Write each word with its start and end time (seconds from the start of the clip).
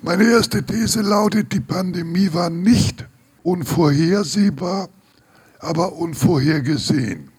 Meine 0.00 0.30
erste 0.30 0.62
These 0.62 1.02
lautet, 1.02 1.52
die 1.52 1.60
Pandemie 1.60 2.32
war 2.32 2.50
nicht 2.50 3.04
unvorhersehbar, 3.42 4.88
aber 5.58 5.94
unvorhergesehen. 5.94 7.32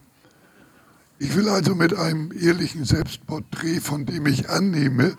Ich 1.18 1.34
will 1.34 1.48
also 1.48 1.74
mit 1.74 1.96
einem 1.96 2.30
ehrlichen 2.38 2.84
Selbstporträt, 2.84 3.80
von 3.80 4.04
dem 4.04 4.26
ich 4.26 4.50
annehme, 4.50 5.16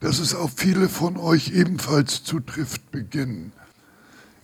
dass 0.00 0.18
es 0.18 0.34
auf 0.34 0.52
viele 0.56 0.88
von 0.88 1.18
euch 1.18 1.52
ebenfalls 1.52 2.24
zutrifft, 2.24 2.90
beginnen. 2.90 3.52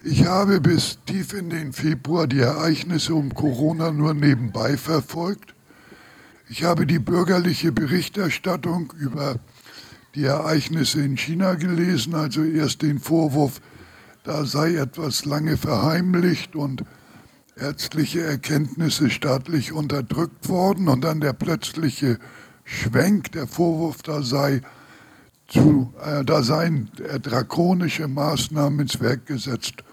Ich 0.04 0.26
habe 0.26 0.60
bis 0.60 0.98
tief 1.06 1.32
in 1.32 1.48
den 1.48 1.72
Februar 1.72 2.26
die 2.26 2.40
Ereignisse 2.40 3.14
um 3.14 3.32
Corona 3.32 3.90
nur 3.90 4.12
nebenbei 4.12 4.76
verfolgt. 4.76 5.54
Ich 6.50 6.64
habe 6.64 6.86
die 6.86 6.98
bürgerliche 6.98 7.72
Berichterstattung 7.72 8.92
über 8.98 9.36
die 10.14 10.24
Ereignisse 10.24 11.00
in 11.00 11.16
China 11.16 11.54
gelesen, 11.54 12.14
also 12.14 12.44
erst 12.44 12.82
den 12.82 12.98
Vorwurf, 12.98 13.60
da 14.24 14.44
sei 14.44 14.76
etwas 14.76 15.24
lange 15.24 15.56
verheimlicht 15.56 16.54
und 16.54 16.84
ärztliche 17.56 18.22
Erkenntnisse 18.22 19.10
staatlich 19.10 19.72
unterdrückt 19.72 20.48
worden 20.48 20.88
und 20.88 21.02
dann 21.02 21.20
der 21.20 21.32
plötzliche 21.32 22.18
Schwenk, 22.64 23.32
der 23.32 23.46
Vorwurf, 23.46 24.02
da 24.02 24.22
sei 24.22 24.62
zu, 25.48 25.92
äh, 26.02 26.24
da 26.24 26.42
seien 26.42 26.90
äh, 26.98 27.20
drakonische 27.20 28.08
Maßnahmen 28.08 28.80
ins 28.80 29.00
Werk 29.00 29.26
gesetzt 29.26 29.84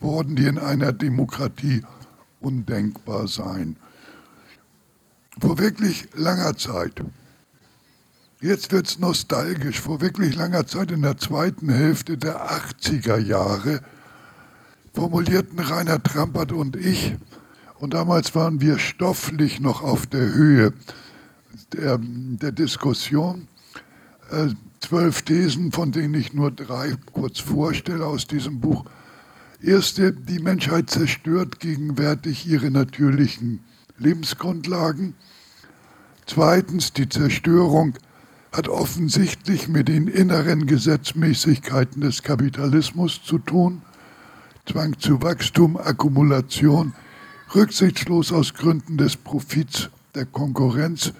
worden, 0.00 0.36
die 0.36 0.46
in 0.46 0.58
einer 0.58 0.92
Demokratie 0.92 1.82
undenkbar 2.40 3.28
seien. 3.28 3.76
Vor 5.40 5.58
wirklich 5.58 6.08
langer 6.14 6.56
Zeit, 6.56 7.02
jetzt 8.46 8.72
wird 8.72 8.86
es 8.86 8.98
nostalgisch, 8.98 9.80
vor 9.80 10.00
wirklich 10.00 10.36
langer 10.36 10.66
Zeit 10.66 10.90
in 10.92 11.02
der 11.02 11.18
zweiten 11.18 11.68
Hälfte 11.68 12.16
der 12.16 12.50
80er 12.50 13.18
Jahre 13.18 13.80
formulierten 14.94 15.58
Rainer 15.58 16.02
Trampert 16.02 16.52
und 16.52 16.76
ich, 16.76 17.14
und 17.78 17.92
damals 17.92 18.34
waren 18.34 18.60
wir 18.60 18.78
stofflich 18.78 19.60
noch 19.60 19.82
auf 19.82 20.06
der 20.06 20.32
Höhe 20.32 20.72
der, 21.72 21.98
der 22.00 22.52
Diskussion, 22.52 23.48
äh, 24.30 24.48
zwölf 24.80 25.22
Thesen, 25.22 25.72
von 25.72 25.92
denen 25.92 26.14
ich 26.14 26.32
nur 26.32 26.50
drei 26.50 26.94
kurz 27.12 27.40
vorstelle 27.40 28.06
aus 28.06 28.26
diesem 28.26 28.60
Buch, 28.60 28.84
Erste, 29.62 30.12
die 30.12 30.38
Menschheit 30.38 30.90
zerstört 30.90 31.60
gegenwärtig 31.60 32.46
ihre 32.46 32.70
natürlichen 32.70 33.60
Lebensgrundlagen. 33.98 35.14
Zweitens, 36.26 36.92
die 36.92 37.08
Zerstörung 37.08 37.94
hat 38.56 38.68
offensichtlich 38.68 39.68
mit 39.68 39.88
den 39.88 40.08
inneren 40.08 40.66
Gesetzmäßigkeiten 40.66 42.00
des 42.00 42.22
Kapitalismus 42.22 43.22
zu 43.22 43.38
tun. 43.38 43.82
Zwang 44.64 44.98
zu 44.98 45.22
Wachstum, 45.22 45.76
Akkumulation, 45.76 46.94
rücksichtslos 47.54 48.32
aus 48.32 48.54
Gründen 48.54 48.96
des 48.96 49.18
Profits, 49.18 49.90
der 50.14 50.24
Konkurrenz. 50.24 51.12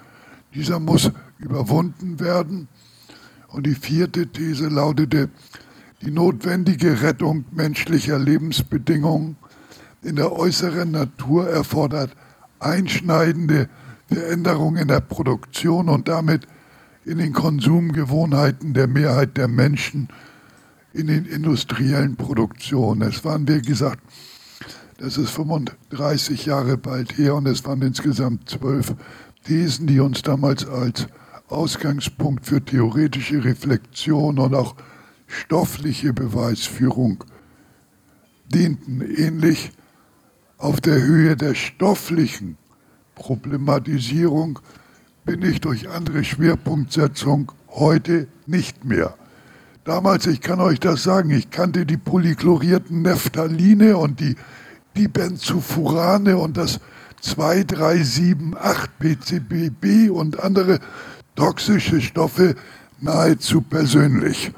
Dieser 0.55 0.81
muss 0.81 1.11
überwunden 1.39 2.19
werden. 2.20 2.69
Und 3.48 3.67
die 3.67 3.75
vierte 3.75 4.27
These 4.28 4.69
lautete, 4.69 5.28
die 6.00 6.11
notwendige 6.11 7.03
Rettung 7.03 7.45
menschlicher 7.50 8.19
Lebensbedingungen 8.19 9.37
in 10.03 10.17
der 10.17 10.33
äußeren 10.33 10.91
Natur 10.91 11.50
erfordert 11.50 12.17
einschneidende 12.61 13.69
Veränderungen 14.09 14.83
in 14.83 14.89
der 14.89 15.00
Produktion 15.00 15.91
und 15.91 16.09
damit 16.09 16.47
in 17.07 17.19
den 17.19 17.33
Konsumgewohnheiten 17.33 18.75
der 18.75 18.89
Mehrheit 18.89 19.37
der 19.37 19.47
Menschen 19.47 20.09
in 20.93 21.07
den 21.07 21.25
industriellen 21.25 22.17
Produktionen. 22.17 23.03
Es 23.03 23.25
waren, 23.25 23.47
wie 23.47 23.62
gesagt, 23.62 24.03
das 24.99 25.17
ist 25.17 25.31
35 25.31 26.47
Jahre 26.47 26.77
bald 26.77 27.17
her 27.17 27.37
und 27.37 27.47
es 27.47 27.65
waren 27.65 27.81
insgesamt 27.83 28.50
zwölf 28.50 28.95
Thesen, 29.45 29.87
die 29.87 30.00
uns 30.00 30.22
damals 30.22 30.66
als 30.66 31.06
Ausgangspunkt 31.49 32.45
für 32.45 32.65
theoretische 32.65 33.45
Reflexion 33.45 34.41
und 34.41 34.55
auch 34.55 34.75
stoffliche 35.28 36.12
Beweisführung 36.12 37.22
dienten 38.49 39.00
ähnlich 39.00 39.71
auf 40.59 40.81
der 40.81 41.00
Höhe 41.00 41.37
der 41.37 41.55
stofflichen 41.55 42.56
Problematisierung 43.15 44.59
bin 45.26 45.42
ich 45.42 45.60
durch 45.60 45.91
andere 45.91 46.22
Schwerpunktsetzung 46.22 47.50
heute 47.70 48.28
nicht 48.47 48.84
mehr. 48.84 49.14
Damals, 49.84 50.26
ich 50.28 50.41
kann 50.41 50.60
euch 50.60 50.78
das 50.78 51.03
sagen, 51.03 51.31
ich 51.31 51.50
kannte 51.50 51.84
die 51.84 51.97
polychlorierten 51.97 53.03
Nephthaline 53.03 53.97
und 53.97 54.20
die 54.20 54.36
Dibenzofurane 54.97 56.36
und 56.38 56.56
das 56.56 56.78
2378 57.22 58.91
PCBB 59.00 60.10
und 60.10 60.41
andere 60.41 60.78
toxische 61.34 62.00
Stoffe 62.00 62.54
nahezu 63.00 63.60
persönlich. 63.60 64.53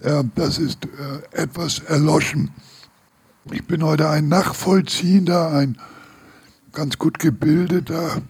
Äh, 0.00 0.22
das 0.36 0.58
ist 0.58 0.86
äh, 0.86 1.42
etwas 1.42 1.80
erloschen. 1.80 2.50
Ich 3.50 3.66
bin 3.66 3.82
heute 3.82 4.08
ein 4.08 4.28
Nachvollziehender, 4.28 5.50
ein 5.50 5.76
ganz 6.72 6.98
gut 6.98 7.18
gebildeter 7.18 8.22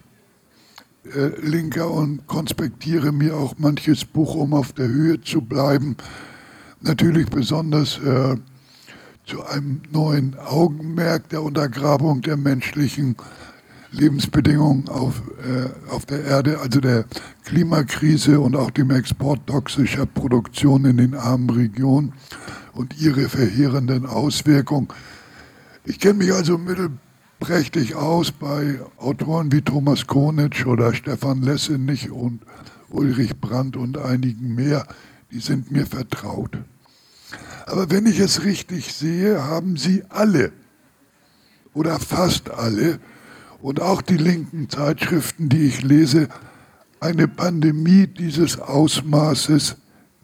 äh, 1.15 1.31
Linker 1.41 1.91
und 1.91 2.25
konspektiere 2.27 3.11
mir 3.11 3.35
auch 3.35 3.55
manches 3.57 4.05
Buch, 4.05 4.35
um 4.35 4.53
auf 4.53 4.73
der 4.73 4.87
Höhe 4.87 5.21
zu 5.21 5.41
bleiben. 5.41 5.95
Natürlich 6.81 7.27
besonders 7.27 7.99
äh, 7.99 8.35
zu 9.25 9.45
einem 9.45 9.81
neuen 9.91 10.37
Augenmerk 10.39 11.29
der 11.29 11.43
Untergrabung 11.43 12.21
der 12.21 12.37
menschlichen 12.37 13.15
Lebensbedingungen 13.91 14.87
auf, 14.87 15.21
äh, 15.43 15.91
auf 15.91 16.05
der 16.05 16.23
Erde, 16.23 16.59
also 16.59 16.79
der 16.79 17.05
Klimakrise 17.43 18.39
und 18.39 18.55
auch 18.55 18.71
dem 18.71 18.91
Export 18.91 19.45
toxischer 19.47 20.05
Produktion 20.05 20.85
in 20.85 20.97
den 20.97 21.15
armen 21.15 21.49
Regionen 21.49 22.13
und 22.73 22.99
ihre 22.99 23.29
verheerenden 23.29 24.05
Auswirkungen. 24.05 24.87
Ich 25.85 25.99
kenne 25.99 26.19
mich 26.19 26.33
also 26.33 26.59
mittelprächtig 27.39 27.95
aus 27.95 28.31
bei 28.31 28.79
Autoren 28.97 29.51
wie 29.51 29.61
Thomas 29.61 30.07
Konitsch 30.07 30.65
oder 30.65 30.93
Stefan 30.93 31.41
Lessenich 31.41 32.11
und 32.11 32.41
Ulrich 32.89 33.39
Brandt 33.39 33.77
und 33.77 33.97
einigen 33.97 34.55
mehr. 34.55 34.85
Die 35.31 35.39
sind 35.39 35.71
mir 35.71 35.85
vertraut. 35.85 36.57
Aber 37.65 37.89
wenn 37.89 38.05
ich 38.07 38.19
es 38.19 38.43
richtig 38.43 38.93
sehe, 38.93 39.43
haben 39.43 39.77
sie 39.77 40.03
alle 40.09 40.51
oder 41.73 41.99
fast 41.99 42.49
alle 42.49 42.99
und 43.61 43.81
auch 43.81 44.01
die 44.01 44.17
linken 44.17 44.69
Zeitschriften, 44.69 45.49
die 45.49 45.67
ich 45.67 45.81
lese, 45.81 46.27
eine 46.99 47.27
Pandemie 47.27 48.07
dieses 48.07 48.59
Ausmaßes 48.59 49.77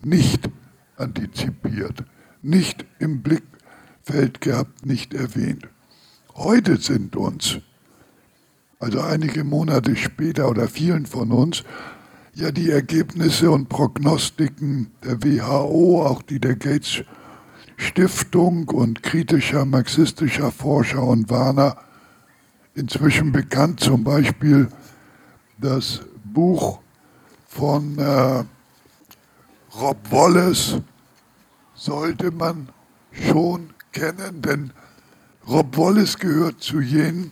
nicht 0.04 0.50
antizipiert, 0.98 2.04
nicht 2.42 2.86
im 3.00 3.22
Blickfeld 3.22 4.42
gehabt, 4.42 4.86
nicht 4.86 5.14
erwähnt. 5.14 5.70
Heute 6.38 6.76
sind 6.76 7.16
uns, 7.16 7.60
also 8.80 9.00
einige 9.00 9.46
Monate 9.46 9.96
später 9.96 10.50
oder 10.50 10.68
vielen 10.68 11.06
von 11.06 11.32
uns, 11.32 11.64
ja 12.34 12.52
die 12.52 12.72
Ergebnisse 12.72 13.50
und 13.50 13.70
Prognostiken 13.70 14.92
der 15.02 15.24
WHO, 15.24 16.06
auch 16.06 16.22
die 16.22 16.42
der 16.42 16.58
Gates 16.58 17.06
Stiftung 17.78 18.68
und 18.68 19.02
kritischer 19.02 19.64
marxistischer 19.64 20.52
Forscher 20.52 21.04
und 21.04 21.30
Warner 21.30 21.78
inzwischen 22.74 23.32
bekannt, 23.32 23.80
zum 23.80 24.04
Beispiel 24.04 24.68
das 25.58 26.02
Buch 26.26 26.80
von 27.48 27.98
äh, 27.98 28.44
Rob 29.80 29.98
Wallace 30.12 30.82
sollte 31.76 32.32
man 32.32 32.68
schon 33.12 33.70
kennen, 33.94 34.42
denn 34.42 34.74
Rob 35.48 35.78
Wallace 35.78 36.18
gehört 36.18 36.62
zu 36.62 36.82
jenen, 36.82 37.32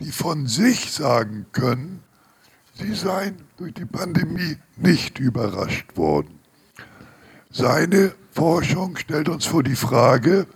die 0.00 0.12
von 0.12 0.46
sich 0.46 0.92
sagen 0.92 1.44
können, 1.52 2.02
sie 2.74 2.94
seien 2.94 3.36
durch 3.58 3.74
die 3.74 3.84
Pandemie 3.84 4.56
nicht 4.76 5.18
überrascht 5.18 5.96
worden. 5.96 6.38
Seine 7.50 8.14
Forschung 8.32 8.96
stellt 8.96 9.28
uns 9.28 9.44
vor 9.44 9.62
die 9.62 9.76
Frage, 9.76 10.46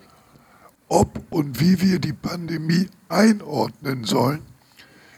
ob 0.88 1.20
und 1.30 1.60
wie 1.60 1.80
wir 1.80 1.98
die 1.98 2.12
Pandemie 2.14 2.88
einordnen 3.08 4.04
sollen 4.04 4.42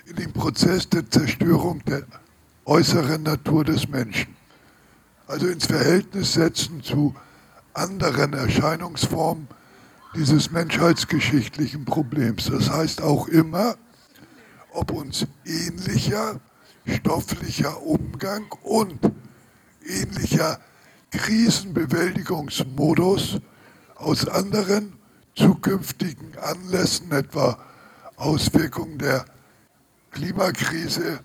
in 0.06 0.16
den 0.16 0.32
Prozess 0.32 0.88
der 0.88 1.08
Zerstörung 1.08 1.84
der 1.84 2.02
äußeren 2.64 3.22
Natur 3.22 3.64
des 3.64 3.88
Menschen. 3.88 4.34
Also 5.26 5.46
ins 5.46 5.66
Verhältnis 5.66 6.32
setzen 6.32 6.82
zu 6.82 7.14
anderen 7.74 8.32
Erscheinungsformen 8.32 9.48
dieses 10.14 10.50
menschheitsgeschichtlichen 10.50 11.84
Problems. 11.84 12.46
Das 12.46 12.70
heißt 12.70 13.02
auch 13.02 13.28
immer, 13.28 13.76
ob 14.72 14.92
uns 14.92 15.26
ähnlicher 15.44 16.40
stofflicher 16.86 17.82
Umgang 17.82 18.46
und 18.62 18.98
ähnlicher 19.86 20.58
Krisenbewältigungsmodus 21.10 23.40
aus 23.96 24.26
anderen 24.28 24.94
zukünftigen 25.34 26.38
Anlässen, 26.38 27.12
etwa 27.12 27.58
Auswirkungen 28.16 28.96
der 28.98 29.26
Klimakrise, 30.10 31.20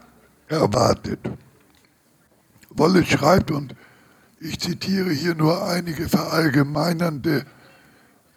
erwartet. 0.47 1.19
Wolle 2.71 3.06
schreibt, 3.06 3.51
und 3.51 3.75
ich 4.39 4.59
zitiere 4.59 5.12
hier 5.12 5.35
nur 5.35 5.68
einige 5.68 6.09
verallgemeinernde 6.09 7.45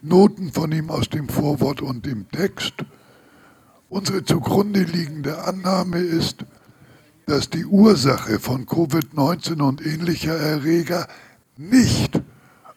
Noten 0.05 0.53
von 0.53 0.73
ihm 0.73 0.91
aus 0.91 1.09
dem 1.09 1.29
Vorwort 1.29 1.81
und 1.81 2.05
dem 2.07 2.29
Text, 2.31 2.75
unsere 3.89 4.25
zugrunde 4.25 4.83
liegende 4.83 5.45
Annahme 5.45 5.99
ist, 5.99 6.45
dass 7.27 7.51
die 7.51 7.65
Ursache 7.65 8.41
von 8.41 8.67
Covid-19 8.67 9.63
und 9.63 9.87
ähnlicher 9.87 10.37
Erreger 10.37 11.07
nicht 11.57 12.21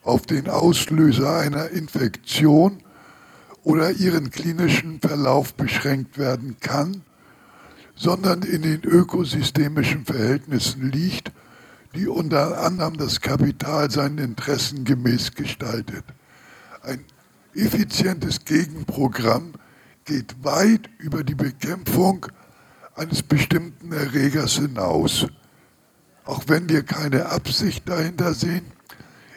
auf 0.03 0.27
den 0.27 0.49
Auslöser 0.49 1.37
einer 1.37 1.69
Infektion 1.71 2.77
oder 3.63 3.89
ihren 3.89 4.29
klinischen 4.29 4.99
Verlauf 4.99 5.55
beschränkt 5.55 6.19
werden 6.19 6.57
kann, 6.59 7.01
sondern 7.95 8.43
in 8.43 8.61
den 8.61 8.83
ökosystemischen 8.83 10.05
Verhältnissen 10.05 10.91
liegt, 10.91 11.31
die 11.95 12.07
unter 12.07 12.61
anderem 12.61 12.97
das 12.97 13.19
Kapital 13.19 13.89
seinen 13.89 14.19
Interessen 14.19 14.83
gemäß 14.83 15.33
gestaltet. 15.33 16.03
Ein 16.83 17.03
effizientes 17.55 18.45
Gegenprogramm 18.45 19.53
geht 20.05 20.43
weit 20.43 20.89
über 20.99 21.23
die 21.23 21.35
Bekämpfung 21.35 22.27
eines 22.95 23.23
bestimmten 23.23 23.91
Erregers 23.91 24.53
hinaus. 24.53 25.27
Auch 26.25 26.43
wenn 26.47 26.69
wir 26.69 26.83
keine 26.83 27.27
Absicht 27.27 27.87
dahinter 27.89 28.33
sehen, 28.33 28.65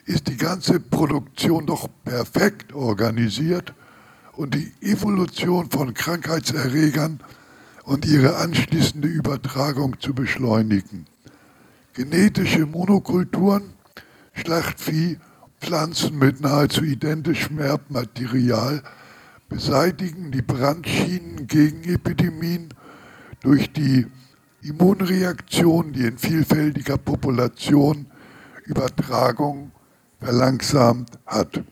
ist 0.04 0.28
die 0.28 0.36
ganze 0.36 0.80
Produktion 0.80 1.66
doch 1.66 1.88
perfekt 2.04 2.72
organisiert 2.72 3.74
und 4.32 4.54
die 4.54 4.72
Evolution 4.80 5.70
von 5.70 5.92
Krankheitserregern 5.92 7.20
und 7.84 8.06
ihre 8.06 8.36
anschließende 8.36 9.08
Übertragung 9.08 9.98
zu 10.00 10.14
beschleunigen. 10.14 11.06
Genetische 11.94 12.64
Monokulturen, 12.64 13.72
Schlachtvieh, 14.34 15.18
Pflanzen 15.60 16.18
mit 16.18 16.40
nahezu 16.40 16.82
identischem 16.82 17.58
Erbmaterial 17.58 18.82
beseitigen 19.48 20.30
die 20.30 20.42
Brandschienen 20.42 21.46
gegen 21.46 21.84
Epidemien 21.84 22.74
durch 23.40 23.72
die 23.72 24.06
Immunreaktion, 24.62 25.92
die 25.92 26.04
in 26.04 26.18
vielfältiger 26.18 26.98
Population 26.98 28.06
Übertragung 28.64 29.72
verlangsamt 30.20 31.10
hat. 31.26 31.62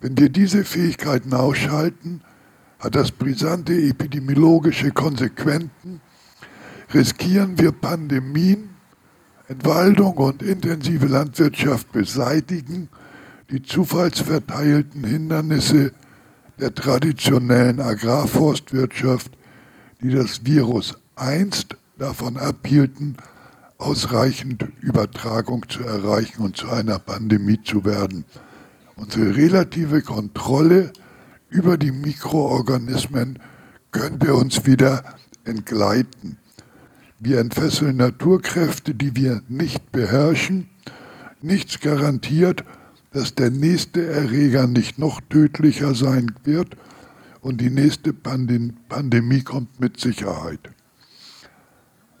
Wenn 0.00 0.16
wir 0.16 0.28
diese 0.28 0.64
Fähigkeiten 0.64 1.32
ausschalten, 1.34 2.22
hat 2.78 2.94
das 2.94 3.10
brisante 3.10 3.74
epidemiologische 3.74 4.90
Konsequenzen, 4.90 6.00
riskieren 6.92 7.58
wir 7.58 7.72
Pandemien, 7.72 8.69
Entwaldung 9.50 10.16
und 10.18 10.42
intensive 10.42 11.06
Landwirtschaft 11.06 11.90
beseitigen, 11.90 12.88
die 13.50 13.60
zufallsverteilten 13.60 15.02
Hindernisse 15.02 15.90
der 16.60 16.72
traditionellen 16.72 17.80
Agrarforstwirtschaft, 17.80 19.32
die 20.02 20.10
das 20.10 20.46
Virus 20.46 20.94
einst 21.16 21.76
davon 21.98 22.36
abhielten, 22.36 23.16
ausreichend 23.78 24.68
Übertragung 24.80 25.68
zu 25.68 25.82
erreichen 25.82 26.42
und 26.42 26.56
zu 26.56 26.70
einer 26.70 27.00
Pandemie 27.00 27.60
zu 27.60 27.84
werden. 27.84 28.24
Unsere 28.94 29.34
relative 29.34 30.02
Kontrolle 30.02 30.92
über 31.48 31.76
die 31.76 31.90
Mikroorganismen 31.90 33.40
könnte 33.90 34.32
uns 34.32 34.64
wieder 34.64 35.02
entgleiten. 35.42 36.36
Wir 37.22 37.38
entfesseln 37.38 37.98
Naturkräfte, 37.98 38.94
die 38.94 39.14
wir 39.14 39.42
nicht 39.46 39.92
beherrschen. 39.92 40.70
Nichts 41.42 41.78
garantiert, 41.78 42.64
dass 43.12 43.34
der 43.34 43.50
nächste 43.50 44.06
Erreger 44.06 44.66
nicht 44.66 44.98
noch 44.98 45.20
tödlicher 45.28 45.94
sein 45.94 46.34
wird 46.44 46.78
und 47.42 47.60
die 47.60 47.68
nächste 47.68 48.14
Pandemie 48.14 49.42
kommt 49.42 49.80
mit 49.80 50.00
Sicherheit. 50.00 50.60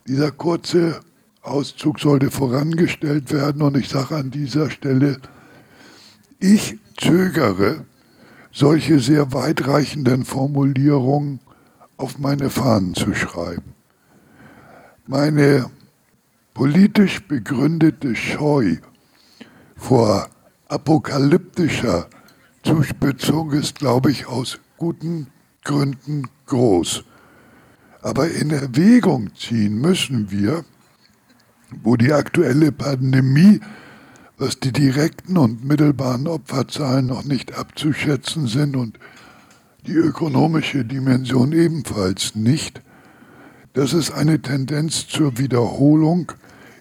Dieser 0.06 0.32
kurze 0.32 1.00
Auszug 1.40 1.98
sollte 1.98 2.30
vorangestellt 2.30 3.32
werden 3.32 3.62
und 3.62 3.78
ich 3.78 3.88
sage 3.88 4.16
an 4.16 4.30
dieser 4.30 4.70
Stelle, 4.70 5.18
ich 6.40 6.78
zögere, 6.98 7.86
solche 8.52 9.00
sehr 9.00 9.32
weitreichenden 9.32 10.26
Formulierungen 10.26 11.40
auf 11.96 12.18
meine 12.18 12.50
Fahnen 12.50 12.94
zu 12.94 13.14
schreiben. 13.14 13.79
Meine 15.10 15.68
politisch 16.54 17.26
begründete 17.26 18.14
Scheu 18.14 18.76
vor 19.74 20.28
apokalyptischer 20.68 22.06
Zuspitzung 22.62 23.50
ist, 23.50 23.80
glaube 23.80 24.12
ich, 24.12 24.28
aus 24.28 24.60
guten 24.76 25.26
Gründen 25.64 26.28
groß. 26.46 27.02
Aber 28.02 28.30
in 28.30 28.52
Erwägung 28.52 29.34
ziehen 29.34 29.80
müssen 29.80 30.30
wir, 30.30 30.64
wo 31.82 31.96
die 31.96 32.12
aktuelle 32.12 32.70
Pandemie, 32.70 33.58
was 34.38 34.60
die 34.60 34.72
direkten 34.72 35.38
und 35.38 35.64
mittelbaren 35.64 36.28
Opferzahlen 36.28 37.06
noch 37.06 37.24
nicht 37.24 37.58
abzuschätzen 37.58 38.46
sind 38.46 38.76
und 38.76 38.96
die 39.88 39.94
ökonomische 39.94 40.84
Dimension 40.84 41.50
ebenfalls 41.50 42.36
nicht, 42.36 42.80
dass 43.72 43.92
es 43.92 44.10
eine 44.10 44.40
Tendenz 44.42 45.06
zur 45.06 45.38
Wiederholung 45.38 46.32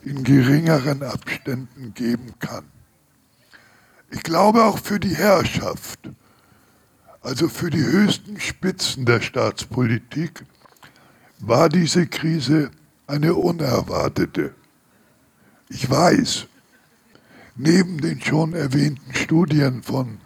in 0.03 0.23
geringeren 0.23 1.03
Abständen 1.03 1.93
geben 1.93 2.33
kann. 2.39 2.65
Ich 4.11 4.23
glaube 4.23 4.63
auch 4.63 4.79
für 4.79 4.99
die 4.99 5.15
Herrschaft, 5.15 6.09
also 7.21 7.47
für 7.47 7.69
die 7.69 7.83
höchsten 7.83 8.39
Spitzen 8.39 9.05
der 9.05 9.21
Staatspolitik, 9.21 10.43
war 11.39 11.69
diese 11.69 12.07
Krise 12.07 12.71
eine 13.07 13.35
unerwartete. 13.35 14.55
Ich 15.69 15.89
weiß, 15.89 16.47
neben 17.55 17.99
den 17.99 18.21
schon 18.21 18.53
erwähnten 18.53 19.13
Studien 19.13 19.83
von 19.83 20.19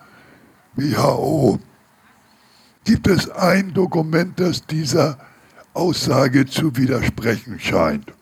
WHO 0.75 1.60
gibt 2.86 3.08
es 3.08 3.29
ein 3.29 3.74
Dokument, 3.74 4.39
das 4.39 4.65
dieser 4.65 5.17
Aussage 5.74 6.46
zu 6.46 6.75
widersprechen 6.75 7.60
scheint. 7.60 8.13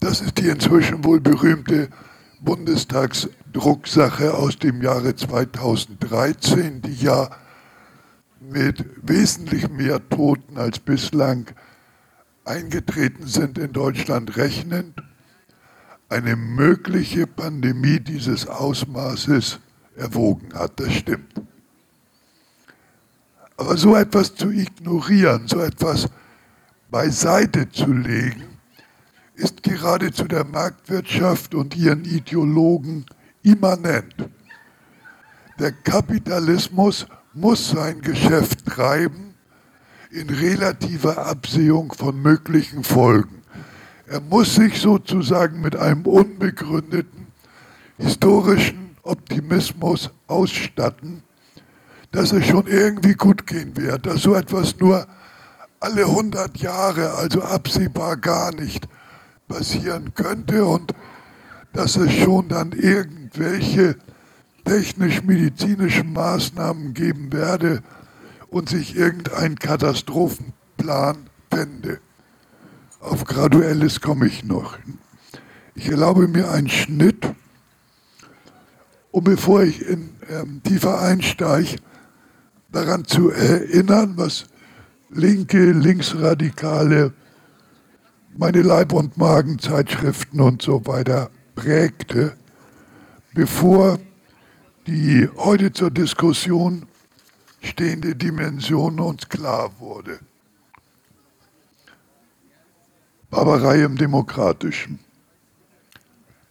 Das 0.00 0.20
ist 0.20 0.38
die 0.38 0.48
inzwischen 0.48 1.04
wohl 1.04 1.20
berühmte 1.20 1.88
Bundestagsdrucksache 2.40 4.34
aus 4.34 4.58
dem 4.58 4.82
Jahre 4.82 5.14
2013, 5.14 6.82
die 6.82 6.94
ja 6.94 7.30
mit 8.40 8.84
wesentlich 9.02 9.70
mehr 9.70 10.06
Toten 10.08 10.58
als 10.58 10.78
bislang 10.78 11.46
eingetreten 12.44 13.26
sind 13.26 13.56
in 13.56 13.72
Deutschland 13.72 14.36
rechnend 14.36 15.00
eine 16.10 16.36
mögliche 16.36 17.26
Pandemie 17.26 18.00
dieses 18.00 18.46
Ausmaßes 18.46 19.60
erwogen 19.96 20.52
hat. 20.54 20.78
Das 20.78 20.92
stimmt. 20.92 21.40
Aber 23.56 23.76
so 23.76 23.96
etwas 23.96 24.34
zu 24.34 24.50
ignorieren, 24.50 25.48
so 25.48 25.60
etwas 25.60 26.08
beiseite 26.94 27.68
zu 27.72 27.92
legen, 27.92 28.44
ist 29.34 29.64
geradezu 29.64 30.28
der 30.28 30.44
Marktwirtschaft 30.44 31.52
und 31.52 31.76
ihren 31.76 32.04
Ideologen 32.04 33.04
immanent. 33.42 34.14
Der 35.58 35.72
Kapitalismus 35.72 37.08
muss 37.32 37.70
sein 37.70 38.00
Geschäft 38.00 38.64
treiben 38.66 39.34
in 40.12 40.30
relativer 40.30 41.26
Absehung 41.26 41.92
von 41.92 42.22
möglichen 42.22 42.84
Folgen. 42.84 43.42
Er 44.06 44.20
muss 44.20 44.54
sich 44.54 44.80
sozusagen 44.80 45.62
mit 45.62 45.74
einem 45.74 46.06
unbegründeten 46.06 47.26
historischen 47.98 48.94
Optimismus 49.02 50.12
ausstatten, 50.28 51.24
dass 52.12 52.30
es 52.30 52.46
schon 52.46 52.68
irgendwie 52.68 53.14
gut 53.14 53.48
gehen 53.48 53.76
wird, 53.76 54.06
dass 54.06 54.22
so 54.22 54.36
etwas 54.36 54.78
nur 54.78 55.08
alle 55.84 56.06
100 56.06 56.58
Jahre, 56.58 57.14
also 57.14 57.42
absehbar 57.42 58.16
gar 58.16 58.54
nicht 58.54 58.88
passieren 59.48 60.14
könnte 60.14 60.64
und 60.64 60.94
dass 61.72 61.96
es 61.96 62.12
schon 62.12 62.48
dann 62.48 62.72
irgendwelche 62.72 63.96
technisch-medizinischen 64.64 66.12
Maßnahmen 66.12 66.94
geben 66.94 67.32
werde 67.32 67.82
und 68.48 68.68
sich 68.68 68.96
irgendein 68.96 69.58
Katastrophenplan 69.58 71.28
fände. 71.50 72.00
Auf 73.00 73.24
Graduelles 73.24 74.00
komme 74.00 74.26
ich 74.26 74.44
noch. 74.44 74.78
Ich 75.74 75.88
erlaube 75.90 76.28
mir 76.28 76.50
einen 76.50 76.70
Schnitt 76.70 77.34
um 79.14 79.22
bevor 79.22 79.62
ich 79.62 79.80
in 79.86 80.10
ähm, 80.28 80.60
tiefer 80.64 81.00
einsteige, 81.00 81.76
daran 82.72 83.04
zu 83.04 83.30
erinnern, 83.30 84.14
was 84.16 84.46
linke, 85.14 85.72
linksradikale, 85.72 87.12
meine 88.36 88.62
Leib- 88.62 88.92
und 88.92 89.16
Magenzeitschriften 89.16 90.40
und 90.40 90.60
so 90.60 90.84
weiter 90.86 91.30
prägte, 91.54 92.36
bevor 93.32 93.98
die 94.86 95.28
heute 95.36 95.72
zur 95.72 95.90
Diskussion 95.90 96.86
stehende 97.62 98.14
Dimension 98.14 98.98
uns 99.00 99.28
klar 99.28 99.70
wurde. 99.78 100.18
Barbarei 103.30 103.82
im 103.82 103.96
Demokratischen. 103.96 104.98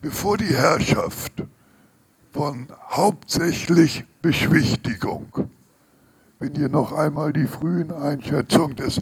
Bevor 0.02 0.38
die 0.38 0.54
Herrschaft 0.54 1.34
von 2.34 2.68
hauptsächlich 2.90 4.04
Beschwichtigung, 4.22 5.50
wenn 6.44 6.56
ihr 6.56 6.68
noch 6.68 6.92
einmal 6.92 7.32
die 7.32 7.48
frühen 7.48 7.94
Einschätzungen 7.94 8.76
des 8.76 9.00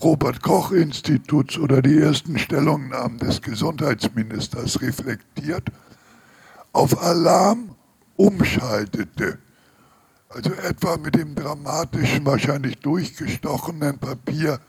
Robert 0.00 0.44
Koch 0.44 0.70
Instituts 0.70 1.58
oder 1.58 1.82
die 1.82 1.98
ersten 1.98 2.38
Stellungnahmen 2.38 3.18
des 3.18 3.42
Gesundheitsministers 3.42 4.80
reflektiert, 4.80 5.72
auf 6.72 7.02
Alarm 7.02 7.74
umschaltete, 8.14 9.38
also 10.28 10.52
etwa 10.52 10.98
mit 10.98 11.16
dem 11.16 11.34
dramatischen, 11.34 12.24
wahrscheinlich 12.24 12.78
durchgestochenen 12.78 13.98
Papier 13.98 14.60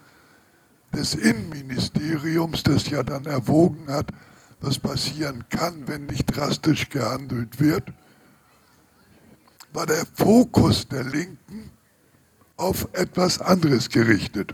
des 0.91 1.13
Innenministeriums, 1.13 2.63
das 2.63 2.89
ja 2.89 3.03
dann 3.03 3.25
erwogen 3.25 3.85
hat, 3.87 4.07
was 4.61 4.79
passieren 4.79 5.43
kann, 5.49 5.87
wenn 5.87 6.07
nicht 6.07 6.25
drastisch 6.25 6.89
gehandelt 6.89 7.59
wird, 7.59 7.93
war 9.73 9.85
der 9.85 10.07
Fokus 10.15 10.87
der 10.87 11.03
Linken 11.03 11.38
auf 12.59 12.89
etwas 12.93 13.39
anderes 13.39 13.89
gerichtet. 13.89 14.53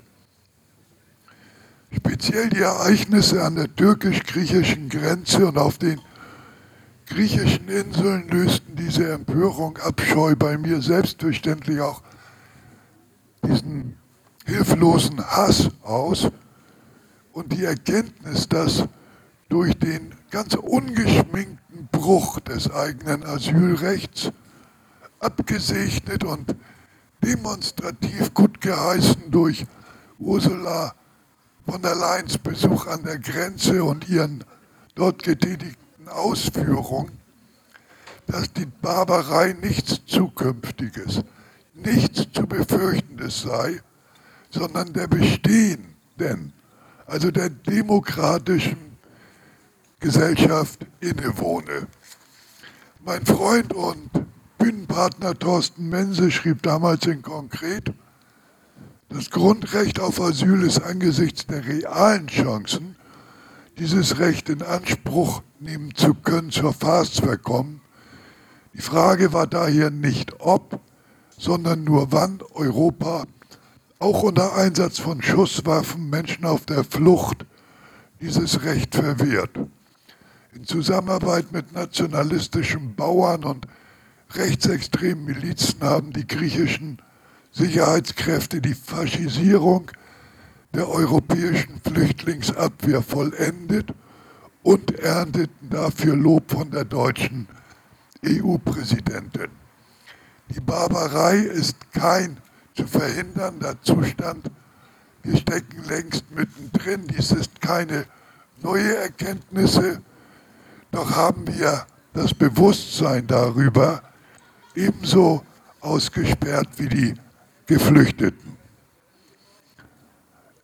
Speziell 1.91 2.49
die 2.49 2.61
Ereignisse 2.61 3.43
an 3.43 3.55
der 3.55 3.73
türkisch-griechischen 3.75 4.89
Grenze 4.89 5.47
und 5.47 5.57
auf 5.57 5.77
den 5.77 5.99
griechischen 7.07 7.67
Inseln 7.69 8.27
lösten 8.29 8.75
diese 8.75 9.11
Empörung, 9.11 9.77
Abscheu 9.77 10.35
bei 10.35 10.57
mir 10.57 10.81
selbstverständlich 10.81 11.79
auch 11.79 12.01
diesen 13.43 13.97
hilflosen 14.45 15.23
Hass 15.25 15.69
aus 15.83 16.29
und 17.31 17.53
die 17.53 17.63
Erkenntnis, 17.63 18.47
dass 18.49 18.85
durch 19.49 19.77
den 19.77 20.13
ganz 20.31 20.55
ungeschminkten 20.55 21.87
Bruch 21.91 22.39
des 22.41 22.69
eigenen 22.71 23.23
Asylrechts 23.23 24.31
abgesegnet 25.19 26.23
und 26.23 26.55
demonstrativ 27.25 28.33
gut 28.35 28.61
geheißen 28.61 29.31
durch 29.31 29.65
Ursula 30.19 30.93
von 31.65 31.81
der 31.81 31.95
Leyen's 31.95 32.37
Besuch 32.37 32.85
an 32.85 33.03
der 33.03 33.17
Grenze 33.17 33.83
und 33.83 34.07
ihren 34.07 34.43
dort 34.93 35.23
getätigten 35.23 36.07
Ausführungen, 36.07 37.17
dass 38.27 38.53
die 38.53 38.67
Barbarei 38.67 39.53
nichts 39.59 40.05
Zukünftiges, 40.05 41.23
nichts 41.73 42.27
zu 42.31 42.45
befürchtendes 42.45 43.41
sei, 43.41 43.81
sondern 44.51 44.93
der 44.93 45.07
bestehenden, 45.07 46.53
also 47.07 47.31
der 47.31 47.49
demokratischen 47.49 48.97
Gesellschaft 49.99 50.85
innewohne. 50.99 51.87
Mein 53.03 53.25
Freund 53.25 53.73
und 53.73 54.11
Bühnenpartner 54.57 55.37
Thorsten 55.37 55.89
Mense 55.89 56.31
schrieb 56.31 56.63
damals 56.63 57.05
in 57.05 57.21
Konkret, 57.21 57.93
das 59.09 59.29
Grundrecht 59.29 59.99
auf 59.99 60.19
Asyl 60.19 60.63
ist 60.63 60.81
angesichts 60.81 61.45
der 61.47 61.65
realen 61.65 62.27
Chancen, 62.27 62.95
dieses 63.77 64.19
Recht 64.19 64.49
in 64.49 64.61
Anspruch 64.61 65.41
nehmen 65.59 65.93
zu 65.95 66.13
können, 66.13 66.51
zur 66.51 66.73
Farce 66.73 67.19
verkommen. 67.19 67.81
Die 68.73 68.81
Frage 68.81 69.31
war 69.31 69.47
daher 69.47 69.89
nicht 69.89 70.39
ob, 70.39 70.79
sondern 71.37 71.83
nur 71.83 72.11
wann 72.11 72.39
Europa 72.53 73.25
auch 73.99 74.23
unter 74.23 74.55
Einsatz 74.55 74.99
von 74.99 75.21
Schusswaffen 75.21 76.09
Menschen 76.09 76.45
auf 76.45 76.65
der 76.65 76.83
Flucht 76.83 77.45
dieses 78.21 78.63
Recht 78.63 78.95
verwehrt. 78.95 79.57
In 80.53 80.65
Zusammenarbeit 80.65 81.51
mit 81.51 81.73
nationalistischen 81.73 82.95
Bauern 82.95 83.43
und 83.43 83.67
rechtsextremen 84.33 85.25
Milizen 85.25 85.81
haben 85.81 86.11
die 86.13 86.27
griechischen 86.27 87.01
Sicherheitskräfte 87.51 88.61
die 88.61 88.73
Faschisierung 88.73 89.91
der 90.73 90.89
europäischen 90.89 91.79
Flüchtlingsabwehr 91.81 93.01
vollendet 93.01 93.93
und 94.63 94.99
ernteten 94.99 95.69
dafür 95.69 96.15
Lob 96.15 96.51
von 96.51 96.69
der 96.71 96.85
deutschen 96.85 97.47
EU-Präsidentin. 98.25 99.49
Die 100.49 100.59
Barbarei 100.59 101.37
ist 101.37 101.91
kein 101.91 102.37
zu 102.75 102.85
verhindernder 102.87 103.81
Zustand. 103.81 104.51
Wir 105.23 105.37
stecken 105.37 105.83
längst 105.87 106.29
mittendrin. 106.31 107.07
Dies 107.07 107.31
ist 107.31 107.61
keine 107.61 108.05
neue 108.61 108.95
Erkenntnisse, 108.97 110.01
doch 110.91 111.15
haben 111.15 111.47
wir 111.47 111.85
das 112.13 112.33
Bewusstsein 112.33 113.27
darüber 113.27 114.01
ebenso 114.75 115.43
ausgesperrt 115.81 116.69
wie 116.77 116.89
die 116.89 117.13
Geflüchteten. 117.65 118.57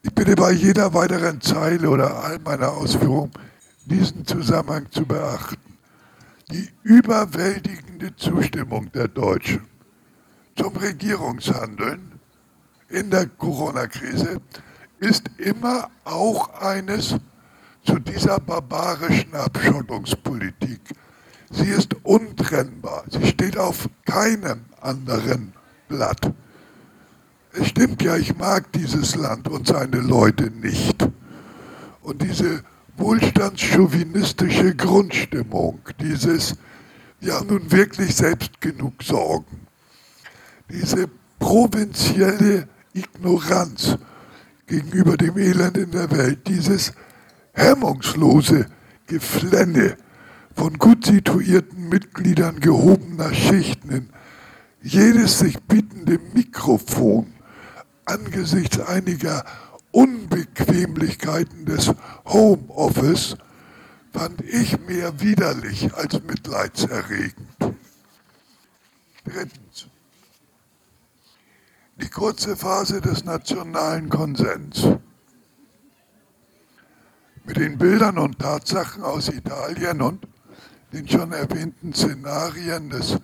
Ich 0.04 0.14
bitte 0.14 0.36
bei 0.36 0.52
jeder 0.52 0.94
weiteren 0.94 1.42
Zeile 1.42 1.90
oder 1.90 2.24
all 2.24 2.40
meiner 2.40 2.72
Ausführungen 2.72 3.32
diesen 3.86 4.26
Zusammenhang 4.26 4.88
zu 4.92 5.06
beachten. 5.06 5.78
Die 6.52 6.70
überwältigende 6.84 8.16
Zustimmung 8.16 8.92
der 8.92 9.08
Deutschen 9.08 9.62
zum 10.56 10.76
Regierungshandeln 10.76 12.20
in 12.90 13.10
der 13.10 13.28
Corona-Krise 13.28 14.42
ist 15.00 15.30
immer 15.38 15.90
auch 16.04 16.54
eines 16.60 17.16
zu 17.84 18.00
dieser 18.00 18.40
barbarischen 18.40 19.34
Abschottungspolitik. 19.34 20.82
Sie 21.52 21.68
ist 21.68 21.96
untrennbar. 22.04 23.04
Sie 23.10 23.26
steht 23.28 23.58
auf 23.58 23.90
keinem 24.06 24.62
anderen 24.80 25.54
Blatt. 25.88 26.32
Es 27.54 27.68
stimmt 27.68 28.02
ja, 28.02 28.16
ich 28.16 28.38
mag 28.38 28.72
dieses 28.72 29.16
Land 29.16 29.50
und 29.50 29.68
seine 29.68 30.00
Leute 30.00 30.50
nicht. 30.50 31.08
Und 32.02 32.22
diese 32.22 32.64
wohlstandschauvinistische 32.98 34.76
Grundstimmung, 34.76 35.80
dieses, 36.00 36.56
wir 37.20 37.34
haben 37.34 37.48
nun 37.48 37.72
wirklich 37.72 38.16
selbst 38.16 38.62
genug 38.62 39.04
Sorgen, 39.04 39.68
diese 40.70 41.10
provinzielle 41.40 42.70
Ignoranz 42.94 43.98
gegenüber 44.68 45.18
dem 45.18 45.38
Elend 45.38 45.78
in 45.78 45.92
der 45.92 46.10
Welt, 46.12 46.48
dieses 46.48 46.94
hemmungslose 47.54 48.68
Geflenne 49.08 49.98
von 50.56 50.78
gut 50.78 51.06
situierten 51.06 51.90
Mitgliedern 51.90 52.60
gehobener 52.60 53.34
Schichten 53.34 53.90
in 53.90 54.10
jedes 54.82 55.40
sich 55.40 55.60
bietende 55.64 56.20
Mikrofon 56.34 57.34
angesichts 58.06 58.80
einiger 58.80 59.46
Unbequemlichkeiten 59.92 61.66
des 61.66 61.94
Homeoffice 62.26 63.38
fand 64.14 64.42
ich 64.42 64.80
mehr 64.80 65.20
widerlich 65.22 65.94
als 65.94 66.22
mitleidserregend. 66.24 67.48
Drittens. 69.24 69.88
Die 71.98 72.10
kurze 72.10 72.56
Phase 72.56 73.02
des 73.02 73.24
nationalen 73.26 74.10
Konsens 74.10 74.88
mit 77.44 77.58
den 77.58 77.78
Bildern 77.78 78.18
und 78.18 78.40
Tatsachen 78.40 79.04
aus 79.04 79.30
Italien 79.30 80.02
und 80.02 80.28
den 80.94 81.08
schon 81.08 81.32
erwähnten 81.32 81.94
Szenarien 81.94 82.90
des 82.90 83.18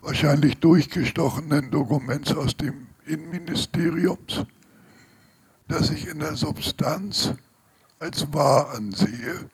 wahrscheinlich 0.00 0.58
durchgestochenen 0.58 1.70
Dokuments 1.70 2.34
aus 2.34 2.56
dem 2.56 2.88
Innenministeriums, 3.06 4.44
das 5.68 5.90
ich 5.90 6.08
in 6.08 6.18
der 6.18 6.36
Substanz 6.36 7.34
als 7.98 8.32
wahr 8.32 8.74
ansehe, 8.74 9.48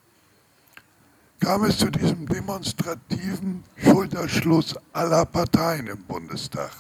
kam 1.40 1.64
es 1.64 1.78
zu 1.78 1.90
diesem 1.90 2.26
demonstrativen 2.26 3.64
Schulterschluss 3.76 4.76
aller 4.92 5.26
Parteien 5.26 5.88
im 5.88 6.02
Bundestag. 6.04 6.70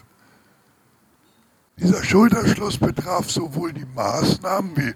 Dieser 1.76 2.02
Schulterschluss 2.02 2.78
betraf 2.78 3.30
sowohl 3.30 3.72
die 3.72 3.84
Maßnahmen 3.84 4.76
wie 4.76 4.94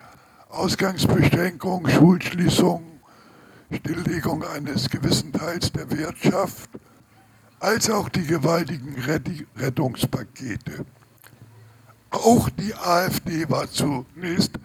Ausgangsbeschränkung, 0.48 1.88
Schulschließung, 1.88 2.88
Stilllegung 3.72 4.44
eines 4.44 4.88
gewissen 4.88 5.32
Teils 5.32 5.70
der 5.72 5.90
Wirtschaft, 5.90 6.70
als 7.60 7.90
auch 7.90 8.08
die 8.08 8.26
gewaltigen 8.26 8.96
Rettungspakete. 9.56 10.87
Auch 12.10 12.48
die 12.50 12.75
AfD 12.75 13.48
war 13.50 13.70
zunächst 13.70 14.58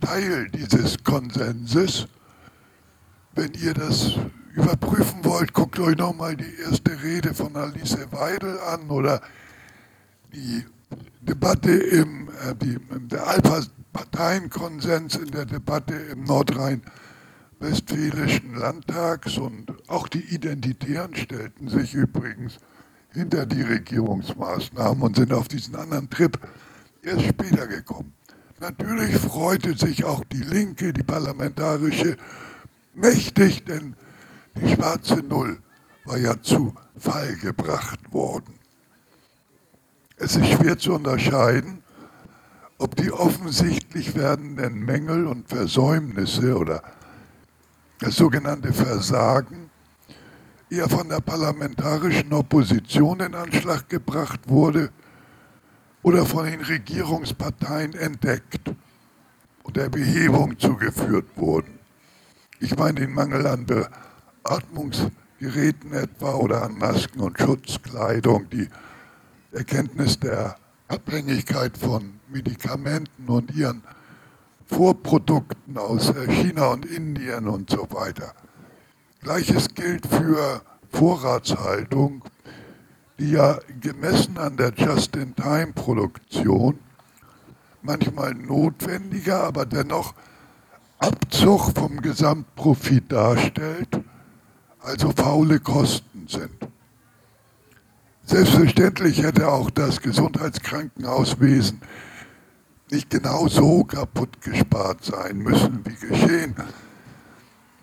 Teil 0.00 0.48
dieses 0.50 1.02
Konsenses. 1.04 2.08
Wenn 3.34 3.52
ihr 3.54 3.74
das 3.74 4.14
überprüfen 4.54 5.24
wollt, 5.24 5.52
guckt 5.52 5.78
euch 5.78 5.96
nochmal 5.96 6.36
die 6.36 6.56
erste 6.60 7.00
Rede 7.02 7.34
von 7.34 7.54
Alice 7.54 7.96
Weidel 8.10 8.58
an 8.60 8.90
oder 8.90 9.20
die 10.32 10.64
Debatte 11.20 11.70
im, 11.70 12.28
äh, 12.28 12.54
die, 12.56 12.78
der 13.08 13.26
Alpha-Parteienkonsens 13.26 15.16
in 15.16 15.30
der 15.30 15.44
Debatte 15.44 15.94
im 15.94 16.24
Nordrhein-Westfälischen 17.60 18.54
Landtags 18.54 19.36
und 19.38 19.72
auch 19.88 20.08
die 20.08 20.34
Identitären 20.34 21.14
stellten 21.16 21.68
sich 21.68 21.94
übrigens 21.94 22.58
hinter 23.12 23.46
die 23.46 23.62
Regierungsmaßnahmen 23.62 25.02
und 25.02 25.16
sind 25.16 25.32
auf 25.32 25.48
diesen 25.48 25.74
anderen 25.74 26.08
Trip 26.08 26.38
erst 27.02 27.24
später 27.24 27.66
gekommen. 27.66 28.12
Natürlich 28.60 29.16
freute 29.16 29.76
sich 29.76 30.04
auch 30.04 30.24
die 30.24 30.42
Linke, 30.42 30.92
die 30.92 31.02
parlamentarische, 31.02 32.16
mächtig, 32.94 33.64
denn 33.64 33.94
die 34.56 34.74
schwarze 34.74 35.16
Null 35.16 35.58
war 36.04 36.18
ja 36.18 36.40
zu 36.40 36.74
Fall 36.96 37.36
gebracht 37.36 38.12
worden. 38.12 38.54
Es 40.16 40.36
ist 40.36 40.48
schwer 40.48 40.78
zu 40.78 40.94
unterscheiden, 40.94 41.82
ob 42.78 42.96
die 42.96 43.12
offensichtlich 43.12 44.14
werdenden 44.14 44.84
Mängel 44.84 45.26
und 45.26 45.48
Versäumnisse 45.48 46.56
oder 46.56 46.82
das 47.98 48.16
sogenannte 48.16 48.72
Versagen 48.72 49.70
eher 50.70 50.88
von 50.88 51.08
der 51.08 51.20
parlamentarischen 51.20 52.32
Opposition 52.32 53.20
in 53.20 53.34
Anschlag 53.34 53.88
gebracht 53.88 54.48
wurde 54.48 54.90
oder 56.02 56.24
von 56.24 56.46
den 56.46 56.60
Regierungsparteien 56.60 57.94
entdeckt 57.94 58.70
und 59.64 59.76
der 59.76 59.88
Behebung 59.88 60.56
zugeführt 60.58 61.26
wurden. 61.36 61.78
Ich 62.60 62.76
meine 62.76 63.00
den 63.00 63.12
Mangel 63.12 63.44
an 63.46 63.66
Beatmungsgeräten 63.66 65.92
etwa 65.92 66.34
oder 66.34 66.62
an 66.62 66.78
Masken 66.78 67.20
und 67.20 67.38
Schutzkleidung, 67.38 68.48
die 68.50 68.68
Erkenntnis 69.52 70.20
der 70.20 70.56
Abhängigkeit 70.88 71.76
von 71.76 72.14
Medikamenten 72.28 73.28
und 73.28 73.54
ihren 73.54 73.82
Vorprodukten 74.68 75.78
aus 75.78 76.10
äh, 76.10 76.30
China 76.30 76.68
und 76.68 76.84
Indien 76.84 77.48
und 77.48 77.70
so 77.70 77.88
weiter. 77.90 78.34
Gleiches 79.22 79.74
gilt 79.74 80.06
für 80.06 80.60
Vorratshaltung, 80.90 82.22
die 83.18 83.32
ja 83.32 83.58
gemessen 83.80 84.38
an 84.38 84.56
der 84.56 84.72
Just-in-Time-Produktion 84.74 86.78
manchmal 87.82 88.34
notwendiger, 88.34 89.44
aber 89.44 89.66
dennoch 89.66 90.14
Abzug 90.98 91.72
vom 91.74 92.00
Gesamtprofit 92.02 93.10
darstellt, 93.10 93.88
also 94.80 95.12
faule 95.12 95.60
Kosten 95.60 96.26
sind. 96.28 96.50
Selbstverständlich 98.24 99.22
hätte 99.22 99.48
auch 99.48 99.70
das 99.70 100.02
Gesundheitskrankenhauswesen 100.02 101.80
nicht 102.90 103.10
genau 103.10 103.48
so 103.48 103.84
kaputt 103.84 104.40
gespart 104.40 105.04
sein 105.04 105.38
müssen, 105.38 105.84
wie 105.84 106.06
geschehen, 106.06 106.54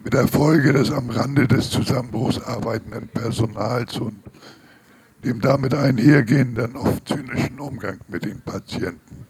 mit 0.03 0.13
der 0.13 0.27
Folge 0.27 0.73
des 0.73 0.91
am 0.91 1.09
Rande 1.09 1.47
des 1.47 1.69
Zusammenbruchs 1.69 2.39
arbeitenden 2.39 3.07
Personals 3.07 3.97
und 3.97 4.19
dem 5.23 5.41
damit 5.41 5.73
einhergehenden 5.73 6.75
oft 6.75 7.07
zynischen 7.07 7.59
Umgang 7.59 7.99
mit 8.07 8.25
den 8.25 8.41
Patienten. 8.41 9.25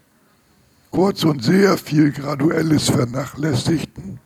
Kurz 0.91 1.23
und 1.23 1.43
sehr 1.43 1.77
viel 1.77 2.11
Graduelles 2.11 2.89
Vernachlässigten. 2.89 4.19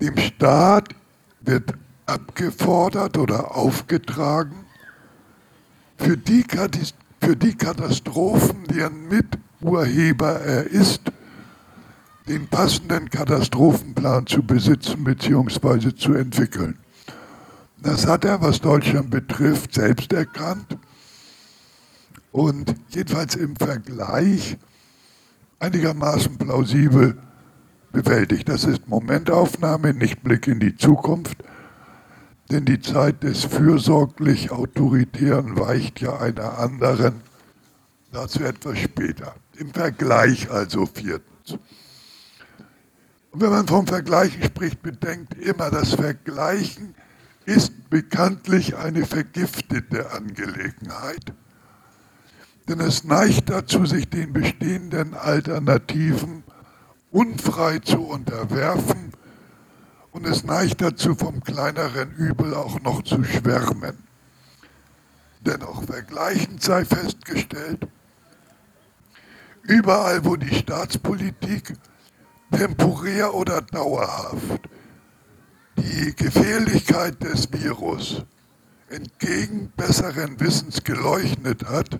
Dem 0.00 0.16
Staat 0.18 0.88
wird 1.40 1.74
abgefordert 2.06 3.16
oder 3.16 3.56
aufgetragen, 3.56 4.64
für 5.96 6.16
die, 6.16 6.44
für 7.20 7.36
die 7.36 7.54
Katastrophen, 7.54 8.64
deren 8.64 9.08
Miturheber 9.64 10.40
er 10.40 10.66
ist, 10.66 11.00
den 12.28 12.48
passenden 12.48 13.08
Katastrophenplan 13.08 14.26
zu 14.26 14.42
besitzen 14.42 15.04
bzw. 15.04 15.94
zu 15.94 16.12
entwickeln. 16.12 16.78
Das 17.82 18.06
hat 18.06 18.26
er, 18.26 18.42
was 18.42 18.60
Deutschland 18.60 19.10
betrifft, 19.10 19.72
selbst 19.72 20.12
erkannt 20.12 20.76
und 22.30 22.74
jedenfalls 22.90 23.36
im 23.36 23.56
Vergleich 23.56 24.58
einigermaßen 25.60 26.36
plausibel 26.36 27.16
bewältigt. 27.90 28.50
Das 28.50 28.64
ist 28.64 28.86
Momentaufnahme, 28.86 29.94
nicht 29.94 30.22
Blick 30.22 30.46
in 30.46 30.60
die 30.60 30.76
Zukunft. 30.76 31.38
Denn 32.50 32.66
die 32.66 32.80
Zeit 32.80 33.22
des 33.22 33.44
fürsorglich 33.44 34.50
Autoritären 34.50 35.58
weicht 35.58 36.02
ja 36.02 36.18
einer 36.18 36.58
anderen. 36.58 37.22
Dazu 38.14 38.44
etwas 38.44 38.78
später. 38.78 39.34
Im 39.56 39.74
Vergleich 39.74 40.48
also 40.48 40.86
viertens. 40.86 41.58
Und 43.32 43.40
wenn 43.40 43.50
man 43.50 43.66
vom 43.66 43.88
Vergleichen 43.88 44.40
spricht, 44.44 44.82
bedenkt 44.82 45.34
immer, 45.34 45.68
das 45.68 45.94
Vergleichen 45.94 46.94
ist 47.44 47.90
bekanntlich 47.90 48.76
eine 48.76 49.04
vergiftete 49.04 50.12
Angelegenheit. 50.12 51.32
Denn 52.68 52.78
es 52.78 53.02
neigt 53.02 53.50
dazu, 53.50 53.84
sich 53.84 54.08
den 54.08 54.32
bestehenden 54.32 55.14
Alternativen 55.14 56.44
unfrei 57.10 57.80
zu 57.80 57.98
unterwerfen 57.98 59.12
und 60.12 60.24
es 60.24 60.44
neigt 60.44 60.80
dazu, 60.80 61.16
vom 61.16 61.42
kleineren 61.42 62.12
Übel 62.12 62.54
auch 62.54 62.80
noch 62.80 63.02
zu 63.02 63.24
schwärmen. 63.24 63.98
Dennoch 65.40 65.82
vergleichend 65.82 66.62
sei 66.62 66.84
festgestellt, 66.84 67.88
überall 69.64 70.24
wo 70.24 70.36
die 70.36 70.54
Staatspolitik 70.54 71.74
temporär 72.50 73.34
oder 73.34 73.62
dauerhaft 73.62 74.68
die 75.76 76.14
Gefährlichkeit 76.14 77.22
des 77.22 77.50
Virus 77.52 78.24
entgegen 78.88 79.72
besseren 79.76 80.38
Wissens 80.38 80.84
geleuchtet 80.84 81.64
hat 81.68 81.98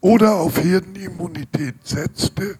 oder 0.00 0.36
auf 0.36 0.62
Herdenimmunität 0.62 1.86
setzte, 1.86 2.58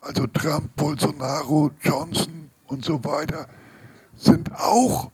also 0.00 0.26
Trump, 0.26 0.76
Bolsonaro, 0.76 1.70
Johnson 1.80 2.50
und 2.66 2.84
so 2.84 3.02
weiter, 3.02 3.48
sind 4.14 4.52
auch 4.52 5.10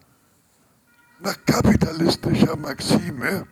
nach 1.20 1.36
kapitalistischer 1.46 2.56
Maxime 2.56 3.46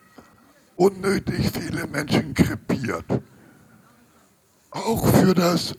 unnötig 0.77 1.51
viele 1.51 1.87
Menschen 1.87 2.35
krepiert. 2.35 3.05
Auch 4.71 5.07
für 5.07 5.35
das 5.35 5.75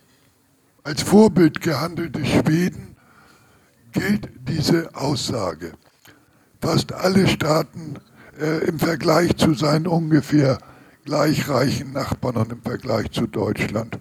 als 0.83 1.03
Vorbild 1.03 1.61
gehandelte 1.61 2.25
Schweden 2.25 2.95
gilt 3.91 4.29
diese 4.47 4.95
Aussage. 4.95 5.73
Fast 6.61 6.93
alle 6.93 7.27
Staaten 7.27 7.95
äh, 8.39 8.65
im 8.67 8.79
Vergleich 8.79 9.35
zu 9.37 9.53
seinen 9.53 9.87
ungefähr 9.87 10.57
gleichreichen 11.05 11.93
Nachbarn 11.93 12.37
und 12.37 12.51
im 12.51 12.61
Vergleich 12.61 13.11
zu 13.11 13.27
Deutschland, 13.27 13.99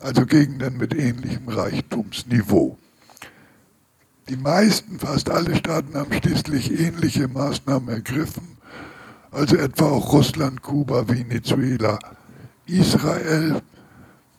also 0.00 0.26
Gegenden 0.26 0.76
mit 0.76 0.94
ähnlichem 0.94 1.48
Reichtumsniveau. 1.48 2.78
Die 4.28 4.36
meisten, 4.36 4.98
fast 4.98 5.28
alle 5.30 5.54
Staaten 5.56 5.96
haben 5.96 6.12
schließlich 6.12 6.80
ähnliche 6.80 7.28
Maßnahmen 7.28 7.88
ergriffen, 7.88 8.56
also 9.30 9.56
etwa 9.56 9.86
auch 9.86 10.12
Russland, 10.12 10.62
Kuba, 10.62 11.08
Venezuela, 11.08 11.98
Israel 12.66 13.60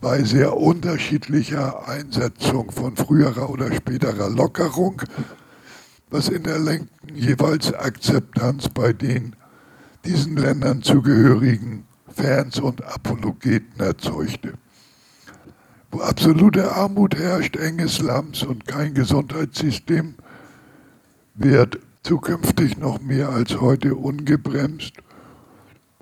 bei 0.01 0.23
sehr 0.23 0.58
unterschiedlicher 0.58 1.88
Einsetzung 1.88 2.71
von 2.71 2.95
früherer 2.95 3.49
oder 3.49 3.73
späterer 3.73 4.29
Lockerung, 4.29 5.01
was 6.10 6.29
in 6.29 6.43
der 6.43 6.60
Lenken 6.60 7.15
jeweils 7.15 7.73
Akzeptanz 7.73 8.69
bei 8.69 8.93
den 8.93 9.36
diesen 10.05 10.38
Ländern 10.38 10.84
zugehörigen 10.84 11.86
Fans 12.08 12.60
und 12.60 12.84
Apologeten 12.84 13.79
erzeugte. 13.79 14.53
Wo 15.91 16.01
absolute 16.01 16.71
Armut 16.73 17.15
herrscht, 17.15 17.55
enge 17.55 17.88
Slums 17.88 18.43
und 18.43 18.67
kein 18.67 18.93
Gesundheitssystem, 18.93 20.15
wird 21.34 21.79
zukünftig 22.03 22.77
noch 22.77 23.01
mehr 23.01 23.29
als 23.29 23.60
heute 23.60 23.95
ungebremst 23.95 24.93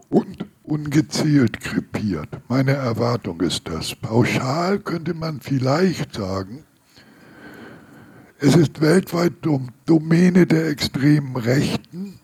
und 0.10 0.45
ungezielt 0.63 1.60
krepiert. 1.60 2.30
Meine 2.47 2.71
Erwartung 2.71 3.41
ist 3.41 3.67
das. 3.67 3.95
Pauschal 3.95 4.80
könnte 4.80 5.13
man 5.13 5.41
vielleicht 5.41 6.15
sagen, 6.15 6.63
es 8.39 8.56
ist 8.56 8.82
weltweit 8.82 9.34
Domäne 9.86 10.45
der 10.45 10.67
extremen 10.67 11.36
Rechten, 11.38 12.19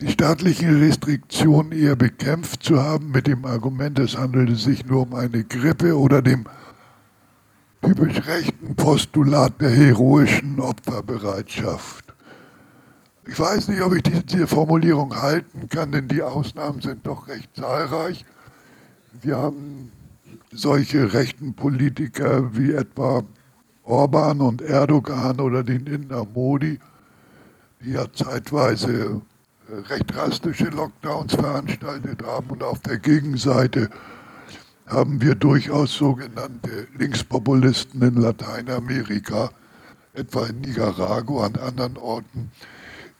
die 0.00 0.10
staatlichen 0.10 0.80
Restriktionen 0.80 1.72
eher 1.72 1.94
bekämpft 1.94 2.64
zu 2.64 2.82
haben 2.82 3.12
mit 3.12 3.28
dem 3.28 3.44
Argument, 3.44 3.98
es 4.00 4.18
handele 4.18 4.56
sich 4.56 4.84
nur 4.84 5.02
um 5.02 5.14
eine 5.14 5.44
Grippe 5.44 5.96
oder 5.96 6.22
dem 6.22 6.46
typisch 7.80 8.26
rechten 8.26 8.74
Postulat 8.74 9.60
der 9.60 9.70
heroischen 9.70 10.58
Opferbereitschaft. 10.58 12.03
Ich 13.26 13.38
weiß 13.38 13.68
nicht, 13.68 13.80
ob 13.80 13.94
ich 13.94 14.02
diese 14.02 14.46
Formulierung 14.46 15.20
halten 15.20 15.68
kann, 15.68 15.92
denn 15.92 16.08
die 16.08 16.22
Ausnahmen 16.22 16.82
sind 16.82 17.06
doch 17.06 17.26
recht 17.28 17.56
zahlreich. 17.56 18.24
Wir 19.22 19.38
haben 19.38 19.92
solche 20.52 21.12
rechten 21.12 21.54
Politiker 21.54 22.54
wie 22.54 22.72
etwa 22.72 23.24
Orban 23.84 24.40
und 24.40 24.62
Erdogan 24.62 25.40
oder 25.40 25.62
den 25.62 25.86
Inder 25.86 26.26
Modi, 26.34 26.78
die 27.82 27.92
ja 27.92 28.10
zeitweise 28.12 29.22
äh, 29.68 29.74
recht 29.88 30.14
drastische 30.14 30.66
Lockdowns 30.66 31.34
veranstaltet 31.34 32.22
haben 32.24 32.50
und 32.50 32.62
auf 32.62 32.80
der 32.80 32.98
Gegenseite 32.98 33.90
haben 34.86 35.20
wir 35.22 35.34
durchaus 35.34 35.94
sogenannte 35.94 36.88
Linkspopulisten 36.98 38.02
in 38.02 38.16
Lateinamerika, 38.16 39.50
etwa 40.12 40.46
in 40.46 40.60
Nicaragua 40.60 41.46
und 41.46 41.58
anderen 41.58 41.96
Orten, 41.96 42.50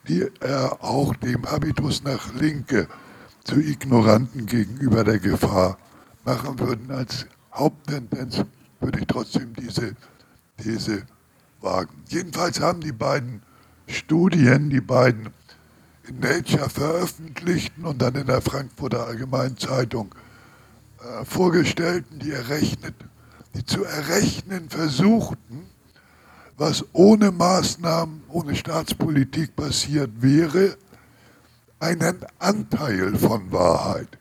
die 0.09 0.23
äh, 0.23 0.69
auch 0.81 1.15
dem 1.17 1.45
Habitus 1.51 2.03
nach 2.03 2.35
Linke 2.35 2.89
zu 3.45 3.61
Ignoranten 3.61 4.47
gegenüber 4.47 5.05
der 5.05 5.19
Gefahr 5.19 5.79
machen 6.25 6.59
würden. 6.59 6.91
Als 6.91 7.27
Haupttendenz 7.53 8.45
würde 8.81 9.01
ich 9.01 9.07
trotzdem 9.07 9.55
diese 9.55 9.95
These 10.57 11.05
wagen. 11.61 12.03
Jedenfalls 12.09 12.61
haben 12.61 12.81
die 12.81 12.93
beiden 12.93 13.43
Studien, 13.87 14.71
die 14.71 14.81
beiden 14.81 15.31
in 16.07 16.21
Nature 16.21 16.69
veröffentlichten 16.69 17.85
und 17.85 18.03
dann 18.03 18.15
in 18.15 18.27
der 18.27 18.43
Frankfurter 18.43 19.07
Allgemeinen 19.07 19.57
Zeitung 19.57 20.15
äh, 21.01 21.25
vorgestellten, 21.25 22.19
die 22.19 22.33
errechnet, 22.33 22.95
die 23.55 23.65
zu 23.65 23.85
errechnen 23.85 24.69
versuchten, 24.69 25.67
was 26.57 26.85
ohne 26.93 27.33
Maßnahmen, 27.33 28.23
ohne 28.29 28.55
Staatspolitik 28.55 29.57
passiert 29.57 30.11
wäre, 30.23 30.77
einen 31.81 32.19
Anteil 32.39 33.17
von 33.17 33.51
Wahrheit. 33.53 34.19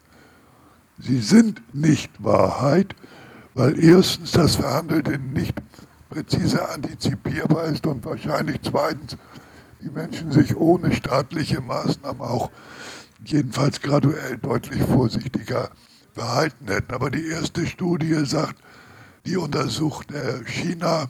Sie 0.99 1.19
sind 1.19 1.61
nicht 1.73 2.11
Wahrheit, 2.23 2.95
weil 3.53 3.83
erstens 3.83 4.31
das 4.31 4.55
Verhandelte 4.55 5.17
nicht 5.17 5.55
präzise 6.09 6.69
antizipierbar 6.69 7.65
ist 7.65 7.85
und 7.87 8.03
wahrscheinlich 8.05 8.59
zweitens 8.63 9.17
die 9.81 9.89
Menschen 9.89 10.31
sich 10.31 10.55
ohne 10.55 10.93
staatliche 10.93 11.61
Maßnahmen 11.61 12.21
auch 12.21 12.51
jedenfalls 13.25 13.81
graduell 13.81 14.37
deutlich 14.37 14.81
vorsichtiger 14.81 15.69
verhalten 16.13 16.67
hätten. 16.67 16.93
Aber 16.93 17.09
die 17.09 17.27
erste 17.27 17.65
Studie 17.65 18.25
sagt, 18.25 18.55
die 19.25 19.37
untersucht 19.37 20.07
China, 20.45 21.09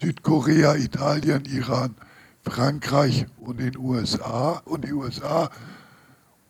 Südkorea, 0.00 0.76
Italien, 0.76 1.44
Iran, 1.44 1.94
Frankreich 2.42 3.26
und 3.38 3.60
den 3.60 3.76
USA 3.76 4.62
und 4.64 4.84
die 4.84 4.92
USA 4.92 5.50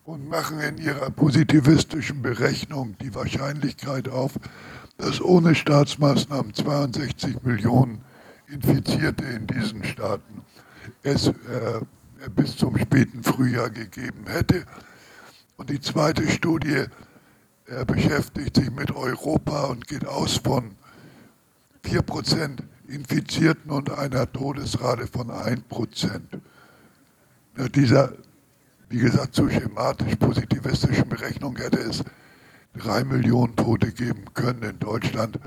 und 0.04 0.28
machen 0.28 0.60
in 0.60 0.78
ihrer 0.78 1.10
positivistischen 1.10 2.22
Berechnung 2.22 2.96
die 3.00 3.14
Wahrscheinlichkeit 3.14 4.08
auf, 4.08 4.32
dass 4.98 5.20
ohne 5.20 5.54
Staatsmaßnahmen 5.54 6.54
62 6.54 7.42
Millionen 7.42 8.02
Infizierte 8.48 9.24
in 9.24 9.46
diesen 9.46 9.84
Staaten 9.84 10.42
es 11.02 11.28
äh, 11.28 11.32
bis 12.34 12.56
zum 12.56 12.76
späten 12.78 13.22
Frühjahr 13.22 13.70
gegeben 13.70 14.26
hätte. 14.26 14.64
Und 15.56 15.70
die 15.70 15.80
zweite 15.80 16.28
Studie 16.28 16.84
äh, 17.66 17.84
beschäftigt 17.86 18.56
sich 18.56 18.70
mit 18.70 18.94
Europa 18.94 19.66
und 19.66 19.86
geht 19.86 20.06
aus 20.06 20.36
von 20.38 20.74
4% 21.84 22.58
Infizierten 22.90 23.70
und 23.70 23.90
einer 23.90 24.30
Todesrate 24.30 25.06
von 25.06 25.30
1%. 25.30 26.20
Nach 27.56 27.68
dieser, 27.68 28.12
wie 28.88 28.98
gesagt, 28.98 29.34
zu 29.34 29.48
schematisch 29.48 30.16
positivistischen 30.16 31.08
Berechnung 31.08 31.56
hätte 31.56 31.78
es 31.78 32.04
drei 32.74 33.04
Millionen 33.04 33.56
Tote 33.56 33.92
geben 33.92 34.24
können 34.34 34.62
in 34.62 34.78
Deutschland, 34.78 35.38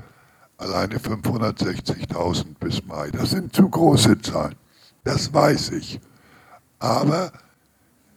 alleine 0.58 0.96
560.000 0.96 2.58
bis 2.60 2.84
Mai. 2.86 3.10
Das 3.10 3.30
sind 3.30 3.54
zu 3.54 3.68
große 3.68 4.20
Zahlen, 4.20 4.56
das 5.04 5.32
weiß 5.32 5.70
ich. 5.72 6.00
Aber 6.78 7.32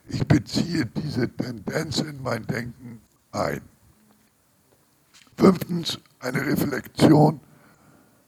ich 0.10 0.26
beziehe 0.28 0.86
diese 0.86 1.30
Tendenz 1.30 2.00
in 2.00 2.22
mein 2.22 2.46
Denken 2.48 3.02
ein. 3.32 3.62
Fünftens 5.38 6.00
eine 6.20 6.46
Reflexion. 6.46 7.40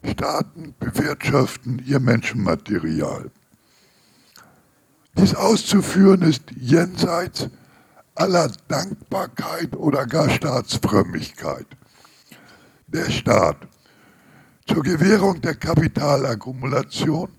Staaten 0.04 0.74
bewirtschaften 0.80 1.84
ihr 1.86 2.00
Menschenmaterial. 2.00 3.32
Dies 5.18 5.36
auszuführen 5.36 6.22
ist 6.22 6.44
jenseits 6.58 7.50
aller 8.16 8.52
Dankbarkeit 8.68 9.76
oder 9.76 10.06
gar 10.06 10.30
Staatsfrömmigkeit. 10.30 11.68
Der 12.88 13.10
Staat 13.10 13.58
zur 14.68 14.84
Gewährung 14.84 15.42
der 15.42 15.56
Kapitalakkumulation, 15.56 17.30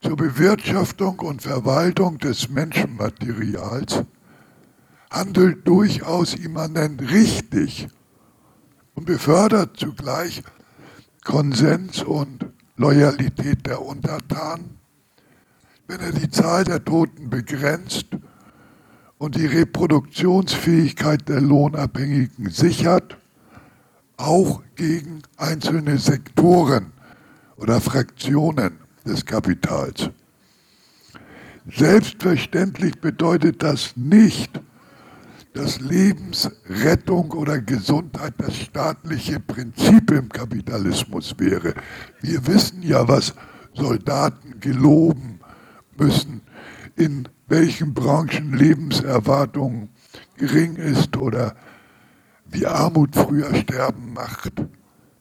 zur 0.00 0.16
Bewirtschaftung 0.16 1.18
und 1.20 1.42
Verwaltung 1.42 2.18
des 2.18 2.48
Menschenmaterials 2.48 4.04
handelt 5.10 5.66
durchaus 5.66 6.34
immanent 6.34 7.00
richtig 7.10 7.88
und 8.94 9.06
befördert 9.06 9.76
zugleich 9.76 10.42
Konsens 11.24 12.02
und 12.02 12.46
Loyalität 12.76 13.66
der 13.66 13.82
Untertanen, 13.82 14.78
wenn 15.88 16.00
er 16.00 16.12
die 16.12 16.30
Zahl 16.30 16.64
der 16.64 16.84
Toten 16.84 17.30
begrenzt 17.30 18.06
und 19.18 19.36
die 19.36 19.46
Reproduktionsfähigkeit 19.46 21.28
der 21.28 21.40
Lohnabhängigen 21.40 22.50
sichert, 22.50 23.16
auch 24.16 24.62
gegen 24.76 25.22
einzelne 25.36 25.98
Sektoren 25.98 26.92
oder 27.56 27.80
Fraktionen 27.80 28.78
des 29.04 29.24
Kapitals. 29.24 30.10
Selbstverständlich 31.66 33.00
bedeutet 33.00 33.62
das 33.62 33.96
nicht, 33.96 34.60
dass 35.54 35.80
Lebensrettung 35.80 37.30
oder 37.32 37.60
Gesundheit 37.60 38.34
das 38.38 38.56
staatliche 38.56 39.40
Prinzip 39.40 40.10
im 40.10 40.28
Kapitalismus 40.28 41.34
wäre. 41.38 41.74
Wir 42.20 42.46
wissen 42.46 42.82
ja, 42.82 43.08
was 43.08 43.34
Soldaten 43.72 44.60
geloben 44.60 45.40
müssen 45.96 46.42
in 46.96 47.28
welchen 47.46 47.94
Branchen 47.94 48.52
Lebenserwartung 48.52 49.90
gering 50.36 50.76
ist 50.76 51.16
oder 51.16 51.56
wie 52.46 52.66
Armut 52.66 53.14
früher 53.14 53.54
sterben 53.54 54.12
macht. 54.12 54.52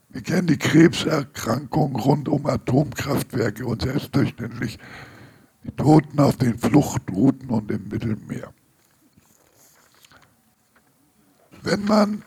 Wir 0.10 0.22
kennen 0.22 0.48
die 0.48 0.58
Krebserkrankungen 0.58 1.96
rund 1.96 2.30
um 2.30 2.46
Atomkraftwerke 2.46 3.66
und 3.66 3.82
selbstverständlich 3.82 4.78
die 5.64 5.72
Toten 5.72 6.20
auf 6.20 6.38
den 6.38 6.58
Fluchtrouten 6.58 7.50
und 7.50 7.72
im 7.72 7.88
Mittelmeer. 7.88 8.54
Wenn 11.64 11.86
man 11.86 12.24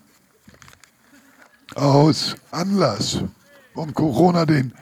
aus 1.74 2.36
Anlass 2.50 3.22
von 3.74 3.92
Corona 3.92 4.46
den 4.46 4.72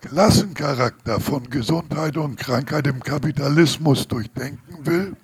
Klassencharakter 0.00 1.20
von 1.20 1.48
Gesundheit 1.48 2.16
und 2.16 2.36
Krankheit 2.36 2.88
im 2.88 3.00
Kapitalismus 3.00 4.08
durchdenken 4.08 4.84
will, 4.84 5.16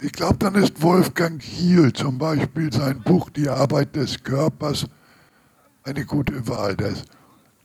ich 0.00 0.12
glaube, 0.12 0.38
dann 0.38 0.54
ist 0.54 0.80
Wolfgang 0.80 1.42
Hiel 1.42 1.92
zum 1.92 2.18
Beispiel 2.18 2.72
sein 2.72 3.02
Buch 3.02 3.30
Die 3.30 3.48
Arbeit 3.48 3.96
des 3.96 4.22
Körpers 4.22 4.86
eine 5.82 6.04
gute 6.04 6.46
Wahl. 6.46 6.76
Der 6.76 6.94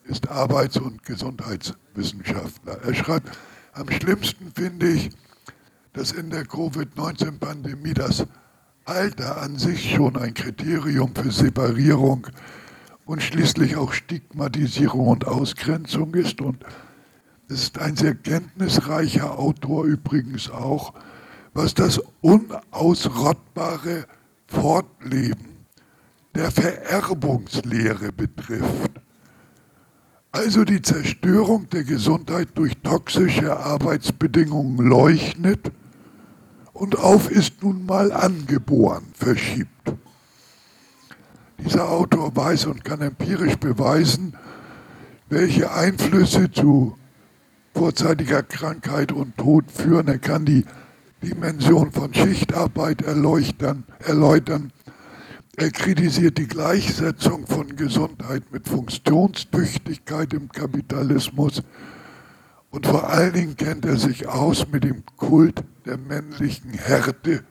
ist 0.05 0.27
Arbeits- 0.29 0.77
und 0.77 1.03
Gesundheitswissenschaftler. 1.03 2.81
Er 2.83 2.93
schreibt, 2.95 3.37
am 3.73 3.89
schlimmsten 3.91 4.51
finde 4.51 4.87
ich, 4.87 5.11
dass 5.93 6.11
in 6.11 6.31
der 6.31 6.45
Covid-19-Pandemie 6.45 7.93
das 7.93 8.25
Alter 8.87 9.41
an 9.41 9.57
sich 9.57 9.93
schon 9.93 10.15
ein 10.15 10.33
Kriterium 10.33 11.13
für 11.13 11.29
Separierung 11.29 12.27
und 13.05 13.21
schließlich 13.21 13.75
auch 13.75 13.91
Stigmatisierung 13.91 15.09
und 15.09 15.27
Ausgrenzung 15.27 16.13
ist. 16.13 16.39
Und 16.39 16.63
es 17.49 17.63
ist 17.63 17.79
ein 17.79 17.97
sehr 17.97 18.15
kenntnisreicher 18.15 19.37
Autor 19.37 19.83
übrigens 19.83 20.49
auch, 20.49 20.93
was 21.53 21.73
das 21.73 21.99
unausrottbare 22.21 24.05
Fortleben 24.47 25.65
der 26.33 26.49
Vererbungslehre 26.49 28.13
betrifft. 28.13 29.01
Also 30.31 30.63
die 30.63 30.81
Zerstörung 30.81 31.67
der 31.71 31.83
Gesundheit 31.83 32.49
durch 32.55 32.77
toxische 32.83 33.57
Arbeitsbedingungen 33.57 34.77
leuchtet 34.77 35.73
und 36.77 36.99
auf 36.99 37.31
ist 37.31 37.63
nun 37.63 37.85
mal 37.85 38.11
angeboren, 38.11 39.03
verschiebt. 39.13 39.71
Dieser 41.57 41.89
Autor 41.89 42.35
weiß 42.35 42.67
und 42.67 42.85
kann 42.85 43.01
empirisch 43.01 43.55
beweisen, 43.55 44.35
welche 45.27 45.71
Einflüsse 45.71 46.51
zu 46.51 46.95
vorzeitiger 47.73 48.43
Krankheit 48.43 49.11
und 49.11 49.37
Tod 49.37 49.71
führen. 49.71 50.07
Er 50.07 50.19
kann 50.19 50.45
die 50.45 50.65
Dimension 51.23 51.91
von 51.91 52.13
Schichtarbeit 52.13 53.01
erleuchten, 53.01 53.83
erläutern. 53.99 54.71
Er 55.55 55.71
kritisiert 55.71 56.37
die 56.37 56.47
Gleichsetzung 56.47 57.47
von 57.47 57.75
Gesundheit 57.75 58.43
mit 58.51 58.67
Funktionstüchtigkeit 58.67 60.31
im 60.33 60.49
Kapitalismus. 60.49 61.63
Und 62.69 62.85
vor 62.85 63.09
allen 63.09 63.33
Dingen 63.33 63.55
kennt 63.55 63.85
er 63.85 63.97
sich 63.97 64.27
aus 64.27 64.67
mit 64.71 64.83
dem 64.83 65.03
Kult 65.15 65.63
der 65.85 65.97
männlichen 65.97 66.71
Härte, 66.71 67.43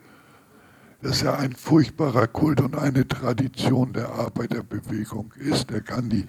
das 1.02 1.22
ja 1.22 1.34
ein 1.34 1.52
furchtbarer 1.52 2.26
Kult 2.26 2.60
und 2.60 2.76
eine 2.76 3.06
Tradition 3.06 3.92
der 3.92 4.10
Arbeiterbewegung 4.10 5.32
ist. 5.38 5.70
Er 5.70 5.80
kann 5.80 6.08
die 6.08 6.26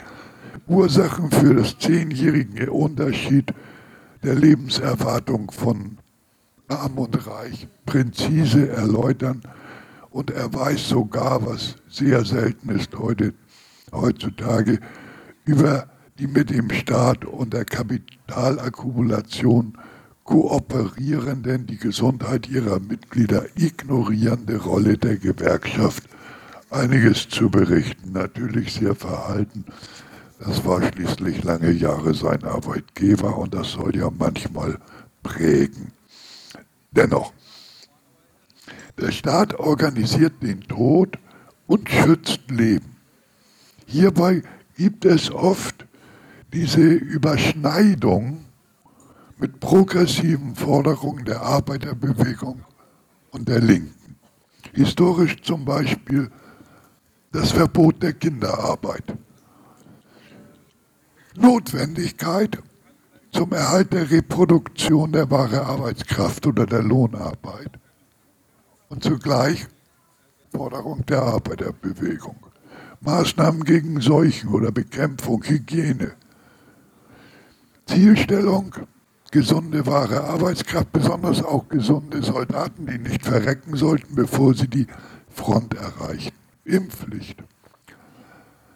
Ursachen 0.67 1.32
für 1.32 1.56
das 1.56 1.78
zehnjährige 1.78 2.71
Unterschied 2.71 3.54
der 4.23 4.36
Lebenserwartung 4.36 5.52
von 5.52 5.97
Arm 6.67 6.97
und 6.97 7.28
Reich 7.28 7.67
präzise 7.86 8.69
erläutern 8.69 9.41
und 10.10 10.32
er 10.32 10.54
weiß 10.54 10.89
sogar, 10.89 11.45
was 11.45 11.76
sehr 11.89 12.26
selten 12.26 12.69
ist 12.69 12.97
heute, 12.97 13.34
heutzutage, 13.91 14.80
über 15.45 15.88
die 16.19 16.28
mit 16.28 16.50
dem 16.50 16.69
Staat 16.71 17.23
und 17.26 17.54
der 17.54 17.65
Kapitalakkumulation 18.28 19.78
kooperierenden, 20.26 21.66
die 21.66 21.78
Gesundheit 21.78 22.50
ihrer 22.50 22.80
Mitglieder 22.80 23.46
ignorierende 23.56 24.58
Rolle 24.58 24.98
der 24.98 25.16
Gewerkschaft 25.16 26.04
einiges 26.70 27.30
zu 27.30 27.50
berichten. 27.50 28.12
Natürlich 28.12 28.74
sehr 28.74 28.96
verhalten. 28.96 29.66
Das 30.40 30.66
war 30.66 30.82
schließlich 30.84 31.44
lange 31.44 31.72
Jahre 31.72 32.13
sein 32.13 32.44
Arbeitgeber 32.44 33.38
und 33.38 33.54
das 33.54 33.72
soll 33.72 33.96
ja 33.96 34.12
manchmal 34.12 34.78
prägen. 35.24 35.94
Dennoch, 36.92 37.32
der 39.00 39.12
Staat 39.12 39.56
organisiert 39.56 40.34
den 40.42 40.62
Tod 40.62 41.18
und 41.66 41.90
schützt 41.90 42.52
Leben. 42.52 42.98
Hierbei 43.86 44.44
gibt 44.76 45.06
es 45.06 45.32
oft 45.32 45.77
diese 46.54 46.82
Überschneidung 46.82 48.46
mit 49.38 49.60
progressiven 49.60 50.56
Forderungen 50.56 51.26
der 51.26 51.42
Arbeiterbewegung 51.42 52.62
und 53.32 53.48
der 53.48 53.60
Linken. 53.60 54.16
Historisch 54.74 55.42
zum 55.42 55.66
Beispiel 55.66 56.32
das 57.32 57.52
Verbot 57.52 58.02
der 58.02 58.14
Kinderarbeit. 58.14 59.16
Notwendigkeit 61.36 62.58
zum 63.32 63.52
Erhalt 63.52 63.94
der 63.94 64.10
Reproduktion 64.10 65.12
der 65.12 65.30
wahren 65.30 65.60
Arbeitskraft 65.60 66.48
oder 66.48 66.66
der 66.66 66.82
Lohnarbeit. 66.82 67.72
Und 68.90 69.04
zugleich 69.04 69.68
Forderung 70.52 71.06
der 71.06 71.22
Arbeiterbewegung. 71.22 72.38
Maßnahmen 73.02 73.64
gegen 73.64 74.02
Seuchen 74.02 74.50
oder 74.50 74.72
Bekämpfung, 74.72 75.44
Hygiene. 75.44 76.14
Zielstellung 77.88 78.76
gesunde, 79.32 79.86
wahre 79.86 80.23
Arbeitskraft, 80.23 80.91
besonders 80.91 81.43
auch 81.43 81.67
gesunde 81.69 82.21
Soldaten, 82.21 82.86
die 82.86 82.97
nicht 82.97 83.26
verrecken 83.26 83.76
sollten, 83.76 84.15
bevor 84.15 84.54
sie 84.54 84.67
die 84.67 84.88
Front 85.30 85.73
erreichen. 85.73 86.34
Impfpflicht. 86.63 87.43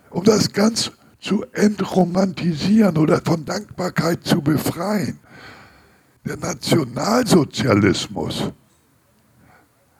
Um 0.10 0.24
das 0.24 0.52
ganz 0.52 0.91
zu 1.19 1.45
entromantisieren 1.54 2.97
oder 2.97 3.21
von 3.24 3.45
Dankbarkeit 3.45 4.26
zu 4.26 4.41
befreien. 4.41 5.19
Der 6.26 6.38
Nationalsozialismus 6.38 8.52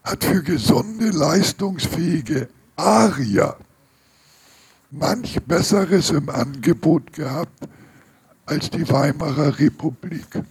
hat 0.04 0.24
für 0.24 0.42
gesunde, 0.42 1.12
leistungsfähige 1.12 2.50
Arier 2.76 3.56
manch 4.92 5.42
Besseres 5.44 6.12
im 6.12 6.30
Angebot 6.30 7.14
gehabt 7.14 7.68
als 8.46 8.70
die 8.70 8.88
Weimarer 8.90 9.60
Republik. 9.60 10.42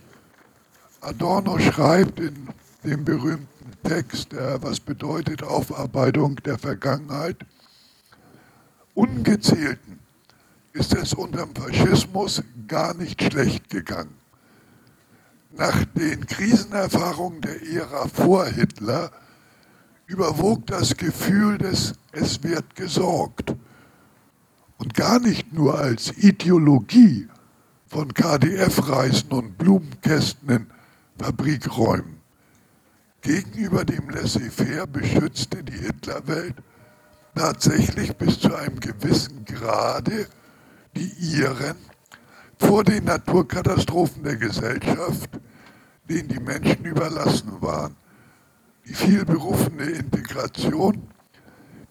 Adorno 1.01 1.59
schreibt 1.59 2.21
in 2.21 2.49
dem 2.85 3.05
berühmten 3.05 3.49
Text, 3.83 4.33
der 4.33 4.63
was 4.63 4.81
bedeutet 4.81 5.43
Aufarbeitung 5.43 6.37
der 6.37 6.59
Vergangenheit, 6.59 7.45
Ungezählten 8.95 9.99
ist 10.73 10.95
es 10.95 11.15
unter 11.15 11.47
dem 11.47 11.55
Faschismus 11.55 12.43
gar 12.69 12.95
nicht 12.95 13.23
schlecht 13.23 13.71
gegangen. 13.71 14.15
Nach 15.53 15.85
den 15.85 16.27
Krisenerfahrungen 16.27 17.41
der 17.41 17.63
Ära 17.63 18.07
vor 18.09 18.47
Hitler 18.47 19.11
überwog 20.07 20.67
das 20.67 20.97
Gefühl 20.97 21.59
des 21.59 21.95
Es 22.13 22.43
wird 22.43 22.77
gesorgt. 22.77 23.55
Und 24.79 24.95
gar 24.95 25.19
nicht 25.19 25.53
nur 25.53 25.79
als 25.79 26.17
Ideologie, 26.19 27.29
von 27.91 28.15
KDF-Reisen 28.15 29.33
und 29.33 29.59
Blumenkästen 29.59 30.49
in 30.49 30.67
Fabrikräumen. 31.19 32.21
Gegenüber 33.21 33.85
dem 33.85 34.09
Laissez-faire 34.09 34.87
beschützte 34.87 35.65
die 35.65 35.77
Hitlerwelt 35.77 36.55
tatsächlich 37.35 38.17
bis 38.17 38.39
zu 38.39 38.55
einem 38.55 38.79
gewissen 38.79 39.45
Grade 39.45 40.29
die 40.95 41.13
Iren 41.37 41.77
vor 42.59 42.85
den 42.85 43.05
Naturkatastrophen 43.05 44.23
der 44.23 44.37
Gesellschaft, 44.37 45.31
denen 46.09 46.29
die 46.29 46.41
Menschen 46.41 46.85
überlassen 46.85 47.61
waren. 47.61 47.97
Die 48.87 48.95
vielberufene 48.95 49.85
Integration, 49.85 51.09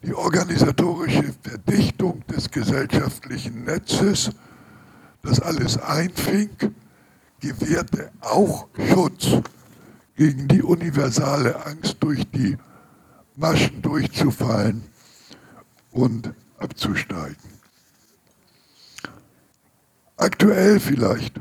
die 0.02 0.14
organisatorische 0.14 1.34
Verdichtung 1.44 2.26
des 2.28 2.50
gesellschaftlichen 2.50 3.66
Netzes 3.66 4.32
das 5.23 5.39
alles 5.39 5.77
einfing, 5.77 6.49
gewährte 7.39 8.12
auch 8.21 8.67
Schutz 8.89 9.41
gegen 10.15 10.47
die 10.47 10.62
universale 10.62 11.65
Angst, 11.65 11.97
durch 12.01 12.29
die 12.32 12.58
Maschen 13.36 13.82
durchzufallen 13.82 14.84
und 15.91 16.34
abzusteigen. 16.58 17.38
Aktuell 20.17 20.79
vielleicht. 20.79 21.39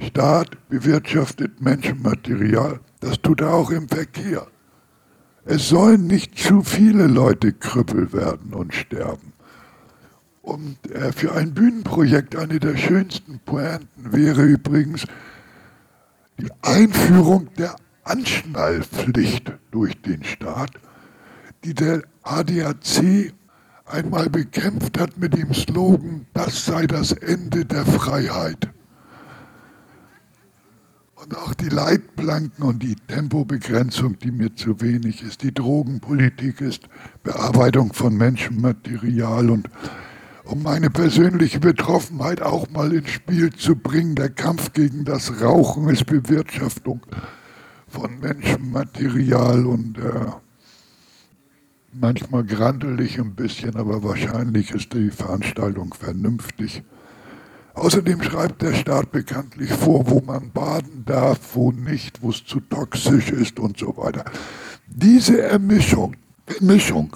Staat 0.00 0.68
bewirtschaftet 0.68 1.60
Menschenmaterial. 1.60 2.80
Das 3.00 3.20
tut 3.20 3.40
er 3.40 3.54
auch 3.54 3.70
im 3.70 3.88
Verkehr. 3.88 4.48
Es 5.44 5.68
sollen 5.68 6.06
nicht 6.08 6.36
zu 6.36 6.62
viele 6.62 7.06
Leute 7.06 7.52
Krüppel 7.52 8.12
werden 8.12 8.52
und 8.52 8.74
sterben. 8.74 9.32
Und 10.48 10.78
äh, 10.92 11.12
für 11.12 11.34
ein 11.34 11.52
Bühnenprojekt 11.52 12.34
eine 12.34 12.58
der 12.58 12.74
schönsten 12.78 13.38
Pointen 13.40 14.12
wäre 14.12 14.42
übrigens 14.44 15.04
die 16.40 16.48
Einführung 16.62 17.52
der 17.58 17.76
Anschnallpflicht 18.04 19.52
durch 19.70 20.00
den 20.00 20.24
Staat, 20.24 20.70
die 21.64 21.74
der 21.74 22.00
ADAC 22.22 23.34
einmal 23.84 24.30
bekämpft 24.30 24.98
hat 24.98 25.18
mit 25.18 25.36
dem 25.36 25.52
Slogan, 25.52 26.24
das 26.32 26.64
sei 26.64 26.86
das 26.86 27.12
Ende 27.12 27.66
der 27.66 27.84
Freiheit. 27.84 28.70
Und 31.16 31.36
auch 31.36 31.52
die 31.52 31.68
Leitplanken 31.68 32.64
und 32.64 32.82
die 32.82 32.94
Tempobegrenzung, 32.94 34.18
die 34.18 34.30
mir 34.30 34.54
zu 34.54 34.80
wenig 34.80 35.22
ist, 35.22 35.42
die 35.42 35.52
Drogenpolitik 35.52 36.62
ist 36.62 36.88
Bearbeitung 37.22 37.92
von 37.92 38.16
Menschenmaterial 38.16 39.50
und 39.50 39.68
um 40.48 40.62
meine 40.62 40.88
persönliche 40.88 41.60
Betroffenheit 41.60 42.40
auch 42.40 42.70
mal 42.70 42.92
ins 42.92 43.10
Spiel 43.10 43.52
zu 43.52 43.76
bringen. 43.76 44.14
Der 44.14 44.30
Kampf 44.30 44.72
gegen 44.72 45.04
das 45.04 45.42
Rauchen 45.42 45.88
ist 45.90 46.06
Bewirtschaftung 46.06 47.02
von 47.86 48.18
Menschenmaterial 48.20 49.66
und 49.66 49.98
äh, 49.98 50.26
manchmal 51.92 52.44
grantelig 52.44 53.18
ein 53.18 53.34
bisschen, 53.34 53.76
aber 53.76 54.02
wahrscheinlich 54.02 54.70
ist 54.70 54.94
die 54.94 55.10
Veranstaltung 55.10 55.92
vernünftig. 55.92 56.82
Außerdem 57.74 58.22
schreibt 58.22 58.62
der 58.62 58.72
Staat 58.72 59.12
bekanntlich 59.12 59.70
vor, 59.70 60.10
wo 60.10 60.20
man 60.20 60.50
baden 60.50 61.04
darf, 61.04 61.38
wo 61.54 61.72
nicht, 61.72 62.22
wo 62.22 62.30
es 62.30 62.44
zu 62.44 62.60
toxisch 62.60 63.30
ist 63.30 63.60
und 63.60 63.78
so 63.78 63.96
weiter. 63.98 64.24
Diese 64.86 65.42
Ermischung, 65.42 66.16
Mischung 66.60 67.14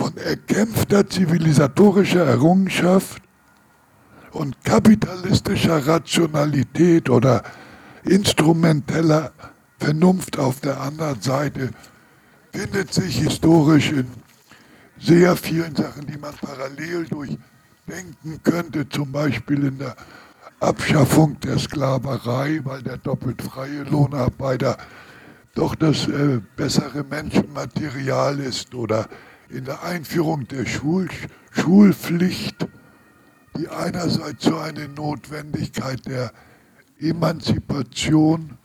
von 0.00 0.16
erkämpfter 0.16 1.06
zivilisatorischer 1.06 2.24
Errungenschaft 2.24 3.22
und 4.32 4.64
kapitalistischer 4.64 5.86
Rationalität 5.86 7.10
oder 7.10 7.42
instrumenteller 8.04 9.32
Vernunft 9.78 10.38
auf 10.38 10.60
der 10.60 10.80
anderen 10.80 11.20
Seite 11.20 11.70
findet 12.50 12.94
sich 12.94 13.18
historisch 13.18 13.92
in 13.92 14.06
sehr 14.98 15.36
vielen 15.36 15.76
Sachen, 15.76 16.06
die 16.06 16.16
man 16.16 16.32
parallel 16.34 17.04
durchdenken 17.04 18.42
könnte, 18.42 18.88
zum 18.88 19.12
Beispiel 19.12 19.66
in 19.66 19.78
der 19.78 19.96
Abschaffung 20.60 21.38
der 21.40 21.58
Sklaverei, 21.58 22.60
weil 22.64 22.82
der 22.82 22.96
doppelt 22.96 23.42
freie 23.42 23.82
Lohnarbeiter 23.82 24.78
doch 25.54 25.74
das 25.74 26.08
äh, 26.08 26.40
bessere 26.56 27.04
Menschenmaterial 27.04 28.38
ist 28.38 28.74
oder 28.74 29.06
in 29.50 29.64
der 29.64 29.82
Einführung 29.82 30.46
der 30.48 30.66
Schul 30.66 31.08
Schulpflicht, 31.52 32.68
die 33.56 33.68
einerseits 33.68 34.44
so 34.44 34.56
eine 34.56 34.88
Notwendigkeit 34.88 36.06
der 36.06 36.32
Emanzipation 37.00 38.56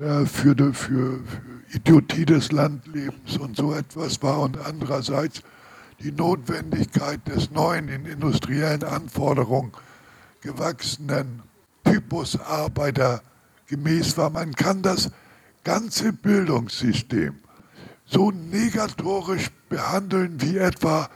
äh, 0.00 0.24
für, 0.24 0.54
de, 0.54 0.72
für, 0.72 1.20
für 1.24 1.76
Idiotie 1.76 2.24
des 2.24 2.50
Landlebens 2.50 3.36
und 3.36 3.56
so 3.56 3.74
etwas 3.74 4.22
war 4.22 4.40
und 4.40 4.58
andererseits 4.58 5.42
die 6.00 6.12
Notwendigkeit 6.12 7.26
des 7.28 7.50
neuen 7.50 7.88
in 7.88 8.06
industriellen 8.06 8.84
Anforderungen 8.84 9.72
gewachsenen 10.40 11.42
Typus 11.84 12.40
Arbeiter 12.40 13.20
gemäß 13.66 14.16
war. 14.16 14.30
Man 14.30 14.54
kann 14.54 14.80
das 14.80 15.10
ganze 15.64 16.12
Bildungssystem 16.12 17.34
so 18.06 18.30
negatorisch 18.30 19.50
behandeln, 19.68 20.40
wie 20.40 20.58
etwa 20.58 21.08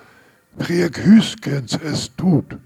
Friedrich 0.59 1.05
Hüskens 1.05 1.79
es 1.83 2.15
tut. 2.17 2.59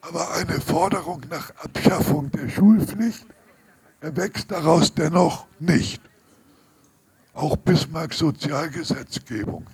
Aber 0.00 0.32
eine 0.34 0.60
Forderung 0.60 1.22
nach 1.28 1.50
Abschaffung 1.56 2.30
der 2.30 2.48
Schulpflicht 2.48 3.26
erwächst 4.00 4.50
daraus 4.50 4.94
dennoch 4.94 5.46
nicht. 5.58 6.00
Auch 7.34 7.56
Bismarcks 7.56 8.18
Sozialgesetzgebung. 8.18 9.66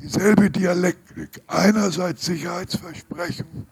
Dieselbe 0.00 0.50
Dialektik. 0.50 1.42
Einerseits 1.46 2.26
Sicherheitsversprechen 2.26 3.66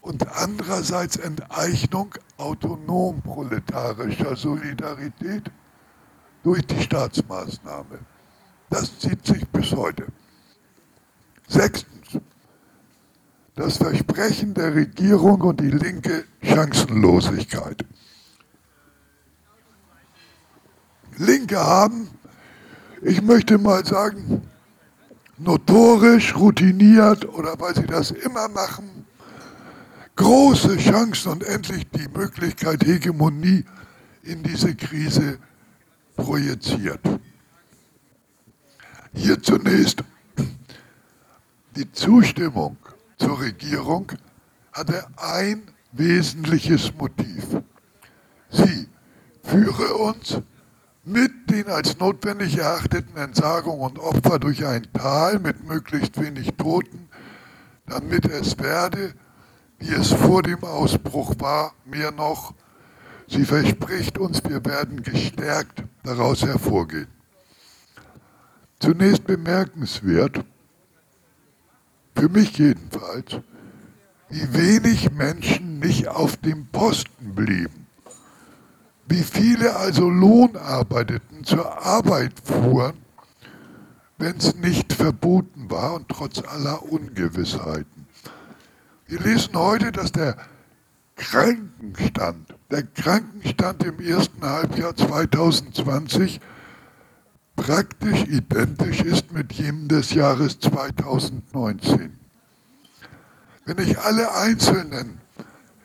und 0.00 0.26
andererseits 0.36 1.16
Enteignung 1.16 2.14
autonom 2.36 3.20
proletarischer 3.22 4.36
Solidarität 4.36 5.50
durch 6.42 6.64
die 6.66 6.80
Staatsmaßnahme. 6.80 7.98
Das 8.70 8.98
zieht 8.98 9.24
sich 9.24 9.46
bis 9.48 9.72
heute. 9.72 10.06
Sechstens, 11.48 12.20
das 13.54 13.78
Versprechen 13.78 14.54
der 14.54 14.74
Regierung 14.74 15.40
und 15.40 15.60
die 15.60 15.70
linke 15.70 16.24
Chancenlosigkeit. 16.42 17.84
Linke 21.18 21.58
haben, 21.58 22.08
ich 23.02 23.22
möchte 23.22 23.56
mal 23.56 23.84
sagen, 23.86 24.42
notorisch, 25.38 26.36
routiniert 26.36 27.26
oder 27.26 27.58
weil 27.58 27.74
sie 27.74 27.86
das 27.86 28.10
immer 28.10 28.48
machen, 28.48 29.06
große 30.16 30.76
Chancen 30.76 31.32
und 31.32 31.44
endlich 31.44 31.88
die 31.90 32.08
Möglichkeit, 32.08 32.84
Hegemonie 32.84 33.64
in 34.22 34.42
diese 34.42 34.74
Krise 34.74 35.38
projiziert. 36.16 37.00
Hier 39.16 39.42
zunächst 39.42 40.04
die 41.74 41.90
Zustimmung 41.90 42.76
zur 43.16 43.40
Regierung 43.40 44.12
hatte 44.72 45.06
ein 45.16 45.62
wesentliches 45.92 46.94
Motiv. 46.94 47.44
Sie 48.50 48.88
führe 49.42 49.94
uns 49.94 50.42
mit 51.02 51.32
den 51.50 51.66
als 51.68 51.98
notwendig 51.98 52.58
erachteten 52.58 53.16
Entsagungen 53.16 53.80
und 53.80 53.98
Opfer 53.98 54.38
durch 54.38 54.66
ein 54.66 54.86
Tal 54.92 55.38
mit 55.38 55.66
möglichst 55.66 56.20
wenig 56.20 56.54
Toten, 56.56 57.08
damit 57.86 58.26
es 58.26 58.58
werde, 58.58 59.14
wie 59.78 59.94
es 59.94 60.12
vor 60.12 60.42
dem 60.42 60.62
Ausbruch 60.62 61.34
war, 61.38 61.72
mehr 61.86 62.12
noch, 62.12 62.52
sie 63.28 63.46
verspricht 63.46 64.18
uns, 64.18 64.44
wir 64.44 64.64
werden 64.64 65.02
gestärkt 65.02 65.84
daraus 66.02 66.42
hervorgehen. 66.42 67.15
Zunächst 68.78 69.24
bemerkenswert, 69.24 70.44
für 72.14 72.28
mich 72.28 72.58
jedenfalls, 72.58 73.40
wie 74.28 74.54
wenig 74.54 75.12
Menschen 75.12 75.78
nicht 75.78 76.08
auf 76.08 76.36
dem 76.36 76.66
Posten 76.66 77.34
blieben, 77.34 77.86
wie 79.08 79.22
viele 79.22 79.76
also 79.76 80.10
Lohnarbeiteten 80.10 81.44
zur 81.44 81.84
Arbeit 81.84 82.32
fuhren, 82.42 82.96
wenn 84.18 84.36
es 84.36 84.56
nicht 84.56 84.92
verboten 84.92 85.70
war 85.70 85.94
und 85.94 86.08
trotz 86.08 86.42
aller 86.42 86.82
Ungewissheiten. 86.90 88.06
Wir 89.06 89.20
lesen 89.20 89.54
heute, 89.54 89.92
dass 89.92 90.12
der 90.12 90.36
Krankenstand, 91.16 92.54
der 92.70 92.82
Krankenstand 92.82 93.84
im 93.84 94.00
ersten 94.00 94.42
Halbjahr 94.42 94.94
2020 94.96 96.40
praktisch 97.56 98.24
identisch 98.24 99.00
ist 99.00 99.32
mit 99.32 99.52
jenem 99.54 99.88
des 99.88 100.12
Jahres 100.14 100.60
2019. 100.60 102.12
Wenn 103.64 103.78
ich 103.78 103.98
alle 103.98 104.32
einzelnen 104.34 105.18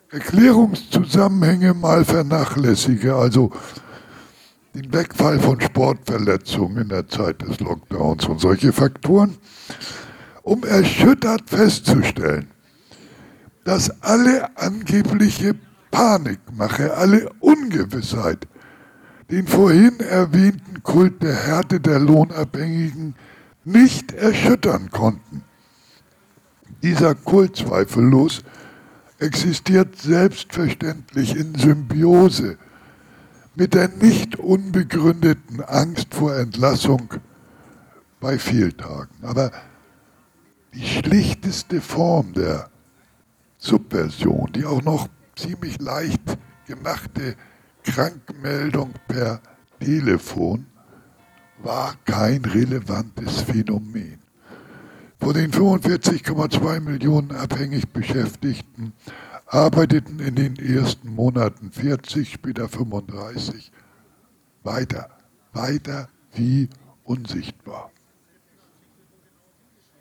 Erklärungszusammenhänge 0.10 1.74
mal 1.74 2.06
vernachlässige, 2.06 3.16
also 3.16 3.52
den 4.76 4.94
Wegfall 4.94 5.40
von 5.40 5.60
Sportverletzungen 5.60 6.84
in 6.84 6.90
der 6.90 7.08
Zeit 7.08 7.42
des 7.42 7.60
Lockdowns 7.60 8.26
und 8.26 8.40
solche 8.40 8.72
Faktoren, 8.74 9.38
um 10.44 10.64
erschüttert 10.64 11.50
festzustellen, 11.50 12.48
dass 13.64 14.02
alle 14.02 14.58
angebliche 14.58 15.56
Panikmache, 15.92 16.94
alle 16.96 17.30
Ungewissheit, 17.40 18.48
den 19.32 19.48
vorhin 19.48 20.00
erwähnten 20.02 20.84
Kult 20.84 21.24
der 21.24 21.34
Härte 21.34 21.80
der 21.80 22.00
Lohnabhängigen 22.00 23.16
nicht 23.64 24.12
erschüttern 24.12 24.92
konnten. 24.92 25.44
Dieser 26.84 27.16
Kult 27.16 27.56
zweifellos 27.56 28.44
existiert 29.20 29.98
selbstverständlich 29.98 31.36
in 31.36 31.56
Symbiose 31.56 32.58
mit 33.56 33.74
der 33.74 33.88
nicht 33.88 34.38
unbegründeten 34.38 35.62
Angst 35.62 36.14
vor 36.14 36.36
Entlassung 36.36 37.14
bei 38.20 38.38
Fehltagen. 38.38 39.16
Aber 39.24 39.52
die 40.74 40.86
schlichteste 40.86 41.80
Form 41.80 42.34
der 42.34 42.70
Subversion, 43.58 44.52
die 44.54 44.66
auch 44.66 44.82
noch 44.82 45.08
ziemlich 45.36 45.80
leicht 45.80 46.38
gemachte 46.66 47.36
Krankmeldung 47.84 48.94
per 49.08 49.42
Telefon 49.80 50.66
war 51.64 51.96
kein 52.06 52.44
relevantes 52.46 53.42
Phänomen. 53.42 54.20
Von 55.20 55.34
den 55.34 55.52
45,2 55.52 56.80
Millionen 56.80 57.32
abhängig 57.32 57.90
Beschäftigten 57.90 58.94
arbeiteten 59.46 60.20
in 60.20 60.36
den 60.36 60.56
ersten 60.56 61.14
Monaten 61.14 61.72
40, 61.72 62.32
später 62.34 62.68
35 62.68 63.72
weiter, 64.64 65.10
weiter 65.54 66.10
wie 66.34 66.70
unsichtbar. 67.04 67.92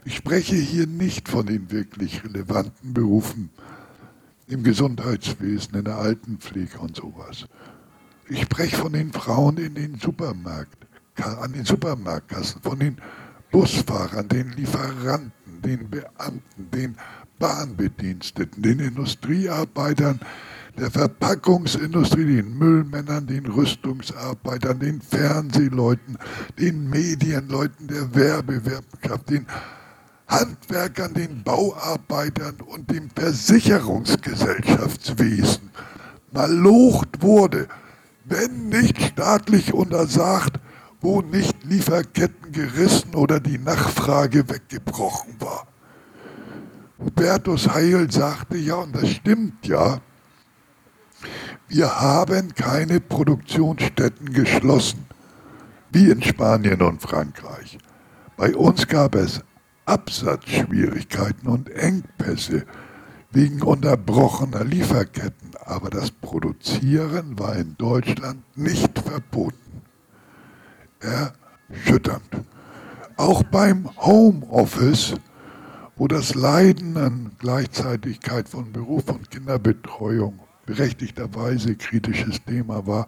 Ich 0.04 0.16
spreche 0.16 0.56
hier 0.56 0.86
nicht 0.86 1.28
von 1.28 1.46
den 1.46 1.70
wirklich 1.70 2.24
relevanten 2.24 2.94
Berufen 2.94 3.50
im 4.46 4.62
Gesundheitswesen, 4.62 5.74
in 5.74 5.84
der 5.84 5.98
Altenpflege 5.98 6.78
und 6.78 6.96
sowas. 6.96 7.46
Ich 8.30 8.42
spreche 8.42 8.76
von 8.76 8.92
den 8.92 9.12
Frauen 9.12 9.56
in 9.58 9.74
den 9.74 9.98
Supermarkt, 9.98 10.86
an 11.16 11.52
den 11.52 11.64
Supermarktkassen, 11.64 12.62
von 12.62 12.78
den 12.78 12.96
Busfahrern, 13.50 14.28
den 14.28 14.52
Lieferanten, 14.52 15.60
den 15.62 15.90
Beamten, 15.90 16.70
den 16.70 16.96
Bahnbediensteten, 17.40 18.62
den 18.62 18.78
Industriearbeitern, 18.78 20.20
der 20.78 20.92
Verpackungsindustrie, 20.92 22.36
den 22.36 22.56
Müllmännern, 22.56 23.26
den 23.26 23.46
Rüstungsarbeitern, 23.46 24.78
den 24.78 25.00
Fernsehleuten, 25.00 26.16
den 26.56 26.88
Medienleuten, 26.88 27.88
der 27.88 28.14
Werbewirtschaft, 28.14 29.28
den 29.28 29.44
Handwerkern, 30.28 31.14
den 31.14 31.42
Bauarbeitern 31.42 32.60
und 32.60 32.88
dem 32.92 33.10
Versicherungsgesellschaftswesen. 33.10 35.70
Malocht 36.30 37.20
wurde, 37.20 37.66
wenn 38.30 38.68
nicht 38.68 39.02
staatlich 39.02 39.74
untersagt, 39.74 40.60
wo 41.00 41.20
nicht 41.20 41.64
Lieferketten 41.64 42.52
gerissen 42.52 43.14
oder 43.14 43.40
die 43.40 43.58
Nachfrage 43.58 44.48
weggebrochen 44.48 45.34
war. 45.40 45.66
Hubertus 46.98 47.68
Heil 47.68 48.10
sagte 48.10 48.56
ja, 48.56 48.76
und 48.76 48.94
das 48.94 49.10
stimmt 49.10 49.66
ja, 49.66 50.00
Wir 51.68 52.00
haben 52.00 52.54
keine 52.54 53.00
Produktionsstätten 53.00 54.32
geschlossen, 54.32 55.06
wie 55.92 56.10
in 56.10 56.22
Spanien 56.22 56.82
und 56.82 57.00
Frankreich. 57.02 57.78
Bei 58.36 58.54
uns 58.54 58.86
gab 58.86 59.14
es 59.14 59.40
Absatzschwierigkeiten 59.86 61.48
und 61.48 61.68
Engpässe 61.70 62.64
wegen 63.30 63.62
unterbrochener 63.62 64.64
Lieferketten, 64.64 65.39
aber 65.64 65.90
das 65.90 66.10
Produzieren 66.10 67.38
war 67.38 67.56
in 67.56 67.76
Deutschland 67.76 68.42
nicht 68.56 68.98
verboten. 68.98 69.82
Erschütternd. 71.00 72.44
Auch 73.16 73.42
beim 73.44 73.88
Homeoffice, 73.98 75.14
wo 75.96 76.08
das 76.08 76.34
Leiden 76.34 76.96
an 76.96 77.32
Gleichzeitigkeit 77.38 78.48
von 78.48 78.72
Beruf 78.72 79.08
und 79.10 79.30
Kinderbetreuung 79.30 80.40
berechtigterweise 80.66 81.74
kritisches 81.76 82.42
Thema 82.44 82.86
war, 82.86 83.06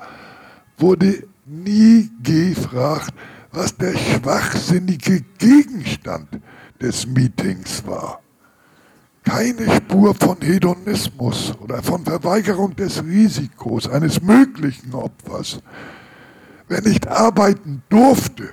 wurde 0.78 1.26
nie 1.46 2.10
gefragt, 2.22 3.14
was 3.52 3.76
der 3.76 3.96
schwachsinnige 3.96 5.22
Gegenstand 5.38 6.40
des 6.80 7.06
Meetings 7.06 7.86
war. 7.86 8.21
Keine 9.24 9.76
Spur 9.76 10.14
von 10.14 10.36
Hedonismus 10.40 11.52
oder 11.60 11.82
von 11.82 12.04
Verweigerung 12.04 12.74
des 12.74 13.02
Risikos 13.04 13.88
eines 13.88 14.20
möglichen 14.20 14.94
Opfers. 14.94 15.60
Wer 16.68 16.82
nicht 16.82 17.06
arbeiten 17.06 17.82
durfte, 17.88 18.50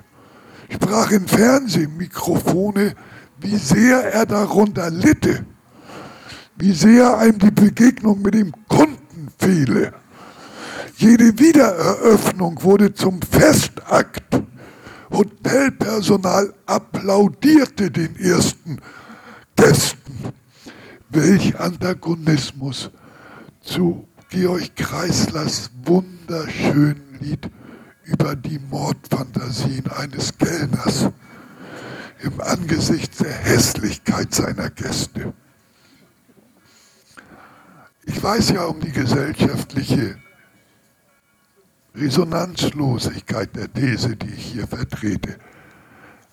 sprach 0.69 1.11
in 1.11 1.27
Fernsehmikrofone, 1.27 2.93
wie 3.41 3.57
sehr 3.57 4.13
er 4.13 4.25
darunter 4.25 4.89
litte, 4.89 5.45
wie 6.57 6.73
sehr 6.73 7.17
einem 7.17 7.39
die 7.39 7.51
Begegnung 7.51 8.21
mit 8.21 8.35
dem 8.35 8.51
Kunden 8.67 9.29
fehle. 9.37 9.93
Jede 10.97 11.39
Wiedereröffnung 11.39 12.61
wurde 12.61 12.93
zum 12.93 13.21
Festakt. 13.21 14.41
Hotelpersonal 15.11 16.53
applaudierte 16.65 17.89
den 17.89 18.15
ersten 18.17 18.79
Gästen. 19.55 20.33
Welch 21.11 21.59
Antagonismus 21.59 22.91
zu 23.61 24.07
Georg 24.29 24.75
Kreislers 24.75 25.71
wunderschönen 25.83 27.17
Lied 27.19 27.49
über 28.03 28.35
die 28.35 28.59
Mordfantasien 28.59 29.89
eines 29.89 30.37
Kellners 30.37 31.09
im 32.19 32.39
Angesicht 32.39 33.19
der 33.21 33.33
Hässlichkeit 33.33 34.35
seiner 34.35 34.69
Gäste. 34.69 35.33
Ich 38.05 38.21
weiß 38.21 38.51
ja 38.51 38.65
um 38.65 38.79
die 38.79 38.91
gesellschaftliche 38.91 40.15
Resonanzlosigkeit 41.95 43.55
der 43.55 43.73
These, 43.73 44.15
die 44.15 44.29
ich 44.29 44.45
hier 44.45 44.67
vertrete. 44.67 45.37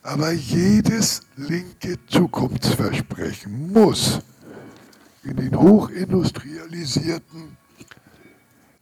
Aber 0.03 0.33
jedes 0.33 1.22
linke 1.37 1.97
Zukunftsversprechen 2.09 3.72
muss 3.72 4.20
in 5.27 5.37
den 5.37 5.57
hochindustrialisierten 5.59 7.57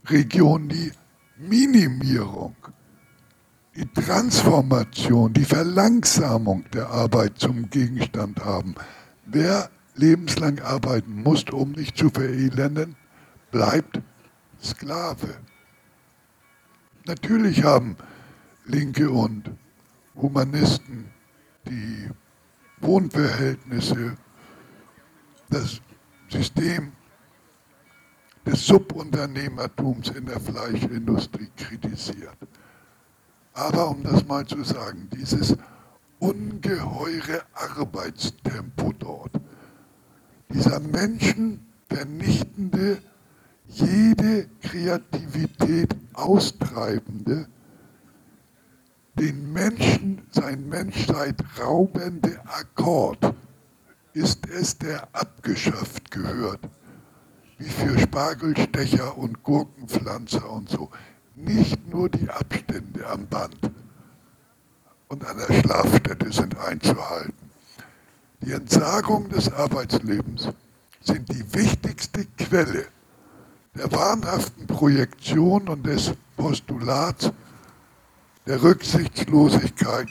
Regionen 0.06 0.68
die 0.68 0.92
Minimierung, 1.38 2.54
die 3.74 3.86
Transformation, 3.86 5.32
die 5.32 5.46
Verlangsamung 5.46 6.64
der 6.72 6.90
Arbeit 6.90 7.38
zum 7.38 7.70
Gegenstand 7.70 8.44
haben. 8.44 8.74
Wer 9.24 9.70
lebenslang 9.94 10.60
arbeiten 10.60 11.22
muss, 11.22 11.44
um 11.50 11.72
nicht 11.72 11.96
zu 11.96 12.10
verelenden, 12.10 12.96
bleibt 13.50 14.00
Sklave. 14.62 15.38
Natürlich 17.06 17.64
haben 17.64 17.96
Linke 18.66 19.10
und 19.10 19.50
Humanisten 20.14 21.06
die 21.66 22.08
Wohnverhältnisse, 22.80 24.16
das 25.50 25.80
System 26.34 26.92
des 28.44 28.66
Subunternehmertums 28.66 30.10
in 30.10 30.26
der 30.26 30.38
Fleischindustrie 30.40 31.48
kritisiert. 31.56 32.36
Aber 33.52 33.90
um 33.90 34.02
das 34.02 34.26
mal 34.26 34.44
zu 34.44 34.64
sagen, 34.64 35.08
dieses 35.12 35.56
ungeheure 36.18 37.44
Arbeitstempo 37.54 38.92
dort, 38.98 39.30
dieser 40.52 40.80
menschenvernichtende 40.80 43.00
jede 43.68 44.48
Kreativität 44.60 45.94
austreibende, 46.14 47.46
den 49.14 49.52
Menschen 49.52 50.26
sein 50.32 50.68
Menschsein 50.68 51.36
raubende 51.60 52.40
Akkord 52.46 53.34
ist 54.14 54.48
es, 54.48 54.78
der 54.78 55.08
abgeschafft 55.12 56.10
gehört, 56.10 56.60
wie 57.58 57.68
für 57.68 57.98
Spargelstecher 57.98 59.18
und 59.18 59.42
Gurkenpflanzer 59.42 60.48
und 60.48 60.68
so. 60.68 60.90
Nicht 61.34 61.88
nur 61.88 62.08
die 62.08 62.30
Abstände 62.30 63.06
am 63.08 63.26
Band 63.26 63.58
und 65.08 65.26
an 65.26 65.36
der 65.36 65.52
Schlafstätte 65.60 66.32
sind 66.32 66.56
einzuhalten. 66.58 67.50
Die 68.40 68.52
Entsagung 68.52 69.28
des 69.30 69.52
Arbeitslebens 69.52 70.48
sind 71.00 71.28
die 71.32 71.54
wichtigste 71.54 72.26
Quelle 72.38 72.86
der 73.74 73.90
wahnhaften 73.90 74.66
Projektion 74.68 75.68
und 75.68 75.84
des 75.84 76.12
Postulats 76.36 77.32
der 78.46 78.62
Rücksichtslosigkeit 78.62 80.08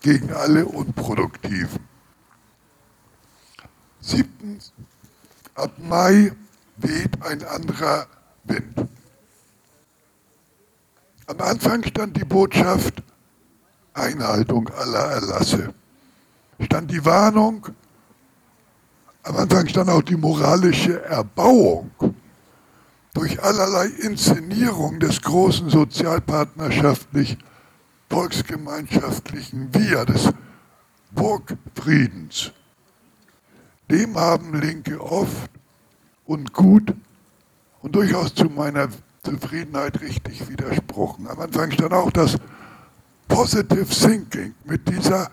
gegen 0.00 0.32
alle 0.32 0.66
Unproduktiven. 0.66 1.91
Siebtens, 4.02 4.72
ab 5.54 5.70
Mai 5.78 6.32
weht 6.76 7.22
ein 7.22 7.44
anderer 7.44 8.06
Wind. 8.44 8.88
Am 11.28 11.40
Anfang 11.40 11.84
stand 11.84 12.16
die 12.16 12.24
Botschaft 12.24 13.02
Einhaltung 13.94 14.68
aller 14.70 15.12
Erlasse. 15.12 15.72
Stand 16.60 16.90
die 16.90 17.04
Warnung, 17.04 17.68
am 19.22 19.36
Anfang 19.36 19.68
stand 19.68 19.88
auch 19.88 20.02
die 20.02 20.16
moralische 20.16 21.00
Erbauung 21.04 21.92
durch 23.14 23.40
allerlei 23.40 23.86
Inszenierung 23.86 24.98
des 24.98 25.22
großen 25.22 25.70
sozialpartnerschaftlich 25.70 27.38
volksgemeinschaftlichen 28.10 29.72
Wir, 29.72 30.04
des 30.04 30.32
Burgfriedens. 31.12 32.52
Dem 33.92 34.16
haben 34.16 34.60
Linke 34.60 35.00
oft 35.00 35.50
und 36.24 36.52
gut 36.52 36.92
und 37.82 37.94
durchaus 37.94 38.34
zu 38.34 38.46
meiner 38.46 38.88
Zufriedenheit 39.22 40.00
richtig 40.00 40.48
widersprochen. 40.48 41.28
Am 41.28 41.38
Anfang 41.38 41.70
stand 41.70 41.92
auch 41.92 42.10
das 42.10 42.36
Positive 43.28 43.86
Thinking 43.86 44.54
mit 44.64 44.88
dieser 44.88 45.30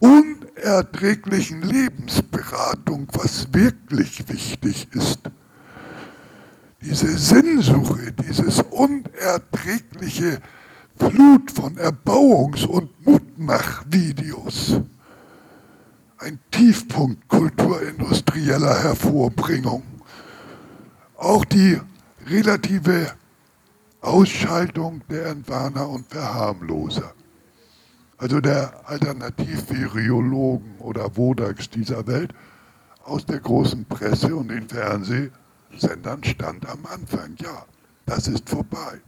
unerträglichen 0.00 1.62
Lebensberatung, 1.62 3.06
was 3.12 3.52
wirklich 3.52 4.28
wichtig 4.28 4.88
ist 4.92 5.20
diese 6.84 7.16
Sinnsuche, 7.16 8.12
dieses 8.12 8.60
unerträgliche 8.70 10.40
Flut 10.98 11.50
von 11.50 11.76
Erbauungs- 11.76 12.66
und 12.66 12.90
Mutmachvideos. 13.04 14.80
Ein 16.18 16.38
Tiefpunkt 16.50 17.28
kulturindustrieller 17.28 18.82
Hervorbringung. 18.82 19.82
Auch 21.16 21.44
die 21.44 21.80
relative 22.26 23.12
Ausschaltung 24.00 25.02
der 25.08 25.26
Entwarner 25.26 25.88
und 25.88 26.06
Verharmloser. 26.08 27.12
Also 28.18 28.40
der 28.40 28.88
Alternativviriologen 28.88 30.78
oder 30.78 31.16
Wodaks 31.16 31.68
dieser 31.68 32.06
Welt 32.06 32.32
aus 33.04 33.26
der 33.26 33.40
großen 33.40 33.84
Presse 33.86 34.34
und 34.34 34.48
den 34.48 34.68
Fernseh 34.68 35.30
Sendern 35.78 36.22
stand 36.22 36.68
am 36.68 36.86
Anfang, 36.86 37.34
ja, 37.40 37.64
das 38.06 38.28
ist 38.28 38.48
vorbei. 38.48 39.00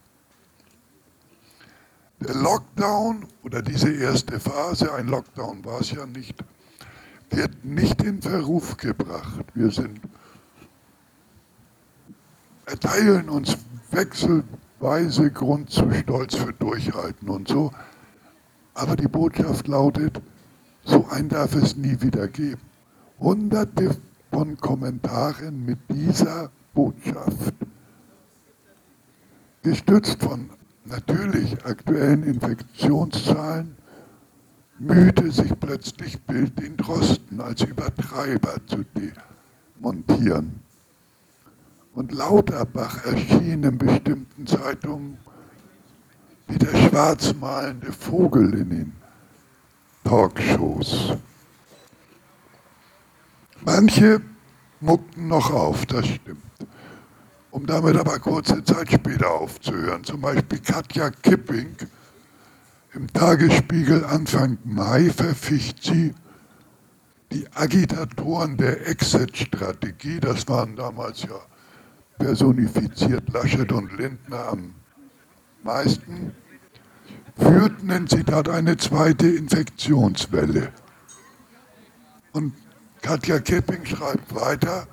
Der 2.20 2.34
Lockdown 2.34 3.26
oder 3.42 3.62
diese 3.62 3.92
erste 3.92 4.40
Phase, 4.40 4.92
ein 4.94 5.08
Lockdown 5.08 5.64
war 5.64 5.80
es 5.80 5.90
ja 5.92 6.06
nicht, 6.06 6.34
wird 7.30 7.64
nicht 7.64 8.02
in 8.02 8.22
Verruf 8.22 8.76
gebracht. 8.76 9.44
Wir 9.54 9.70
sind, 9.70 10.00
erteilen 12.66 13.28
uns 13.28 13.56
wechselweise 13.90 15.30
Grund 15.30 15.70
zu 15.70 15.90
Stolz 15.92 16.36
für 16.36 16.52
Durchhalten 16.52 17.28
und 17.28 17.48
so. 17.48 17.72
Aber 18.74 18.96
die 18.96 19.08
Botschaft 19.08 19.68
lautet, 19.68 20.20
so 20.84 21.06
ein 21.10 21.28
darf 21.28 21.54
es 21.54 21.76
nie 21.76 22.00
wieder 22.00 22.28
geben. 22.28 22.60
Hunderte 23.18 23.96
von 24.30 24.56
Kommentaren 24.58 25.64
mit 25.64 25.78
dieser 25.88 26.50
Botschaft 26.74 27.54
gestützt 29.62 30.22
von 30.22 30.50
natürlich 30.84 31.64
aktuellen 31.64 32.22
Infektionszahlen, 32.22 33.76
mühte 34.78 35.30
sich 35.30 35.58
plötzlich 35.58 36.20
Bild 36.22 36.58
den 36.58 36.76
Drosten 36.76 37.40
als 37.40 37.62
Übertreiber 37.62 38.56
zu 38.66 38.84
demontieren. 39.80 40.60
Und 41.94 42.12
Lauterbach 42.12 43.04
erschien 43.06 43.62
in 43.62 43.78
bestimmten 43.78 44.46
Zeitungen 44.46 45.16
wie 46.48 46.58
der 46.58 46.76
schwarzmalende 46.76 47.92
Vogel 47.92 48.54
in 48.54 48.70
den 48.70 48.92
Talkshows. 50.04 51.16
Manche 53.64 54.20
muckten 54.80 55.26
noch 55.28 55.50
auf, 55.50 55.86
das 55.86 56.06
stimmt. 56.06 56.42
Um 57.50 57.66
damit 57.66 57.96
aber 57.96 58.18
kurze 58.18 58.62
Zeit 58.62 58.92
später 58.92 59.30
aufzuhören. 59.30 60.04
Zum 60.04 60.20
Beispiel 60.20 60.60
Katja 60.60 61.10
Kipping 61.10 61.74
im 62.96 63.12
Tagesspiegel 63.12 64.04
Anfang 64.06 64.56
Mai 64.64 65.10
verficht 65.10 65.84
sie 65.84 66.14
die 67.30 67.46
Agitatoren 67.54 68.56
der 68.56 68.88
Exit-Strategie, 68.88 70.18
das 70.18 70.48
waren 70.48 70.76
damals 70.76 71.22
ja 71.22 71.38
personifiziert 72.18 73.28
Laschet 73.32 73.70
und 73.70 73.92
Lindner 73.98 74.48
am 74.48 74.74
meisten, 75.62 76.32
führten 77.36 77.90
in 77.90 78.06
Zitat 78.06 78.48
eine 78.48 78.78
zweite 78.78 79.28
Infektionswelle. 79.28 80.72
Und 82.32 82.54
Katja 83.02 83.40
Kepping 83.40 83.84
schreibt 83.84 84.34
weiter, 84.34 84.86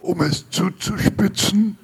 um 0.00 0.22
es 0.22 0.48
zuzuspitzen, 0.48 1.76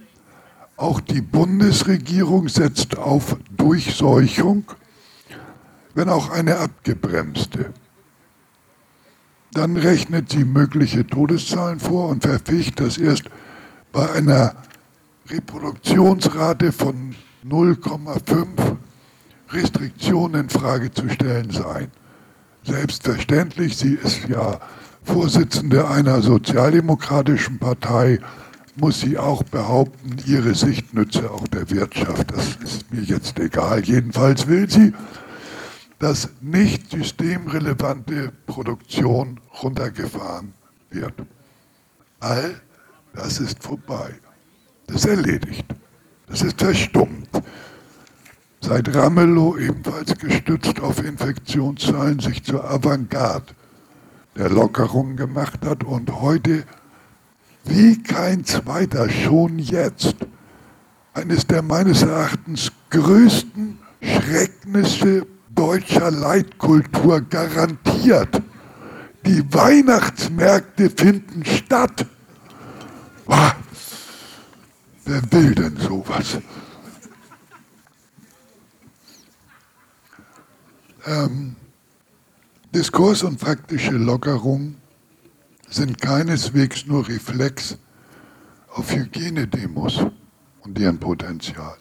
auch 0.77 1.01
die 1.01 1.21
Bundesregierung 1.21 2.49
setzt 2.49 2.97
auf 2.97 3.37
Durchseuchung, 3.51 4.64
wenn 5.95 6.09
auch 6.09 6.30
eine 6.30 6.59
abgebremste. 6.59 7.72
Dann 9.53 9.76
rechnet 9.76 10.30
sie 10.30 10.45
mögliche 10.45 11.07
Todeszahlen 11.07 11.80
vor 11.80 12.09
und 12.09 12.22
verficht, 12.22 12.80
dass 12.80 12.99
erst 12.99 13.24
bei 13.93 14.11
einer 14.12 14.55
Reproduktionsrate 15.28 16.72
von 16.72 17.14
0,5 17.47 18.76
Restriktionen 19.51 20.43
in 20.43 20.49
Frage 20.51 20.91
zu 20.93 21.09
stellen 21.09 21.51
seien. 21.51 21.91
Selbstverständlich, 22.62 23.76
sie 23.76 23.95
ist 23.95 24.28
ja 24.28 24.61
Vorsitzende 25.05 25.89
einer 25.89 26.20
sozialdemokratischen 26.20 27.59
Partei, 27.59 28.20
muss 28.76 29.01
sie 29.01 29.16
auch 29.16 29.43
behaupten, 29.43 30.18
ihre 30.26 30.55
Sicht 30.55 30.93
nütze 30.93 31.30
auch 31.30 31.49
der 31.49 31.70
Wirtschaft. 31.70 32.30
Das 32.30 32.57
ist 32.62 32.93
mir 32.93 33.03
jetzt 33.03 33.39
egal. 33.39 33.82
Jedenfalls 33.84 34.47
will 34.47 34.68
sie, 34.70 34.93
dass 35.99 36.28
nicht 36.40 36.90
systemrelevante 36.90 38.32
Produktion 38.46 39.40
runtergefahren 39.62 40.55
wird. 40.90 41.14
All 42.20 42.61
das 43.14 43.40
ist 43.40 43.62
vorbei. 43.62 44.14
Das 44.86 45.05
ist 45.05 45.07
erledigt. 45.07 45.66
Das 46.28 46.42
ist 46.42 46.61
verstummt. 46.61 47.28
Seit 48.61 48.94
Ramelow 48.94 49.57
ebenfalls 49.57 50.16
gestützt 50.18 50.80
auf 50.80 51.03
Infektionszahlen 51.03 52.20
sich 52.20 52.44
zur 52.44 52.68
Avantgarde 52.68 53.55
der 54.36 54.51
Lockerung 54.51 55.16
gemacht 55.16 55.64
hat 55.64 55.84
und 55.84 56.20
heute 56.20 56.64
wie 57.64 58.03
kein 58.03 58.44
zweiter 58.44 59.11
schon 59.11 59.59
jetzt 59.59 60.16
eines 61.12 61.46
der 61.46 61.62
meines 61.62 62.03
Erachtens 62.03 62.72
größten 62.90 63.78
Schrecknisse 64.01 65.26
deutscher 65.59 66.12
Leitkultur 66.12 67.20
garantiert. 67.20 68.40
Die 69.26 69.42
Weihnachtsmärkte 69.52 70.88
finden 70.88 71.44
statt. 71.44 72.06
Ah, 73.26 73.52
wer 75.04 75.20
will 75.32 75.54
denn 75.56 75.76
sowas? 75.76 76.38
Ähm, 81.06 81.56
Diskurs 82.72 83.24
und 83.24 83.40
faktische 83.40 83.96
Lockerung 83.96 84.76
sind 85.68 86.00
keineswegs 86.00 86.86
nur 86.86 87.09
Reflex 87.09 87.78
auf 88.68 88.92
Hygienedemos 88.92 90.06
und 90.61 90.78
deren 90.78 91.00
Potenzial, 91.00 91.78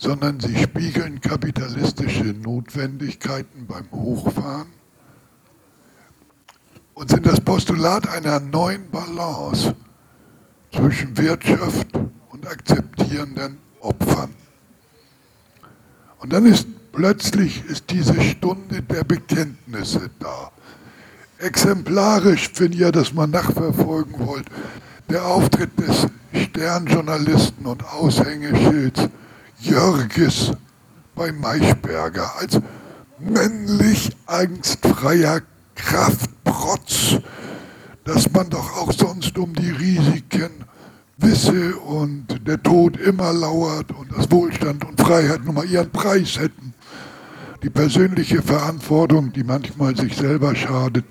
sondern 0.00 0.40
sie 0.40 0.56
spiegeln 0.56 1.20
kapitalistische 1.20 2.24
Notwendigkeiten 2.24 3.66
beim 3.66 3.90
Hochfahren 3.92 4.68
und 6.94 7.10
sind 7.10 7.26
das 7.26 7.40
Postulat 7.40 8.08
einer 8.08 8.40
neuen 8.40 8.90
Balance 8.90 9.74
zwischen 10.74 11.16
Wirtschaft 11.16 11.86
und 12.30 12.46
akzeptierenden 12.46 13.58
Opfern. 13.80 14.34
Und 16.18 16.32
dann 16.32 16.46
ist 16.46 16.66
Plötzlich 16.92 17.64
ist 17.66 17.90
diese 17.90 18.20
Stunde 18.20 18.82
der 18.82 19.04
Bekenntnisse 19.04 20.10
da. 20.18 20.50
Exemplarisch, 21.38 22.50
wenn 22.56 22.72
ihr 22.72 22.90
das 22.90 23.14
mal 23.14 23.28
nachverfolgen 23.28 24.26
wollt, 24.26 24.46
der 25.08 25.24
Auftritt 25.24 25.70
des 25.78 26.06
Sternjournalisten 26.34 27.64
und 27.64 27.84
Aushängeschilds 27.84 29.08
Jörges 29.60 30.52
bei 31.14 31.32
Maischberger 31.32 32.32
als 32.38 32.58
männlich 33.18 34.10
angstfreier 34.24 35.42
Kraftprotz, 35.74 37.18
dass 38.04 38.30
man 38.32 38.48
doch 38.48 38.78
auch 38.78 38.92
sonst 38.92 39.36
um 39.36 39.54
die 39.54 39.70
Risiken 39.70 40.50
wisse 41.18 41.76
und 41.76 42.46
der 42.46 42.62
Tod 42.62 42.96
immer 42.96 43.34
lauert 43.34 43.92
und 43.92 44.10
das 44.16 44.30
Wohlstand 44.30 44.84
und 44.86 44.98
Freiheit 44.98 45.44
nun 45.44 45.56
mal 45.56 45.66
ihren 45.66 45.90
Preis 45.90 46.38
hätten. 46.38 46.72
Die 47.62 47.70
persönliche 47.70 48.42
Verantwortung, 48.42 49.34
die 49.34 49.44
manchmal 49.44 49.94
sich 49.94 50.16
selber 50.16 50.54
schadet, 50.54 51.04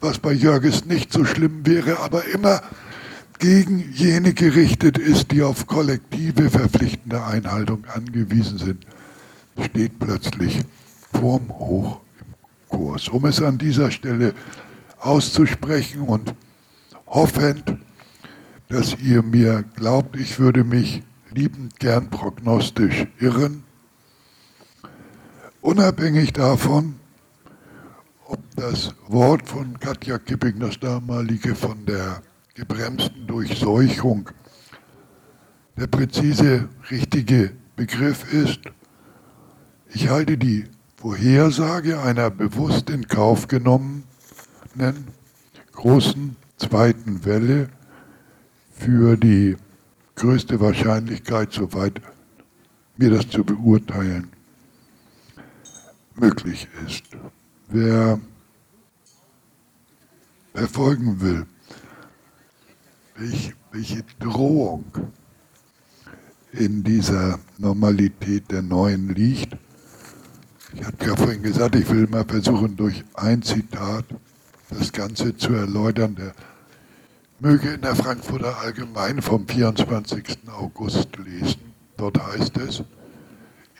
was 0.00 0.18
bei 0.18 0.32
Jörges 0.32 0.86
nicht 0.86 1.12
so 1.12 1.26
schlimm 1.26 1.66
wäre, 1.66 1.98
aber 2.00 2.24
immer 2.24 2.62
gegen 3.40 3.92
jene 3.92 4.32
gerichtet 4.32 4.98
ist, 4.98 5.32
die 5.32 5.42
auf 5.42 5.66
kollektive 5.66 6.50
verpflichtende 6.50 7.24
Einhaltung 7.24 7.84
angewiesen 7.86 8.58
sind, 8.58 8.86
steht 9.60 9.98
plötzlich 9.98 10.60
vorm 11.12 11.48
Hoch 11.48 12.00
im 12.20 12.34
Kurs. 12.68 13.08
Um 13.08 13.24
es 13.24 13.42
an 13.42 13.58
dieser 13.58 13.90
Stelle 13.90 14.34
auszusprechen 15.00 16.02
und 16.02 16.34
hoffend, 17.06 17.78
dass 18.68 18.96
ihr 19.00 19.22
mir 19.22 19.64
glaubt, 19.74 20.16
ich 20.16 20.38
würde 20.38 20.62
mich 20.62 21.02
liebend 21.34 21.80
gern 21.80 22.10
prognostisch 22.10 23.06
irren, 23.18 23.64
Unabhängig 25.62 26.32
davon, 26.32 26.94
ob 28.26 28.40
das 28.56 28.94
Wort 29.08 29.46
von 29.46 29.78
Katja 29.78 30.18
Kipping, 30.18 30.58
das 30.58 30.80
damalige 30.80 31.54
von 31.54 31.84
der 31.84 32.22
gebremsten 32.60 33.26
Durchseuchung, 33.26 34.28
der 35.78 35.86
präzise 35.86 36.68
richtige 36.90 37.52
Begriff 37.74 38.30
ist, 38.34 38.60
ich 39.88 40.10
halte 40.10 40.36
die 40.36 40.66
Vorhersage 40.96 42.02
einer 42.02 42.28
bewusst 42.28 42.90
in 42.90 43.08
Kauf 43.08 43.48
genommenen 43.48 44.04
großen 45.72 46.36
zweiten 46.58 47.24
Welle 47.24 47.70
für 48.72 49.16
die 49.16 49.56
größte 50.16 50.60
Wahrscheinlichkeit, 50.60 51.54
soweit 51.54 52.02
mir 52.98 53.08
das 53.08 53.26
zu 53.30 53.42
beurteilen 53.42 54.28
möglich 56.14 56.68
ist. 56.86 57.04
Wer 57.68 58.20
verfolgen 60.52 61.22
will, 61.22 61.46
welche 63.72 64.02
Drohung 64.18 64.84
in 66.52 66.82
dieser 66.82 67.38
Normalität 67.58 68.50
der 68.50 68.62
Neuen 68.62 69.14
liegt. 69.14 69.56
Ich 70.74 70.84
habe 70.84 71.04
ja 71.04 71.16
vorhin 71.16 71.42
gesagt, 71.42 71.74
ich 71.74 71.88
will 71.90 72.06
mal 72.06 72.24
versuchen, 72.24 72.76
durch 72.76 73.04
ein 73.14 73.42
Zitat 73.42 74.04
das 74.70 74.92
Ganze 74.92 75.36
zu 75.36 75.52
erläutern. 75.52 76.14
Der 76.16 76.32
möge 77.40 77.70
in 77.70 77.80
der 77.80 77.96
Frankfurter 77.96 78.58
Allgemein 78.58 79.20
vom 79.20 79.46
24. 79.46 80.38
August 80.48 81.16
lesen. 81.18 81.72
Dort 81.96 82.18
heißt 82.24 82.56
es, 82.58 82.84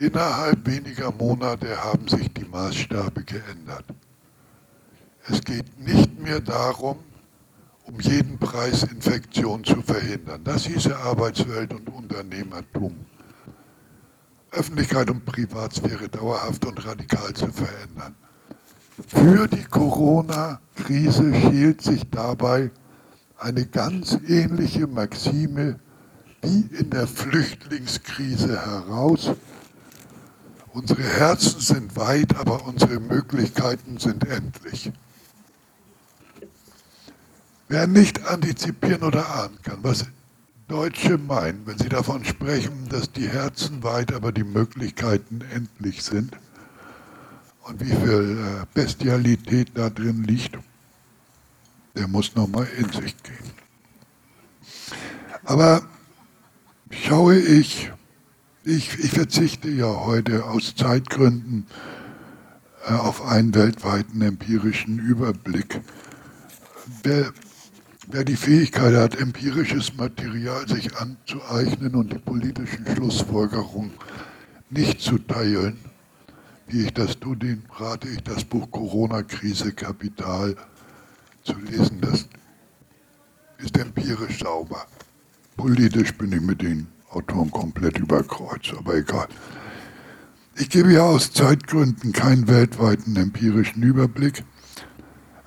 Innerhalb 0.01 0.65
weniger 0.65 1.11
Monate 1.11 1.77
haben 1.83 2.07
sich 2.07 2.33
die 2.33 2.45
Maßstabe 2.45 3.23
geändert. 3.23 3.85
Es 5.27 5.43
geht 5.43 5.79
nicht 5.79 6.19
mehr 6.19 6.39
darum, 6.39 6.97
um 7.91 7.99
jeden 7.99 8.37
Preis 8.37 8.83
Infektion 8.83 9.63
zu 9.63 9.81
verhindern. 9.81 10.41
Das 10.43 10.65
hieße 10.65 10.95
Arbeitswelt 10.95 11.73
und 11.73 11.89
Unternehmertum. 11.89 12.95
Öffentlichkeit 14.51 15.09
und 15.09 15.25
Privatsphäre 15.25 16.07
dauerhaft 16.09 16.65
und 16.65 16.85
radikal 16.85 17.33
zu 17.33 17.47
verändern. 17.51 18.15
Für 19.07 19.47
die 19.47 19.63
Corona-Krise 19.63 21.33
schält 21.33 21.81
sich 21.81 22.09
dabei 22.09 22.71
eine 23.37 23.65
ganz 23.65 24.17
ähnliche 24.27 24.87
Maxime 24.87 25.79
wie 26.41 26.69
in 26.77 26.89
der 26.89 27.07
Flüchtlingskrise 27.07 28.65
heraus. 28.65 29.31
Unsere 30.73 31.03
Herzen 31.03 31.59
sind 31.59 31.95
weit, 31.95 32.35
aber 32.37 32.65
unsere 32.65 32.99
Möglichkeiten 32.99 33.97
sind 33.97 34.27
endlich. 34.27 34.91
Wer 37.71 37.87
nicht 37.87 38.27
antizipieren 38.27 39.01
oder 39.01 39.33
ahnen 39.33 39.57
kann, 39.63 39.77
was 39.81 40.05
Deutsche 40.67 41.17
meinen, 41.17 41.65
wenn 41.65 41.77
sie 41.77 41.87
davon 41.87 42.25
sprechen, 42.25 42.89
dass 42.89 43.13
die 43.13 43.29
Herzen 43.29 43.81
weit, 43.81 44.11
aber 44.11 44.33
die 44.33 44.43
Möglichkeiten 44.43 45.39
endlich 45.55 46.03
sind 46.03 46.33
und 47.61 47.79
wie 47.79 47.95
viel 47.95 48.37
äh, 48.39 48.65
Bestialität 48.73 49.71
da 49.75 49.89
drin 49.89 50.25
liegt, 50.25 50.57
der 51.95 52.09
muss 52.09 52.35
nochmal 52.35 52.67
in 52.77 52.91
sich 52.91 53.15
gehen. 53.23 53.51
Aber 55.45 55.81
schaue 56.89 57.39
ich, 57.39 57.89
ich, 58.65 58.99
ich 58.99 59.11
verzichte 59.11 59.69
ja 59.69 60.01
heute 60.01 60.43
aus 60.43 60.75
Zeitgründen 60.75 61.67
äh, 62.85 62.91
auf 62.91 63.21
einen 63.21 63.55
weltweiten 63.55 64.21
empirischen 64.21 64.99
Überblick. 64.99 65.79
Wer, 67.03 67.31
wer 68.07 68.23
die 68.23 68.35
Fähigkeit 68.35 68.95
hat, 68.95 69.19
empirisches 69.19 69.95
Material 69.95 70.67
sich 70.67 70.95
anzueignen 70.97 71.95
und 71.95 72.11
die 72.11 72.19
politischen 72.19 72.85
Schlussfolgerungen 72.87 73.91
nicht 74.69 75.01
zu 75.01 75.17
teilen, 75.17 75.77
wie 76.67 76.85
ich 76.85 76.93
das 76.93 77.19
tue, 77.19 77.37
den 77.37 77.63
rate 77.77 78.07
ich 78.07 78.23
das 78.23 78.45
Buch 78.45 78.71
Corona-Krise 78.71 79.73
Kapital 79.73 80.55
zu 81.43 81.53
lesen. 81.59 81.99
Das 82.01 82.27
ist 83.57 83.77
empirisch 83.77 84.39
sauber. 84.39 84.85
Politisch 85.57 86.13
bin 86.13 86.31
ich 86.31 86.41
mit 86.41 86.61
den 86.61 86.87
Autoren 87.09 87.51
komplett 87.51 87.99
überkreuzt, 87.99 88.73
aber 88.77 88.95
egal. 88.95 89.27
Ich 90.55 90.69
gebe 90.69 90.93
ja 90.93 91.03
aus 91.03 91.31
Zeitgründen 91.33 92.13
keinen 92.13 92.47
weltweiten 92.47 93.15
empirischen 93.15 93.83
Überblick, 93.83 94.43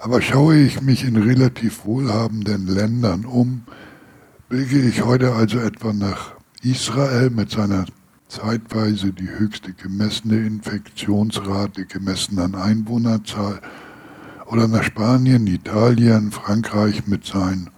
aber 0.05 0.21
schaue 0.21 0.59
ich 0.59 0.83
mich 0.83 1.03
in 1.03 1.17
relativ 1.17 1.87
wohlhabenden 1.87 2.67
Ländern 2.67 3.25
um, 3.25 3.63
blicke 4.51 4.79
ich 4.79 5.03
heute 5.03 5.33
also 5.33 5.59
etwa 5.59 5.95
nach 5.95 6.35
Israel 6.63 7.31
mit 7.31 7.51
seiner 7.51 7.87
zeitweise 8.29 9.15
die 9.15 9.31
höchste 9.31 9.73
gemessene 9.73 10.47
Infektionsrate 10.47 11.87
gemessen 11.87 12.39
an 12.39 12.55
Einwohnerzahl 12.55 13.63
oder 14.45 14.69
nach 14.69 14.83
Spanien, 14.83 15.47
Italien, 15.47 16.33
Frankreich 16.33 17.07
mit 17.07 17.25
seinen 17.25 17.71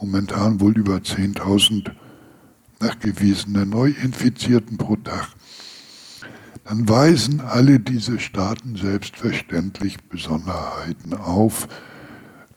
momentan 0.00 0.60
wohl 0.60 0.76
über 0.76 0.96
10.000 0.96 1.92
nachgewiesenen 2.80 3.70
Neuinfizierten 3.70 4.78
pro 4.78 4.96
Tag, 4.96 5.28
dann 6.64 6.88
weisen 6.88 7.40
alle 7.40 7.80
diese 7.80 8.20
Staaten 8.20 8.76
selbstverständlich 8.76 10.02
Besonderheiten 10.04 11.14
auf, 11.14 11.68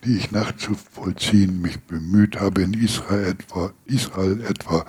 die 0.03 0.17
ich 0.17 0.31
nachzuvollziehen 0.31 1.61
mich 1.61 1.81
bemüht 1.81 2.39
habe, 2.39 2.61
in 2.61 2.73
Israel 2.73 3.29
etwa, 3.29 3.71
Israel 3.85 4.41
etwa 4.41 4.85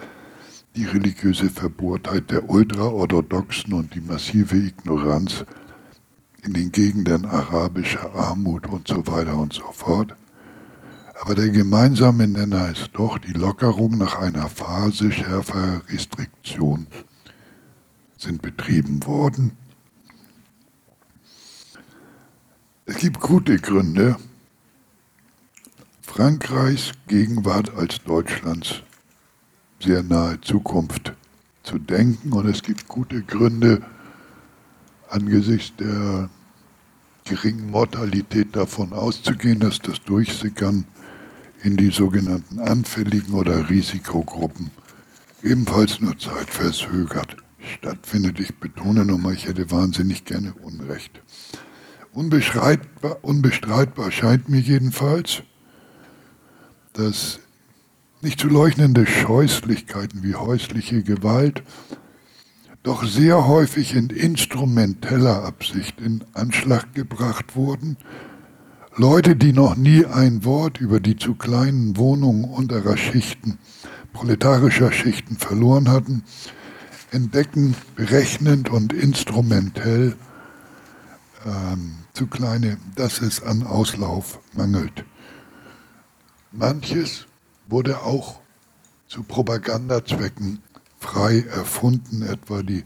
die 0.76 0.84
religiöse 0.84 1.48
Verbohrtheit 1.48 2.30
der 2.30 2.50
Ultraorthodoxen 2.50 3.72
und 3.72 3.94
die 3.94 4.02
massive 4.02 4.56
Ignoranz 4.56 5.46
in 6.42 6.52
den 6.52 6.70
Gegenden 6.70 7.24
arabischer 7.24 8.14
Armut 8.14 8.66
und 8.66 8.86
so 8.86 9.06
weiter 9.06 9.36
und 9.36 9.54
so 9.54 9.72
fort. 9.72 10.14
Aber 11.22 11.34
der 11.34 11.48
gemeinsame 11.48 12.28
Nenner 12.28 12.70
ist 12.70 12.90
doch 12.92 13.16
die 13.16 13.32
Lockerung 13.32 13.96
nach 13.96 14.18
einer 14.18 14.48
Phase 14.50 15.10
schärferer 15.10 15.80
Restriktion 15.88 16.86
sind 18.26 18.42
betrieben 18.42 19.04
worden. 19.06 19.52
Es 22.84 22.96
gibt 22.98 23.20
gute 23.20 23.56
Gründe, 23.58 24.16
Frankreichs 26.02 26.92
Gegenwart 27.06 27.74
als 27.74 28.02
Deutschlands 28.02 28.82
sehr 29.80 30.02
nahe 30.02 30.40
Zukunft 30.40 31.12
zu 31.62 31.78
denken. 31.78 32.32
Und 32.32 32.46
es 32.46 32.62
gibt 32.62 32.88
gute 32.88 33.22
Gründe, 33.22 33.82
angesichts 35.08 35.76
der 35.76 36.28
geringen 37.24 37.70
Mortalität 37.70 38.56
davon 38.56 38.92
auszugehen, 38.92 39.60
dass 39.60 39.78
das 39.78 40.02
Durchsickern 40.02 40.84
in 41.62 41.76
die 41.76 41.90
sogenannten 41.90 42.58
anfälligen 42.60 43.34
oder 43.34 43.68
Risikogruppen 43.68 44.70
ebenfalls 45.42 46.00
nur 46.00 46.16
zeitverzögert 46.18 47.36
stattfindet. 47.66 48.40
Ich 48.40 48.54
betone 48.58 49.04
nochmal, 49.04 49.34
ich 49.34 49.46
hätte 49.46 49.70
wahnsinnig 49.70 50.24
gerne 50.24 50.54
Unrecht. 50.54 51.22
Unbestreitbar, 52.12 53.18
unbestreitbar 53.22 54.10
scheint 54.10 54.48
mir 54.48 54.60
jedenfalls, 54.60 55.42
dass 56.94 57.40
nicht 58.22 58.40
zu 58.40 58.48
leugnende 58.48 59.06
Scheußlichkeiten 59.06 60.22
wie 60.22 60.34
häusliche 60.34 61.02
Gewalt 61.02 61.62
doch 62.82 63.04
sehr 63.04 63.48
häufig 63.48 63.94
in 63.94 64.10
instrumenteller 64.10 65.42
Absicht 65.42 66.00
in 66.00 66.24
Anschlag 66.34 66.94
gebracht 66.94 67.56
wurden. 67.56 67.96
Leute, 68.94 69.34
die 69.36 69.52
noch 69.52 69.76
nie 69.76 70.06
ein 70.06 70.44
Wort 70.44 70.80
über 70.80 71.00
die 71.00 71.16
zu 71.16 71.34
kleinen 71.34 71.96
Wohnungen 71.96 72.44
unterer 72.44 72.96
Schichten, 72.96 73.58
proletarischer 74.12 74.92
Schichten 74.92 75.36
verloren 75.36 75.90
hatten, 75.90 76.22
entdecken 77.10 77.74
berechnend 77.94 78.68
und 78.68 78.92
instrumentell 78.92 80.16
ähm, 81.44 81.96
zu 82.12 82.26
kleine, 82.26 82.78
dass 82.94 83.20
es 83.20 83.42
an 83.42 83.62
Auslauf 83.62 84.40
mangelt. 84.52 85.04
Manches 86.52 87.26
wurde 87.68 88.02
auch 88.02 88.40
zu 89.08 89.22
Propagandazwecken 89.22 90.60
frei 90.98 91.40
erfunden, 91.40 92.22
etwa 92.22 92.62
die 92.62 92.84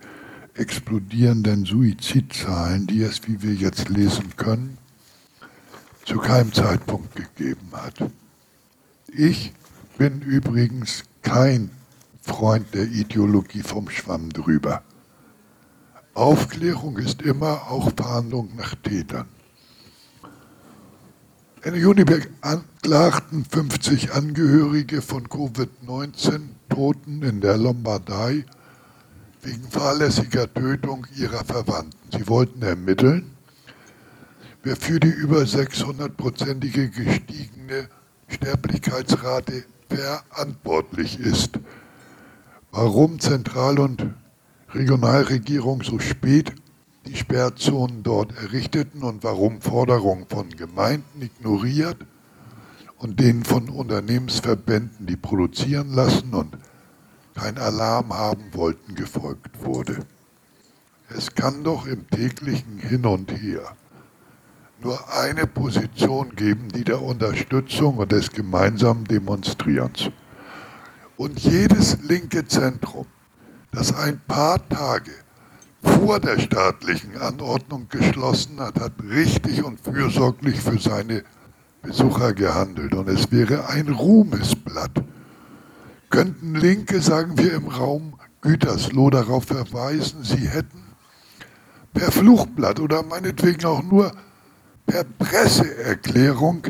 explodierenden 0.55 1.65
Suizidzahlen, 1.65 2.87
die 2.87 3.03
es, 3.03 3.27
wie 3.27 3.41
wir 3.43 3.55
jetzt 3.55 3.89
lesen 3.89 4.37
können, 4.37 4.79
zu 6.05 6.19
keinem 6.19 6.53
Zeitpunkt 6.53 7.15
gegeben 7.15 7.71
hat. 7.73 8.11
Ich 9.07 9.53
bin 9.97 10.21
übrigens 10.23 11.05
kein 11.23 11.71
Freund 12.31 12.73
der 12.75 12.85
Ideologie 12.85 13.63
vom 13.63 13.91
Schwamm 13.91 14.31
drüber. 14.31 14.83
Aufklärung 16.15 16.97
ist 16.99 17.23
immer 17.23 17.69
auch 17.69 17.91
Verhandlung 17.97 18.51
nach 18.57 18.77
Tätern. 18.77 19.27
Ende 21.63 21.81
Juni 21.81 22.05
beklagten 22.05 23.45
50 23.45 24.13
Angehörige 24.13 25.03
von 25.03 25.27
Covid-19 25.27 26.43
Toten 26.69 27.23
in 27.23 27.41
der 27.41 27.59
Lombardei 27.59 28.45
wegen 29.43 29.69
fahrlässiger 29.69 30.53
Tötung 30.55 31.09
ihrer 31.17 31.45
Verwandten. 31.45 31.99
Sie 32.17 32.29
wollten 32.29 32.63
ermitteln, 32.63 33.33
wer 34.63 34.77
für 34.77 35.01
die 35.01 35.09
über 35.09 35.41
600-prozentige 35.41 36.91
gestiegene 36.91 37.89
Sterblichkeitsrate 38.29 39.65
verantwortlich 39.89 41.19
ist. 41.19 41.59
Warum 42.73 43.19
Zentral- 43.19 43.81
und 43.81 44.15
Regionalregierung 44.73 45.83
so 45.83 45.99
spät 45.99 46.55
die 47.07 47.17
Sperrzonen 47.17 48.05
dort 48.05 48.37
errichteten 48.37 49.03
und 49.03 49.25
warum 49.25 49.61
Forderungen 49.61 50.27
von 50.29 50.51
Gemeinden 50.51 51.23
ignoriert 51.23 51.97
und 52.99 53.19
denen 53.19 53.45
von 53.45 53.69
Unternehmensverbänden, 53.69 55.07
die 55.07 55.17
produzieren 55.17 55.93
lassen 55.93 56.33
und 56.33 56.59
kein 57.35 57.59
Alarm 57.59 58.13
haben 58.13 58.45
wollten, 58.53 58.95
gefolgt 58.95 59.65
wurde. 59.65 60.07
Es 61.09 61.35
kann 61.35 61.65
doch 61.65 61.87
im 61.87 62.09
täglichen 62.09 62.79
Hin 62.79 63.05
und 63.05 63.33
Her 63.33 63.75
nur 64.83 65.13
eine 65.13 65.47
Position 65.47 66.37
geben, 66.37 66.69
die 66.69 66.85
der 66.85 67.03
Unterstützung 67.03 67.97
und 67.99 68.13
des 68.13 68.31
gemeinsamen 68.31 69.05
Demonstrierens. 69.05 70.11
Und 71.21 71.39
jedes 71.41 71.99
linke 72.01 72.47
Zentrum, 72.47 73.05
das 73.73 73.95
ein 73.95 74.23
paar 74.27 74.67
Tage 74.71 75.11
vor 75.83 76.19
der 76.19 76.39
staatlichen 76.39 77.19
Anordnung 77.19 77.91
geschlossen 77.91 78.59
hat, 78.59 78.81
hat 78.81 78.95
richtig 79.03 79.63
und 79.63 79.79
fürsorglich 79.79 80.59
für 80.63 80.79
seine 80.79 81.23
Besucher 81.83 82.33
gehandelt. 82.33 82.95
Und 82.95 83.07
es 83.07 83.31
wäre 83.31 83.69
ein 83.69 83.91
Ruhmesblatt. 83.91 85.05
Könnten 86.09 86.55
Linke, 86.55 87.03
sagen 87.03 87.37
wir, 87.37 87.53
im 87.53 87.69
Raum 87.69 88.15
Gütersloh 88.41 89.11
darauf 89.11 89.45
verweisen, 89.45 90.25
sie 90.25 90.49
hätten 90.49 90.83
per 91.93 92.11
Fluchblatt 92.13 92.81
oder 92.81 93.03
meinetwegen 93.03 93.67
auch 93.67 93.83
nur 93.83 94.11
per 94.87 95.05
Presseerklärung 95.05 96.63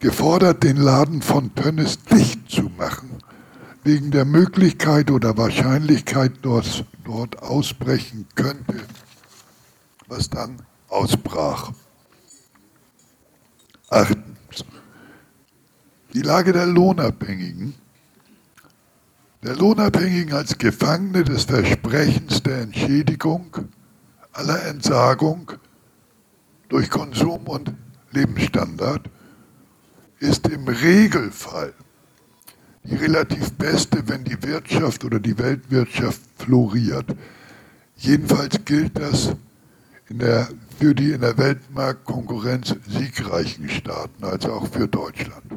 gefordert, 0.00 0.64
den 0.64 0.76
Laden 0.76 1.22
von 1.22 1.50
Pönnes 1.50 2.02
dicht 2.04 2.50
zu 2.50 2.62
machen, 2.76 3.22
wegen 3.84 4.10
der 4.10 4.24
Möglichkeit 4.24 5.10
oder 5.10 5.36
Wahrscheinlichkeit, 5.36 6.32
dass 6.42 6.82
dort 7.04 7.42
ausbrechen 7.42 8.26
könnte, 8.34 8.80
was 10.08 10.28
dann 10.28 10.56
ausbrach. 10.88 11.72
Achtens. 13.88 14.64
Die 16.12 16.22
Lage 16.22 16.52
der 16.52 16.66
Lohnabhängigen. 16.66 17.74
Der 19.42 19.56
Lohnabhängigen 19.56 20.34
als 20.34 20.58
Gefangene 20.58 21.24
des 21.24 21.44
Versprechens 21.44 22.42
der 22.42 22.62
Entschädigung 22.62 23.68
aller 24.32 24.64
Entsagung 24.66 25.52
durch 26.68 26.90
Konsum 26.90 27.46
und 27.46 27.72
Lebensstandard 28.12 29.08
ist 30.20 30.46
im 30.48 30.68
Regelfall 30.68 31.74
die 32.84 32.94
relativ 32.94 33.52
beste, 33.54 34.08
wenn 34.08 34.24
die 34.24 34.42
Wirtschaft 34.42 35.04
oder 35.04 35.18
die 35.18 35.38
Weltwirtschaft 35.38 36.20
floriert. 36.38 37.16
Jedenfalls 37.96 38.64
gilt 38.64 38.98
das 38.98 39.34
der, 40.08 40.48
für 40.78 40.94
die 40.94 41.12
in 41.12 41.20
der 41.20 41.38
Weltmarktkonkurrenz 41.38 42.74
siegreichen 42.88 43.68
Staaten, 43.68 44.24
also 44.24 44.52
auch 44.52 44.66
für 44.66 44.88
Deutschland. 44.88 45.52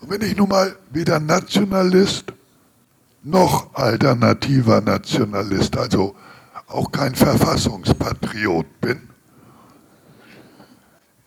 Und 0.00 0.10
wenn 0.10 0.22
ich 0.22 0.36
nun 0.36 0.48
mal 0.48 0.76
weder 0.90 1.20
Nationalist 1.20 2.32
noch 3.22 3.74
alternativer 3.74 4.80
Nationalist, 4.80 5.76
also 5.76 6.16
auch 6.66 6.90
kein 6.90 7.14
Verfassungspatriot 7.14 8.80
bin, 8.80 9.08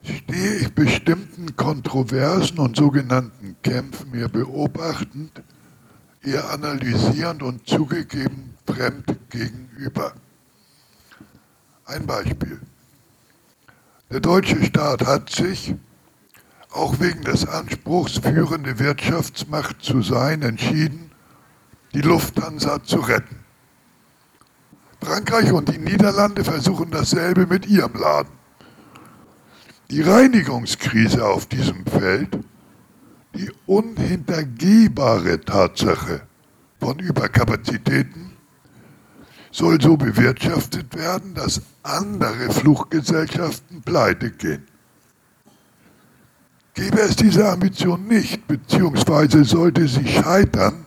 stehe 0.10 0.55
ich 0.55 0.74
bestimmten 0.74 1.55
Kontroversen 1.55 2.60
und 2.60 2.76
sogenannten 2.76 3.55
Kämpfen 3.62 4.12
mir 4.12 4.28
beobachtend, 4.30 5.43
eher 6.24 6.49
analysierend 6.49 7.43
und 7.43 7.68
zugegeben 7.68 8.55
fremd 8.66 9.05
gegenüber. 9.30 10.14
Ein 11.86 12.05
Beispiel. 12.05 12.60
Der 14.12 14.20
deutsche 14.20 14.64
Staat 14.64 15.05
hat 15.05 15.30
sich, 15.30 15.76
auch 16.72 16.99
wegen 16.99 17.22
des 17.22 17.47
Anspruchs, 17.47 18.18
führende 18.18 18.80
Wirtschaftsmacht 18.80 19.82
zu 19.82 20.01
sein, 20.01 20.41
entschieden, 20.41 21.12
die 21.93 22.01
Lufthansa 22.01 22.84
zu 22.84 22.97
retten. 22.97 23.39
Frankreich 25.01 25.51
und 25.51 25.70
die 25.70 25.78
Niederlande 25.78 26.43
versuchen 26.43 26.91
dasselbe 26.91 27.47
mit 27.47 27.66
ihrem 27.66 27.93
Laden. 27.93 28.38
Die 29.91 30.01
Reinigungskrise 30.03 31.25
auf 31.25 31.47
diesem 31.47 31.83
Feld, 31.83 32.37
die 33.33 33.49
unhintergehbare 33.65 35.41
Tatsache 35.41 36.21
von 36.79 36.99
Überkapazitäten, 36.99 38.33
soll 39.51 39.81
so 39.81 39.97
bewirtschaftet 39.97 40.95
werden, 40.95 41.33
dass 41.33 41.63
andere 41.81 42.51
Fluggesellschaften 42.51 43.81
pleite 43.81 44.29
gehen. 44.29 44.67
Gäbe 46.75 47.01
es 47.01 47.15
diese 47.15 47.49
Ambition 47.49 48.07
nicht, 48.07 48.47
beziehungsweise 48.47 49.43
sollte 49.43 49.87
sie 49.87 50.07
scheitern, 50.07 50.85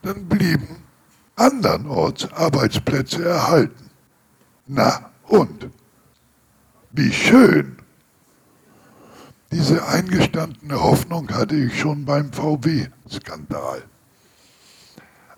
dann 0.00 0.26
blieben 0.26 0.76
andernorts 1.36 2.32
Arbeitsplätze 2.32 3.22
erhalten. 3.22 3.90
Na 4.66 5.10
und? 5.24 5.68
Wie 6.92 7.12
schön! 7.12 7.76
Diese 9.52 9.86
eingestandene 9.86 10.82
Hoffnung 10.82 11.30
hatte 11.30 11.54
ich 11.54 11.78
schon 11.78 12.04
beim 12.04 12.32
VW-Skandal. 12.32 13.82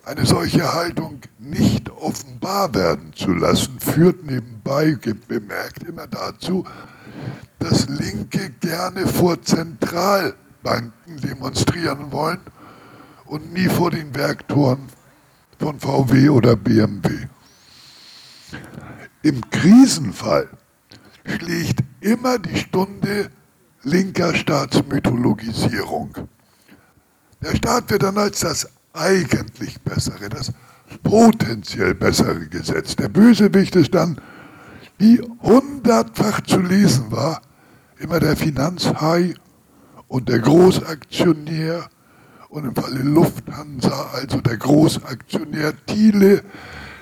Eine 0.05 0.25
solche 0.25 0.73
Haltung 0.73 1.21
nicht 1.39 1.91
offenbar 1.91 2.75
werden 2.75 3.13
zu 3.15 3.33
lassen, 3.33 3.79
führt 3.81 4.25
nebenbei 4.25 4.97
bemerkt 5.29 5.83
immer 5.83 6.07
dazu, 6.07 6.65
dass 7.59 7.87
Linke 7.87 8.51
gerne 8.61 9.07
vor 9.07 9.41
Zentralbanken 9.43 11.19
demonstrieren 11.23 12.13
wollen 12.13 12.41
und 13.27 13.53
nie 13.53 13.69
vor 13.69 13.91
den 13.91 14.15
Werktoren 14.15 14.89
von 15.59 15.79
VW 15.79 16.31
oder 16.31 16.57
BMW. 16.57 17.27
Im 19.23 19.41
Krisenfall 19.51 20.49
schlägt 21.25 21.81
immer 22.01 22.39
die 22.39 22.57
Stunde 22.57 23.31
linker 23.83 24.35
Staatsmythologisierung. 24.35 26.29
Der 27.43 27.57
Staat 27.57 27.91
wird 27.91 28.03
dann 28.03 28.19
als 28.19 28.41
das 28.41 28.69
eigentlich 28.93 29.81
bessere, 29.83 30.29
das 30.29 30.53
potenziell 31.03 31.95
bessere 31.95 32.47
Gesetz. 32.49 32.97
Der 32.97 33.09
Bösewicht 33.09 33.75
ist 33.77 33.95
dann, 33.95 34.21
wie 34.99 35.21
hundertfach 35.41 36.43
zu 36.43 36.61
lesen 36.61 37.11
war, 37.11 37.43
immer 37.99 38.21
der 38.21 38.37
Finanzhai 38.37 39.35
und 40.09 40.29
der 40.29 40.41
Großaktionär 40.41 41.89
und 42.49 42.67
im 42.67 42.75
Falle 42.75 43.03
Lufthansa 43.03 44.11
also 44.13 44.41
der 44.41 44.59
Großaktionär 44.59 45.73
Thiele, 45.87 46.43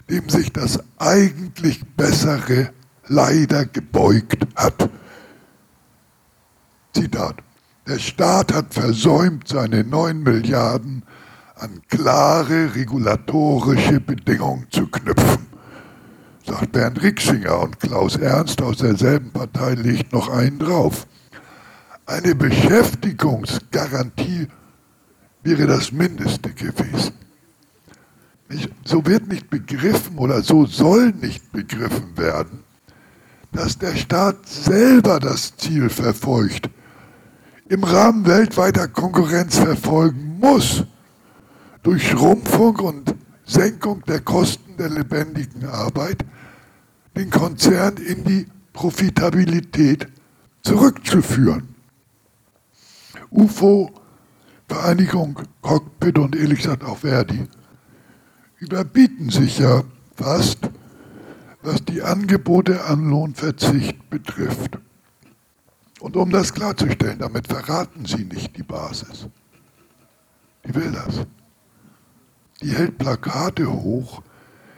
dem 0.09 0.29
sich 0.29 0.53
das 0.53 0.79
eigentlich 0.99 1.85
bessere 1.97 2.71
leider 3.11 3.67
gebeugt 3.67 4.47
hat. 4.57 4.89
Zitat. 6.95 7.37
Der 7.87 7.99
Staat 7.99 8.55
hat 8.55 8.73
versäumt, 8.73 9.49
seine 9.49 9.83
9 9.83 10.23
Milliarden 10.23 11.03
an 11.57 11.83
klare 11.89 12.75
regulatorische 12.75 14.01
Bedingungen 14.01 14.67
zu 14.71 14.87
knüpfen, 14.87 15.47
sagt 16.47 16.73
Bernd 16.73 17.03
Rixinger 17.03 17.61
und 17.61 17.81
Klaus 17.81 18.17
Ernst 18.17 18.63
aus 18.63 18.79
derselben 18.79 19.33
Partei 19.33 19.75
legt 19.75 20.13
noch 20.13 20.29
einen 20.29 20.61
drauf. 20.61 21.09
Eine 22.07 22.37
Beschäftigungsgarantie 22.37 24.47
wäre 25.43 25.67
das 25.67 25.91
Mindeste 25.91 26.51
gewesen. 26.51 27.15
So 28.85 29.05
wird 29.05 29.27
nicht 29.29 29.51
begriffen 29.51 30.19
oder 30.19 30.43
so 30.43 30.67
soll 30.67 31.13
nicht 31.13 31.51
begriffen 31.53 32.17
werden, 32.17 32.65
dass 33.53 33.79
der 33.79 33.97
Staat 33.97 34.49
selber 34.49 35.19
das 35.19 35.57
Ziel 35.57 35.89
verfolgt, 35.89 36.71
im 37.69 37.85
Rahmen 37.85 38.27
weltweiter 38.27 38.89
Konkurrenz 38.89 39.59
verfolgen 39.59 40.39
muss, 40.41 40.85
durch 41.83 42.09
Schrumpfung 42.09 42.77
und 42.77 43.15
Senkung 43.45 44.03
der 44.07 44.21
Kosten 44.21 44.77
der 44.77 44.91
lebendigen 44.91 45.65
Arbeit 45.67 46.25
den 47.17 47.31
Konzern 47.31 47.97
in 47.97 48.25
die 48.25 48.47
Profitabilität 48.73 50.07
zurückzuführen. 50.63 51.75
UFO, 53.31 53.91
Vereinigung 54.69 55.41
Cockpit 55.63 56.19
und 56.19 56.37
ehrlich 56.37 56.59
gesagt 56.59 56.85
auch 56.85 56.99
Verdi 56.99 57.47
überbieten 58.59 59.31
sich 59.31 59.59
ja 59.59 59.83
fast 60.15 60.59
was 61.63 61.85
die 61.85 62.03
Angebote 62.03 62.85
an 62.85 63.09
Lohnverzicht 63.09 64.09
betrifft. 64.11 64.79
Und 66.01 66.17
um 66.17 66.31
das 66.31 66.55
klarzustellen, 66.55 67.19
damit 67.19 67.47
verraten 67.47 68.07
Sie 68.07 68.25
nicht 68.25 68.57
die 68.57 68.63
Basis. 68.63 69.29
Die 70.65 70.75
will 70.75 70.93
das. 70.93 71.27
Die 72.63 72.73
hält 72.73 72.99
Plakate 72.99 73.71
hoch, 73.71 74.23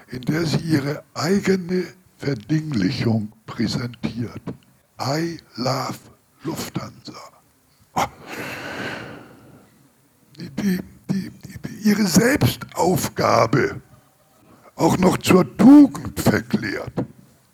in 0.08 0.22
der 0.22 0.44
sie 0.46 0.58
ihre 0.58 1.02
eigene 1.14 1.84
Verdinglichung 2.18 3.32
präsentiert. 3.46 4.42
I 5.00 5.38
love 5.56 5.98
Lufthansa. 6.44 7.12
Ah. 7.94 8.08
Die, 10.38 10.50
die, 10.50 10.80
die, 11.10 11.30
ihre 11.82 12.06
Selbstaufgabe 12.06 13.80
auch 14.82 14.98
noch 14.98 15.16
zur 15.18 15.56
Tugend 15.56 16.18
verklärt. 16.18 16.92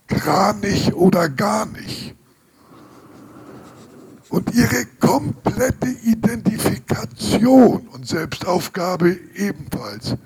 Kranich 0.06 0.94
oder 0.94 1.28
gar 1.28 1.66
nicht. 1.66 2.14
Und 4.30 4.54
ihre 4.54 4.86
komplette 4.98 5.88
Identifikation 6.04 7.86
und 7.88 8.08
Selbstaufgabe 8.08 9.18
ebenfalls. 9.34 10.16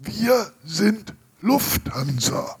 Wir 0.00 0.52
sind 0.62 1.14
Lufthansa. 1.40 2.56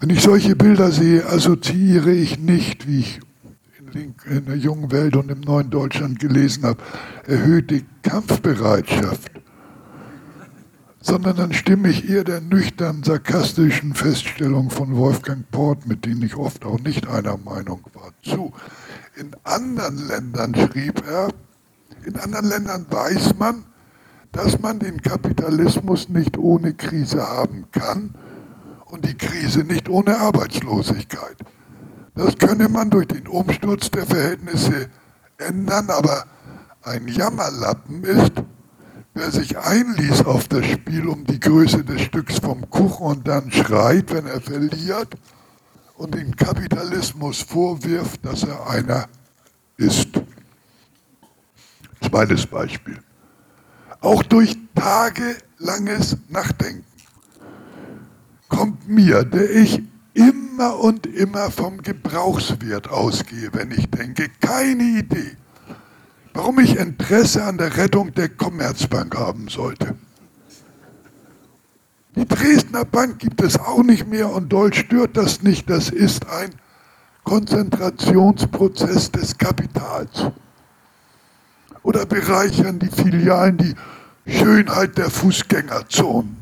Wenn 0.00 0.08
ich 0.08 0.22
solche 0.22 0.56
Bilder 0.56 0.90
sehe, 0.90 1.26
assoziiere 1.26 2.12
ich 2.12 2.38
nicht, 2.38 2.88
wie 2.88 3.00
ich 3.00 3.20
in 3.94 4.46
der 4.46 4.56
jungen 4.56 4.90
Welt 4.92 5.14
und 5.16 5.30
im 5.30 5.40
neuen 5.40 5.68
Deutschland 5.68 6.20
gelesen 6.20 6.64
habe, 6.64 6.82
erhöhte 7.26 7.82
Kampfbereitschaft 8.02 9.37
sondern 11.00 11.36
dann 11.36 11.52
stimme 11.52 11.88
ich 11.88 12.08
eher 12.08 12.24
der 12.24 12.40
nüchtern 12.40 13.02
sarkastischen 13.02 13.94
Feststellung 13.94 14.70
von 14.70 14.96
Wolfgang 14.96 15.48
Port, 15.50 15.86
mit 15.86 16.04
denen 16.04 16.22
ich 16.22 16.36
oft 16.36 16.64
auch 16.64 16.80
nicht 16.80 17.06
einer 17.08 17.36
Meinung 17.36 17.80
war, 17.94 18.12
zu. 18.22 18.52
In 19.16 19.30
anderen 19.44 20.08
Ländern 20.08 20.54
schrieb 20.54 21.02
er, 21.06 21.28
in 22.04 22.16
anderen 22.16 22.48
Ländern 22.48 22.86
weiß 22.90 23.36
man, 23.38 23.64
dass 24.32 24.60
man 24.60 24.78
den 24.78 25.00
Kapitalismus 25.02 26.08
nicht 26.08 26.36
ohne 26.36 26.74
Krise 26.74 27.26
haben 27.26 27.66
kann 27.72 28.14
und 28.86 29.04
die 29.04 29.16
Krise 29.16 29.60
nicht 29.60 29.88
ohne 29.88 30.18
Arbeitslosigkeit. 30.18 31.36
Das 32.14 32.36
könne 32.36 32.68
man 32.68 32.90
durch 32.90 33.06
den 33.06 33.28
Umsturz 33.28 33.90
der 33.90 34.06
Verhältnisse 34.06 34.88
ändern, 35.38 35.88
aber 35.90 36.24
ein 36.82 37.06
Jammerlappen 37.06 38.02
ist, 38.02 38.32
wer 39.18 39.32
sich 39.32 39.58
einließ 39.58 40.24
auf 40.26 40.46
das 40.46 40.64
Spiel 40.64 41.08
um 41.08 41.24
die 41.24 41.40
Größe 41.40 41.82
des 41.84 42.02
Stücks 42.02 42.38
vom 42.38 42.70
Kuchen 42.70 43.04
und 43.04 43.28
dann 43.28 43.50
schreit, 43.50 44.12
wenn 44.12 44.26
er 44.26 44.40
verliert 44.40 45.08
und 45.96 46.14
dem 46.14 46.34
Kapitalismus 46.36 47.42
vorwirft, 47.42 48.24
dass 48.24 48.44
er 48.44 48.70
einer 48.70 49.08
ist. 49.76 50.08
Zweites 52.00 52.46
Beispiel. 52.46 52.98
Auch 54.00 54.22
durch 54.22 54.56
tagelanges 54.76 56.16
Nachdenken 56.28 56.84
kommt 58.48 58.88
mir, 58.88 59.24
der 59.24 59.50
ich 59.50 59.82
immer 60.14 60.78
und 60.78 61.06
immer 61.06 61.50
vom 61.50 61.82
Gebrauchswert 61.82 62.88
ausgehe, 62.88 63.50
wenn 63.52 63.72
ich 63.72 63.90
denke, 63.90 64.28
keine 64.40 64.84
Idee, 64.84 65.36
warum 66.34 66.58
ich 66.58 66.76
Interesse 66.76 67.44
an 67.44 67.58
der 67.58 67.76
Rettung 67.76 68.14
der 68.14 68.28
Commerzbank 68.28 69.16
haben 69.16 69.48
sollte. 69.48 69.94
Die 72.16 72.26
Dresdner 72.26 72.84
Bank 72.84 73.18
gibt 73.20 73.40
es 73.42 73.58
auch 73.58 73.82
nicht 73.82 74.08
mehr 74.08 74.30
und 74.30 74.48
Deutsch 74.52 74.80
stört 74.80 75.16
das 75.16 75.42
nicht. 75.42 75.70
Das 75.70 75.88
ist 75.88 76.28
ein 76.28 76.50
Konzentrationsprozess 77.24 79.12
des 79.12 79.38
Kapitals. 79.38 80.26
Oder 81.82 82.06
bereichern 82.06 82.78
die 82.78 82.90
Filialen 82.90 83.58
die 83.58 83.74
Schönheit 84.26 84.98
der 84.98 85.10
Fußgängerzonen. 85.10 86.36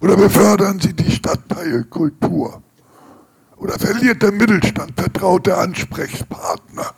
Oder 0.00 0.16
befördern 0.16 0.80
sie 0.80 0.94
die 0.94 1.10
Stadtteilkultur. 1.10 2.62
Oder 3.56 3.78
verliert 3.78 4.22
der 4.22 4.32
Mittelstand 4.32 4.92
vertraute 4.96 5.56
Ansprechpartner 5.56 6.94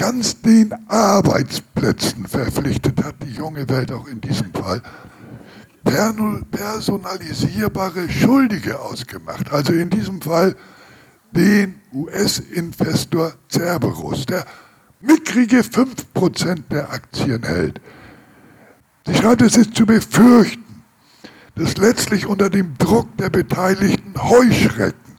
ganz 0.00 0.40
den 0.40 0.72
Arbeitsplätzen 0.88 2.26
verpflichtet 2.26 3.04
hat, 3.04 3.16
die 3.22 3.34
junge 3.34 3.68
Welt 3.68 3.92
auch 3.92 4.06
in 4.06 4.18
diesem 4.22 4.50
Fall, 4.54 4.80
personalisierbare 6.50 8.08
Schuldige 8.08 8.80
ausgemacht. 8.80 9.52
Also 9.52 9.74
in 9.74 9.90
diesem 9.90 10.22
Fall 10.22 10.56
den 11.32 11.82
US-Investor 11.92 13.34
Cerberus, 13.50 14.24
der 14.24 14.46
mickrige 15.02 15.58
5% 15.58 16.62
der 16.70 16.90
Aktien 16.90 17.42
hält. 17.42 17.82
Sie 19.06 19.14
schreibt, 19.14 19.42
es 19.42 19.58
ist 19.58 19.74
zu 19.74 19.84
befürchten, 19.84 20.82
dass 21.56 21.76
letztlich 21.76 22.24
unter 22.24 22.48
dem 22.48 22.78
Druck 22.78 23.14
der 23.18 23.28
Beteiligten 23.28 24.14
Heuschrecken, 24.16 25.18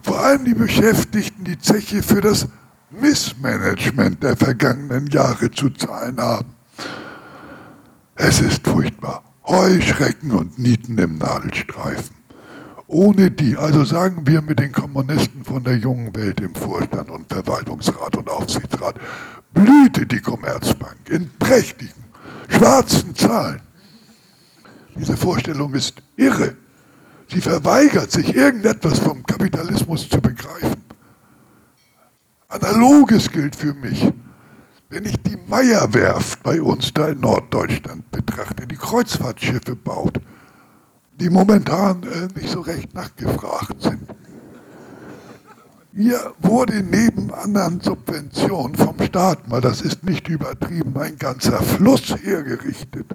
vor 0.00 0.20
allem 0.20 0.44
die 0.44 0.54
Beschäftigten, 0.54 1.42
die 1.42 1.58
Zeche 1.58 2.04
für 2.04 2.20
das 2.20 2.46
Missmanagement 2.90 4.22
der 4.22 4.36
vergangenen 4.36 5.06
Jahre 5.08 5.50
zu 5.50 5.70
zahlen 5.70 6.20
haben. 6.20 6.54
Es 8.16 8.40
ist 8.40 8.66
furchtbar. 8.66 9.22
Heuschrecken 9.46 10.32
und 10.32 10.58
Nieten 10.58 10.98
im 10.98 11.18
Nadelstreifen. 11.18 12.16
Ohne 12.86 13.30
die, 13.30 13.56
also 13.56 13.84
sagen 13.84 14.26
wir 14.26 14.42
mit 14.42 14.58
den 14.58 14.72
Kommunisten 14.72 15.44
von 15.44 15.62
der 15.62 15.76
jungen 15.76 16.14
Welt 16.16 16.40
im 16.40 16.54
Vorstand 16.54 17.10
und 17.10 17.32
Verwaltungsrat 17.32 18.16
und 18.16 18.28
Aufsichtsrat, 18.28 18.96
blühte 19.54 20.06
die 20.06 20.20
Commerzbank 20.20 21.08
in 21.08 21.30
prächtigen, 21.38 22.04
schwarzen 22.48 23.14
Zahlen. 23.14 23.60
Diese 24.96 25.16
Vorstellung 25.16 25.72
ist 25.74 26.02
irre. 26.16 26.56
Sie 27.28 27.40
verweigert 27.40 28.10
sich, 28.10 28.34
irgendetwas 28.34 28.98
vom 28.98 29.24
Kapitalismus 29.24 30.08
zu 30.08 30.20
begreifen. 30.20 30.69
Analoges 32.50 33.30
gilt 33.30 33.54
für 33.54 33.74
mich. 33.74 34.12
Wenn 34.88 35.04
ich 35.04 35.16
die 35.22 35.38
Meierwerft 35.46 36.42
bei 36.42 36.60
uns 36.60 36.92
da 36.92 37.08
in 37.08 37.20
Norddeutschland 37.20 38.10
betrachte, 38.10 38.66
die 38.66 38.76
Kreuzfahrtschiffe 38.76 39.76
baut, 39.76 40.20
die 41.20 41.30
momentan 41.30 42.02
äh, 42.02 42.26
nicht 42.34 42.50
so 42.50 42.60
recht 42.60 42.92
nachgefragt 42.92 43.80
sind. 43.80 44.02
Hier 45.94 46.34
wurde 46.40 46.82
neben 46.82 47.32
anderen 47.32 47.80
Subventionen 47.80 48.74
vom 48.74 49.00
Staat, 49.00 49.46
mal 49.48 49.60
das 49.60 49.80
ist 49.80 50.02
nicht 50.02 50.26
übertrieben, 50.28 50.96
ein 50.98 51.16
ganzer 51.18 51.62
Fluss 51.62 52.16
hergerichtet. 52.20 53.06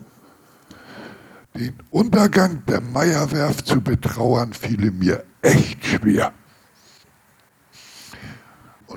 Den 1.57 1.73
Untergang 1.89 2.63
der 2.67 2.79
Meierwerft 2.79 3.67
zu 3.67 3.81
betrauern, 3.81 4.53
fiel 4.53 4.91
mir 4.91 5.25
echt 5.41 5.85
schwer 5.85 6.31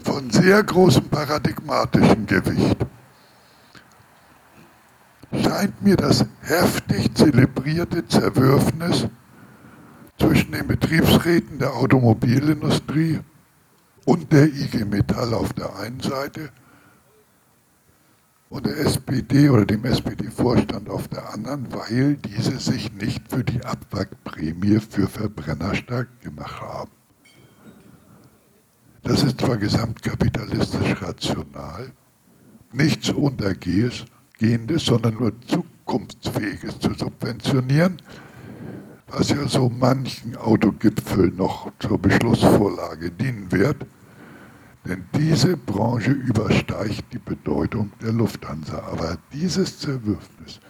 von 0.01 0.31
sehr 0.31 0.63
großem 0.63 1.09
paradigmatischen 1.09 2.27
Gewicht 2.27 2.77
scheint 5.33 5.83
mir 5.83 5.97
das 5.97 6.25
heftig 6.43 7.15
zelebrierte 7.15 8.07
Zerwürfnis 8.07 9.09
zwischen 10.19 10.53
den 10.53 10.67
Betriebsräten 10.67 11.59
der 11.59 11.75
Automobilindustrie 11.75 13.21
und 14.05 14.33
der 14.33 14.47
IG 14.47 14.85
Metall 14.85 15.35
auf 15.35 15.53
der 15.53 15.77
einen 15.77 16.01
Seite 16.01 16.51
und 18.49 18.65
der 18.65 18.79
SPD 18.79 19.51
oder 19.51 19.67
dem 19.67 19.85
SPD-Vorstand 19.85 20.89
auf 20.89 21.09
der 21.09 21.35
anderen, 21.35 21.73
weil 21.73 22.17
diese 22.17 22.59
sich 22.59 22.93
nicht 22.95 23.31
für 23.31 23.45
die 23.45 23.63
Abwrackprämie 23.65 24.81
für 24.81 25.07
Verbrenner 25.07 25.75
stark 25.75 26.09
gemacht 26.23 26.61
haben. 26.63 26.98
Das 29.09 29.23
ist 29.23 29.41
zwar 29.41 29.57
gesamtkapitalistisch 29.57 31.01
rational, 31.01 31.93
nichts 32.73 33.09
Untergehendes, 33.09 34.85
sondern 34.85 35.15
nur 35.15 35.33
Zukunftsfähiges 35.47 36.79
zu 36.79 36.93
subventionieren, 36.93 38.03
was 39.07 39.31
ja 39.31 39.49
so 39.49 39.71
manchen 39.71 40.37
Autogipfel 40.37 41.31
noch 41.31 41.73
zur 41.79 41.97
Beschlussvorlage 41.97 43.11
dienen 43.11 43.51
wird. 43.51 43.87
Denn 44.85 45.07
diese 45.17 45.57
Branche 45.57 46.11
übersteigt 46.11 47.11
die 47.11 47.19
Bedeutung 47.19 47.91
der 48.03 48.13
Lufthansa. 48.13 48.79
Aber 48.93 49.17
dieses 49.33 49.79
Zerwürfnis 49.79 50.61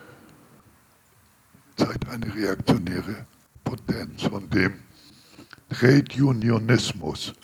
zeigt 1.74 2.08
eine 2.08 2.32
reaktionäre 2.32 3.26
Potenz 3.64 4.22
von 4.22 4.48
dem 4.48 4.74
Trade 5.70 6.24
Unionismus, 6.24 7.34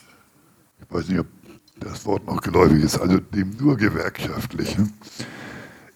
ich 0.89 0.95
weiß 0.95 1.09
nicht, 1.09 1.21
ob 1.21 1.27
das 1.81 2.05
Wort 2.07 2.27
noch 2.27 2.41
geläufig 2.41 2.83
ist, 2.83 2.99
also 2.99 3.19
dem 3.19 3.51
nur 3.59 3.77
gewerkschaftlichen, 3.77 4.93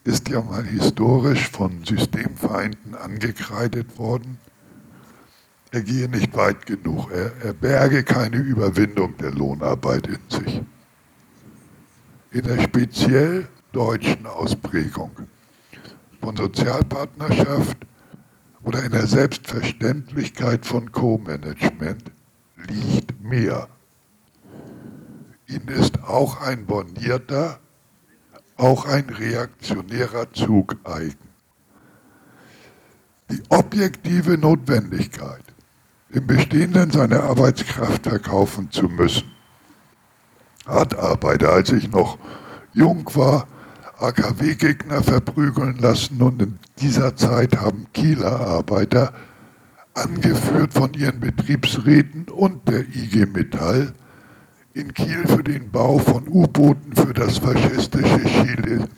ist 0.05 0.28
ja 0.28 0.41
mal 0.41 0.64
historisch 0.64 1.49
von 1.49 1.84
Systemfeinden 1.84 2.95
angekreidet 2.95 3.99
worden. 3.99 4.39
Er 5.70 5.82
gehe 5.82 6.09
nicht 6.09 6.34
weit 6.34 6.64
genug, 6.66 7.11
er, 7.11 7.32
er 7.45 7.53
berge 7.53 8.03
keine 8.03 8.39
Überwindung 8.39 9.16
der 9.18 9.32
Lohnarbeit 9.32 10.07
in 10.07 10.18
sich. 10.28 10.62
In 12.30 12.43
der 12.43 12.62
speziell 12.62 13.49
deutschen 13.72 14.26
Ausprägung 14.26 15.11
von 16.20 16.36
Sozialpartnerschaft 16.36 17.76
oder 18.62 18.82
in 18.82 18.93
der 18.93 19.07
Selbstverständlichkeit 19.07 20.64
von 20.64 20.91
Co-Management 20.91 22.11
liegt 22.68 23.22
mehr 23.22 23.68
Ihnen 25.49 25.68
ist 25.68 26.05
auch 26.05 26.42
ein 26.42 26.66
bornierter, 26.66 27.59
auch 28.59 28.84
ein 28.84 29.09
reaktionärer 29.09 30.30
Zug 30.34 30.76
eigen. 30.84 31.16
Die 33.30 33.42
objektive 33.49 34.36
Notwendigkeit, 34.36 35.42
im 36.11 36.26
Bestehenden 36.26 36.90
seine 36.90 37.22
Arbeitskraft 37.22 38.05
verkaufen 38.05 38.70
zu 38.70 38.88
müssen, 38.88 39.30
hat 40.66 40.99
Arbeiter, 40.99 41.51
als 41.51 41.72
ich 41.72 41.90
noch 41.90 42.18
jung 42.74 43.09
war, 43.14 43.49
AKW-Gegner 43.99 45.03
verprügeln 45.03 45.78
lassen 45.78 46.20
und 46.20 46.42
in 46.42 46.59
dieser 46.78 47.16
Zeit 47.16 47.57
haben 47.57 47.86
Kieler 47.94 48.38
Arbeiter, 48.38 49.14
angeführt 49.94 50.74
von 50.74 50.92
ihren 50.92 51.20
Betriebsräten 51.20 52.28
und 52.28 52.68
der 52.68 52.80
IG 52.80 53.26
Metall, 53.26 53.94
in 54.78 54.94
Kiel 54.94 55.26
für 55.26 55.42
den 55.42 55.70
Bau 55.70 55.98
von 55.98 56.28
U-Booten 56.28 56.94
für 56.94 57.12
das 57.12 57.38
faschistische 57.38 58.22
Chile 58.24 58.88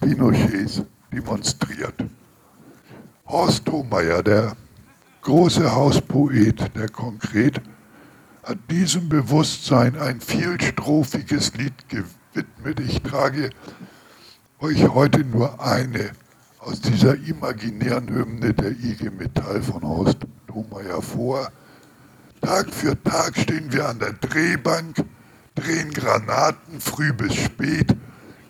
Pinochets 0.00 0.82
demonstriert. 1.12 1.94
Horst 3.26 3.64
Thomeyer, 3.64 4.24
der 4.24 4.56
große 5.20 5.72
Hauspoet, 5.72 6.74
der 6.74 6.88
konkret, 6.88 7.62
hat 8.42 8.58
diesem 8.70 9.08
Bewusstsein 9.08 9.96
ein 9.96 10.20
vielstrophiges 10.20 11.54
Lied 11.54 11.88
gewidmet. 11.88 12.80
Ich 12.80 13.00
trage 13.02 13.50
euch 14.58 14.88
heute 14.88 15.20
nur 15.20 15.64
eine 15.64 16.10
aus 16.58 16.80
dieser 16.80 17.14
imaginären 17.14 18.08
Hymne 18.08 18.52
der 18.52 18.72
IG 18.72 19.10
Metall 19.10 19.62
von 19.62 19.82
Horst 19.82 20.18
Thomeyer 20.48 21.00
vor. 21.00 21.52
Tag 22.42 22.74
für 22.74 23.00
Tag 23.04 23.38
stehen 23.38 23.72
wir 23.72 23.88
an 23.88 24.00
der 24.00 24.14
Drehbank, 24.14 24.96
drehen 25.54 25.92
Granaten 25.92 26.80
früh 26.80 27.12
bis 27.12 27.36
spät. 27.36 27.96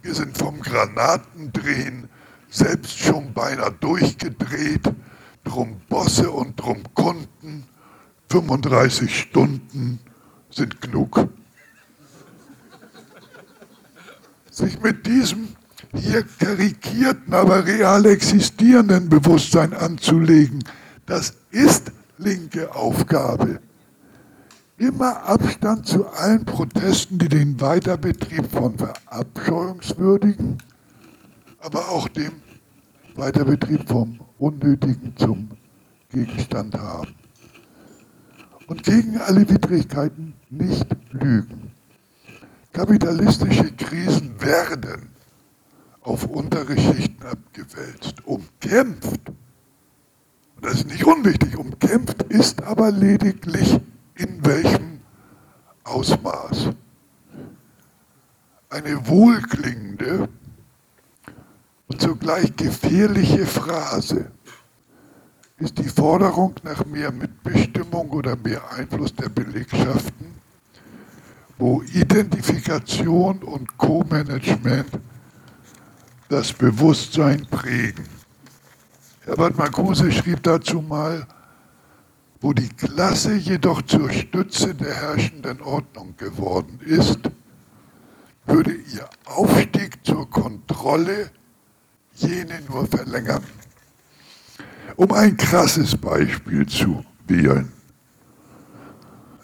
Wir 0.00 0.14
sind 0.14 0.36
vom 0.36 0.60
Granatendrehen 0.60 2.08
selbst 2.48 2.98
schon 2.98 3.34
beinahe 3.34 3.70
durchgedreht. 3.70 4.90
Drum 5.44 5.80
Bosse 5.90 6.30
und 6.30 6.58
drum 6.58 6.82
Kunden, 6.94 7.64
35 8.30 9.14
Stunden 9.14 9.98
sind 10.50 10.80
genug. 10.80 11.28
Sich 14.50 14.80
mit 14.80 15.06
diesem 15.06 15.48
hier 15.94 16.24
karikierten, 16.38 17.34
aber 17.34 17.66
real 17.66 18.06
existierenden 18.06 19.10
Bewusstsein 19.10 19.74
anzulegen, 19.74 20.64
das 21.04 21.34
ist 21.50 21.92
linke 22.16 22.74
Aufgabe. 22.74 23.60
Immer 24.82 25.22
Abstand 25.28 25.86
zu 25.86 26.08
allen 26.08 26.44
Protesten, 26.44 27.16
die 27.16 27.28
den 27.28 27.60
Weiterbetrieb 27.60 28.50
von 28.50 28.76
verabscheuungswürdigen, 28.76 30.58
aber 31.60 31.88
auch 31.88 32.08
dem 32.08 32.32
Weiterbetrieb 33.14 33.88
vom 33.88 34.18
Unnötigen 34.38 35.14
zum 35.16 35.50
Gegenstand 36.10 36.76
haben. 36.76 37.14
Und 38.66 38.82
gegen 38.82 39.18
alle 39.18 39.48
Widrigkeiten 39.48 40.34
nicht 40.50 40.88
lügen. 41.12 41.70
Kapitalistische 42.72 43.70
Krisen 43.76 44.34
werden 44.40 45.10
auf 46.00 46.24
untere 46.24 46.76
Schichten 46.76 47.22
abgewälzt, 47.22 48.26
umkämpft. 48.26 49.28
Und 50.56 50.64
das 50.64 50.74
ist 50.74 50.88
nicht 50.88 51.04
unwichtig, 51.04 51.56
umkämpft 51.56 52.24
ist 52.24 52.64
aber 52.64 52.90
lediglich 52.90 53.78
in 54.22 54.44
welchem 54.44 55.00
Ausmaß. 55.84 56.70
Eine 58.70 59.06
wohlklingende 59.06 60.28
und 61.88 62.00
zugleich 62.00 62.54
gefährliche 62.56 63.44
Phrase 63.44 64.30
ist 65.58 65.76
die 65.78 65.88
Forderung 65.88 66.54
nach 66.62 66.84
mehr 66.86 67.12
Mitbestimmung 67.12 68.10
oder 68.10 68.36
mehr 68.36 68.62
Einfluss 68.72 69.14
der 69.14 69.28
Belegschaften, 69.28 70.34
wo 71.58 71.82
Identifikation 71.82 73.42
und 73.42 73.76
Co-Management 73.76 75.00
das 76.28 76.52
Bewusstsein 76.52 77.46
prägen. 77.50 78.06
Herbert 79.24 79.56
Marcuse 79.56 80.10
schrieb 80.10 80.42
dazu 80.42 80.80
mal, 80.80 81.26
wo 82.42 82.52
die 82.52 82.68
Klasse 82.68 83.36
jedoch 83.36 83.82
zur 83.82 84.10
Stütze 84.10 84.74
der 84.74 84.92
herrschenden 84.92 85.62
Ordnung 85.62 86.16
geworden 86.16 86.80
ist, 86.84 87.20
würde 88.46 88.72
ihr 88.72 89.08
Aufstieg 89.24 90.04
zur 90.04 90.28
Kontrolle 90.28 91.30
jene 92.16 92.60
nur 92.68 92.86
verlängern. 92.88 93.44
Um 94.96 95.12
ein 95.12 95.36
krasses 95.36 95.96
Beispiel 95.96 96.66
zu 96.66 97.04
wählen, 97.28 97.70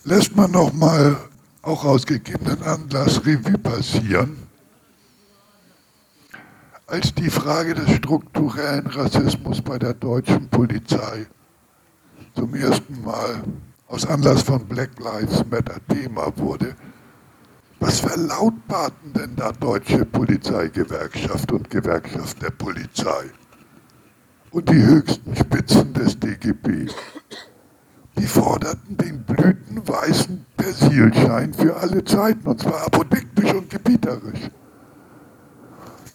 lässt 0.02 0.34
man 0.34 0.50
noch 0.50 0.72
mal 0.72 1.16
auch 1.62 1.84
aus 1.84 2.04
gegebenen 2.04 2.62
Anlass 2.62 3.24
Revue 3.24 3.58
passieren, 3.58 4.48
als 6.88 7.14
die 7.14 7.30
Frage 7.30 7.74
des 7.74 7.96
strukturellen 7.96 8.88
Rassismus 8.88 9.62
bei 9.62 9.78
der 9.78 9.94
deutschen 9.94 10.48
Polizei 10.48 11.28
zum 12.38 12.54
ersten 12.54 13.02
Mal 13.02 13.42
aus 13.88 14.06
Anlass 14.06 14.42
von 14.42 14.64
Black 14.64 14.90
Lives 15.00 15.44
Matter 15.50 15.80
Thema 15.88 16.32
wurde, 16.36 16.76
was 17.80 17.98
verlautbarten 17.98 19.12
denn 19.12 19.34
da 19.34 19.50
deutsche 19.50 20.04
Polizeigewerkschaft 20.04 21.50
und 21.50 21.68
Gewerkschaft 21.68 22.40
der 22.40 22.50
Polizei 22.50 23.24
und 24.52 24.68
die 24.68 24.80
höchsten 24.80 25.34
Spitzen 25.34 25.92
des 25.94 26.16
DGB? 26.20 26.86
Die 28.16 28.26
forderten 28.26 28.96
den 28.96 29.24
blütenweißen 29.24 30.46
Persilschein 30.56 31.52
für 31.52 31.76
alle 31.76 32.04
Zeiten, 32.04 32.46
und 32.46 32.60
zwar 32.60 32.86
apodiktisch 32.86 33.52
und 33.52 33.68
gebieterisch. 33.68 34.48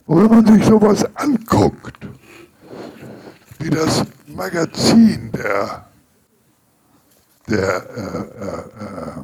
Und 0.06 0.24
wenn 0.24 0.30
man 0.30 0.54
sich 0.54 0.66
sowas 0.66 1.06
anguckt, 1.16 2.08
wie 3.60 3.70
das 3.70 4.06
Magazin 4.28 5.30
der, 5.34 5.86
der 7.48 7.90
äh, 7.96 8.46
äh, 8.46 9.20
äh 9.20 9.24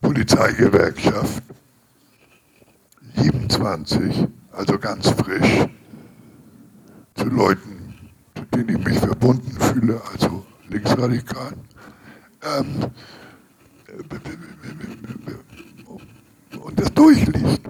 Polizeigewerkschaft 0.00 1.42
27, 3.16 4.26
also 4.52 4.78
ganz 4.78 5.08
frisch, 5.10 5.66
zu 7.14 7.24
Leuten, 7.26 8.10
zu 8.34 8.44
denen 8.52 8.80
ich 8.80 8.84
mich 8.84 8.98
verbunden 8.98 9.52
fühle, 9.60 10.00
also 10.12 10.44
Linksradikalen. 10.68 11.60
Ähm, 12.42 12.90
und 16.60 16.80
das 16.80 16.92
durchliest, 16.94 17.60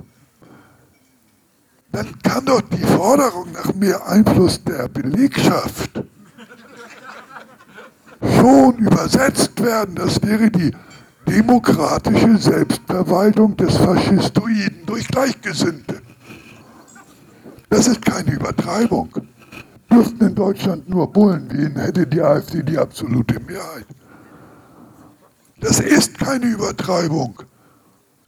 dann 1.93 2.19
kann 2.23 2.47
doch 2.47 2.63
die 2.63 2.79
Forderung 2.79 3.53
nach 3.53 3.75
mehr 3.75 4.07
Einfluss 4.07 4.63
der 4.65 4.89
Belegschaft 4.89 6.03
schon 8.23 8.77
übersetzt 8.79 9.63
werden. 9.63 9.95
Das 9.95 10.23
wäre 10.23 10.51
die 10.51 10.73
demokratische 11.27 12.37
Selbstverwaltung 12.39 13.57
des 13.57 13.77
Faschistoiden 13.77 14.85
durch 14.87 15.07
Gleichgesinnte. 15.09 16.01
Das 17.71 17.87
ist 17.87 18.05
keine 18.05 18.33
Übertreibung. 18.33 19.11
Dürften 19.91 20.27
in 20.27 20.35
Deutschland 20.35 20.89
nur 20.89 21.13
Bullen 21.13 21.51
wählen, 21.51 21.77
hätte 21.77 22.07
die 22.07 22.21
AfD 22.21 22.63
die 22.63 22.79
absolute 22.79 23.39
Mehrheit. 23.41 23.87
Das 25.61 25.81
ist 25.81 26.19
keine 26.19 26.47
Übertreibung. 26.47 27.43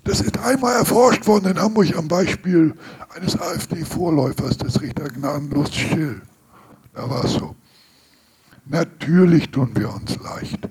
Das 0.05 0.21
ist 0.21 0.39
einmal 0.39 0.77
erforscht 0.77 1.27
worden 1.27 1.53
in 1.53 1.61
Hamburg 1.61 1.97
am 1.97 2.07
Beispiel 2.07 2.75
eines 3.17 3.41
AfD-Vorläufers 3.41 4.59
des 4.59 4.81
Richter 4.81 5.09
Gnadenlos 5.09 5.73
Schill. 5.75 6.21
Da 6.95 7.09
war 7.09 7.25
es 7.25 7.33
so. 7.33 7.57
Natürlich 8.67 9.51
tun 9.51 9.71
wir 9.75 9.93
uns 9.93 10.17
leicht. 10.23 10.69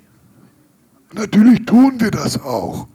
Natürlich 1.13 1.63
tun 1.65 1.99
wir 1.99 2.09
das 2.09 2.41
auch, 2.41 2.87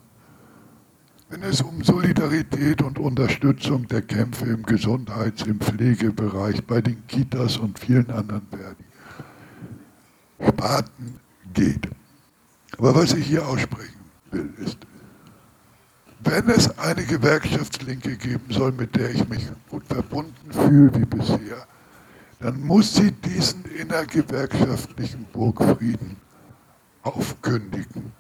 wenn 1.30 1.42
es 1.42 1.60
um 1.60 1.84
Solidarität 1.84 2.82
und 2.82 2.98
Unterstützung 2.98 3.86
der 3.86 4.02
Kämpfe 4.02 4.46
im 4.46 4.64
Gesundheits-, 4.64 5.46
im 5.46 5.60
Pflegebereich, 5.60 6.64
bei 6.66 6.80
den 6.80 7.06
Kitas 7.06 7.58
und 7.58 7.78
vielen 7.78 8.10
anderen 8.10 8.46
Sparten 10.40 11.20
geht. 11.54 11.88
Aber 12.76 12.94
was 12.94 13.12
ich 13.12 13.26
hier 13.26 13.46
aussprechen 13.46 14.00
will, 14.32 14.52
ist, 14.58 14.78
wenn 16.20 16.48
es 16.48 16.76
eine 16.78 17.04
Gewerkschaftslinke 17.04 18.16
geben 18.16 18.50
soll, 18.50 18.72
mit 18.72 18.96
der 18.96 19.10
ich 19.10 19.28
mich 19.28 19.46
gut 19.68 19.86
verbunden 19.86 20.52
fühle 20.52 20.92
wie 20.94 21.04
bisher, 21.04 21.66
dann 22.40 22.60
muss 22.64 22.94
sie 22.94 23.12
diesen 23.12 23.64
innergewerkschaftlichen 23.64 25.26
Burgfrieden 25.32 26.16
aufkündigen. 27.02 28.12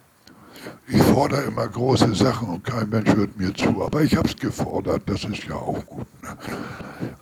Ich 0.88 1.02
fordere 1.02 1.42
immer 1.42 1.68
große 1.68 2.14
Sachen 2.14 2.48
und 2.48 2.64
kein 2.64 2.88
Mensch 2.88 3.14
hört 3.14 3.38
mir 3.38 3.54
zu, 3.54 3.84
aber 3.84 4.02
ich 4.02 4.16
habe 4.16 4.28
es 4.28 4.36
gefordert, 4.36 5.02
das 5.06 5.24
ist 5.24 5.44
ja 5.44 5.54
auch 5.54 5.84
gut. 5.86 6.06
Ne? 6.22 6.36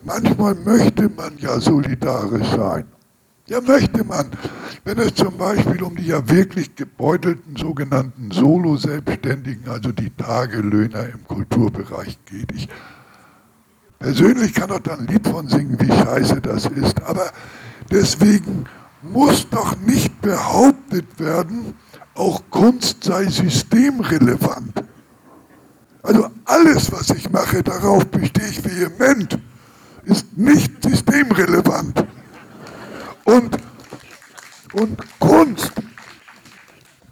Manchmal 0.03 0.55
möchte 0.55 1.09
man 1.11 1.37
ja 1.39 1.61
solidarisch 1.61 2.49
sein. 2.49 2.87
Ja, 3.49 3.61
möchte 3.61 4.03
man. 4.03 4.31
Wenn 4.85 4.99
es 4.99 5.15
zum 5.15 5.37
Beispiel 5.37 5.83
um 5.83 5.95
die 5.95 6.07
ja 6.07 6.29
wirklich 6.29 6.75
gebeutelten 6.75 7.57
sogenannten 7.57 8.31
Solo-Selbstständigen, 8.33 9.69
also 9.69 9.93
die 9.93 10.11
Tagelöhner 10.11 11.09
im 11.11 11.25
Kulturbereich 11.29 12.19
geht. 12.25 12.51
Ich 12.53 12.69
persönlich 13.99 14.55
kann 14.55 14.69
doch 14.69 14.81
da 14.81 14.95
ein 14.95 15.07
Lied 15.07 15.27
von 15.27 15.49
singen, 15.49 15.79
wie 15.81 15.89
scheiße 15.89 16.41
das 16.41 16.67
ist, 16.67 17.03
aber 17.03 17.31
deswegen 17.91 18.67
muss 19.03 19.49
doch 19.49 19.77
nicht 19.79 20.21
behauptet 20.21 21.19
werden, 21.19 21.75
auch 22.15 22.43
Kunst 22.51 23.05
sei 23.05 23.27
systemrelevant. 23.27 24.85
Also 26.03 26.29
alles, 26.45 26.93
was 26.93 27.11
ich 27.11 27.31
mache, 27.31 27.63
darauf 27.63 28.07
bestehe 28.07 28.49
ich 28.49 28.65
vehement. 28.65 29.39
ist 30.05 30.37
nicht 30.37 30.83
systemrelevant. 30.83 32.07
Und, 33.25 33.59
und 34.73 35.01
Kunst, 35.19 35.73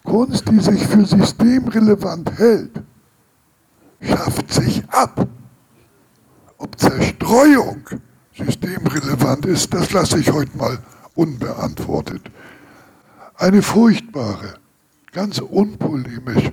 Kunst, 0.04 0.48
die 0.48 0.60
sich 0.60 0.86
für 0.86 1.04
systemrelevant 1.04 2.38
hält, 2.38 2.82
schafft 4.00 4.52
sich 4.52 4.82
ab. 4.90 5.26
Ob 6.64 6.80
Zerstreuung 6.80 7.82
systemrelevant 8.34 9.44
ist, 9.44 9.74
das 9.74 9.92
lasse 9.92 10.18
ich 10.18 10.32
heute 10.32 10.56
mal 10.56 10.78
unbeantwortet. 11.14 12.22
Eine 13.34 13.60
furchtbare, 13.60 14.54
ganz 15.12 15.40
unpolemisch 15.40 16.52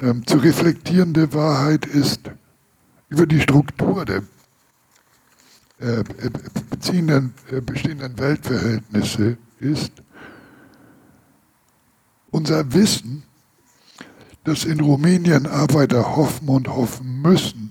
ähm, 0.00 0.26
zu 0.26 0.38
reflektierende 0.38 1.32
Wahrheit 1.32 1.86
ist 1.86 2.22
über 3.10 3.26
die 3.26 3.40
Struktur 3.40 4.04
der 4.04 4.24
äh, 5.80 6.00
äh 6.00 6.02
äh, 7.52 7.60
bestehenden 7.60 8.18
Weltverhältnisse 8.18 9.38
ist 9.60 9.92
unser 12.32 12.72
Wissen, 12.72 13.22
dass 14.42 14.64
in 14.64 14.80
Rumänien 14.80 15.46
Arbeiter 15.46 16.16
hoffen 16.16 16.48
und 16.48 16.66
hoffen 16.66 17.22
müssen, 17.22 17.70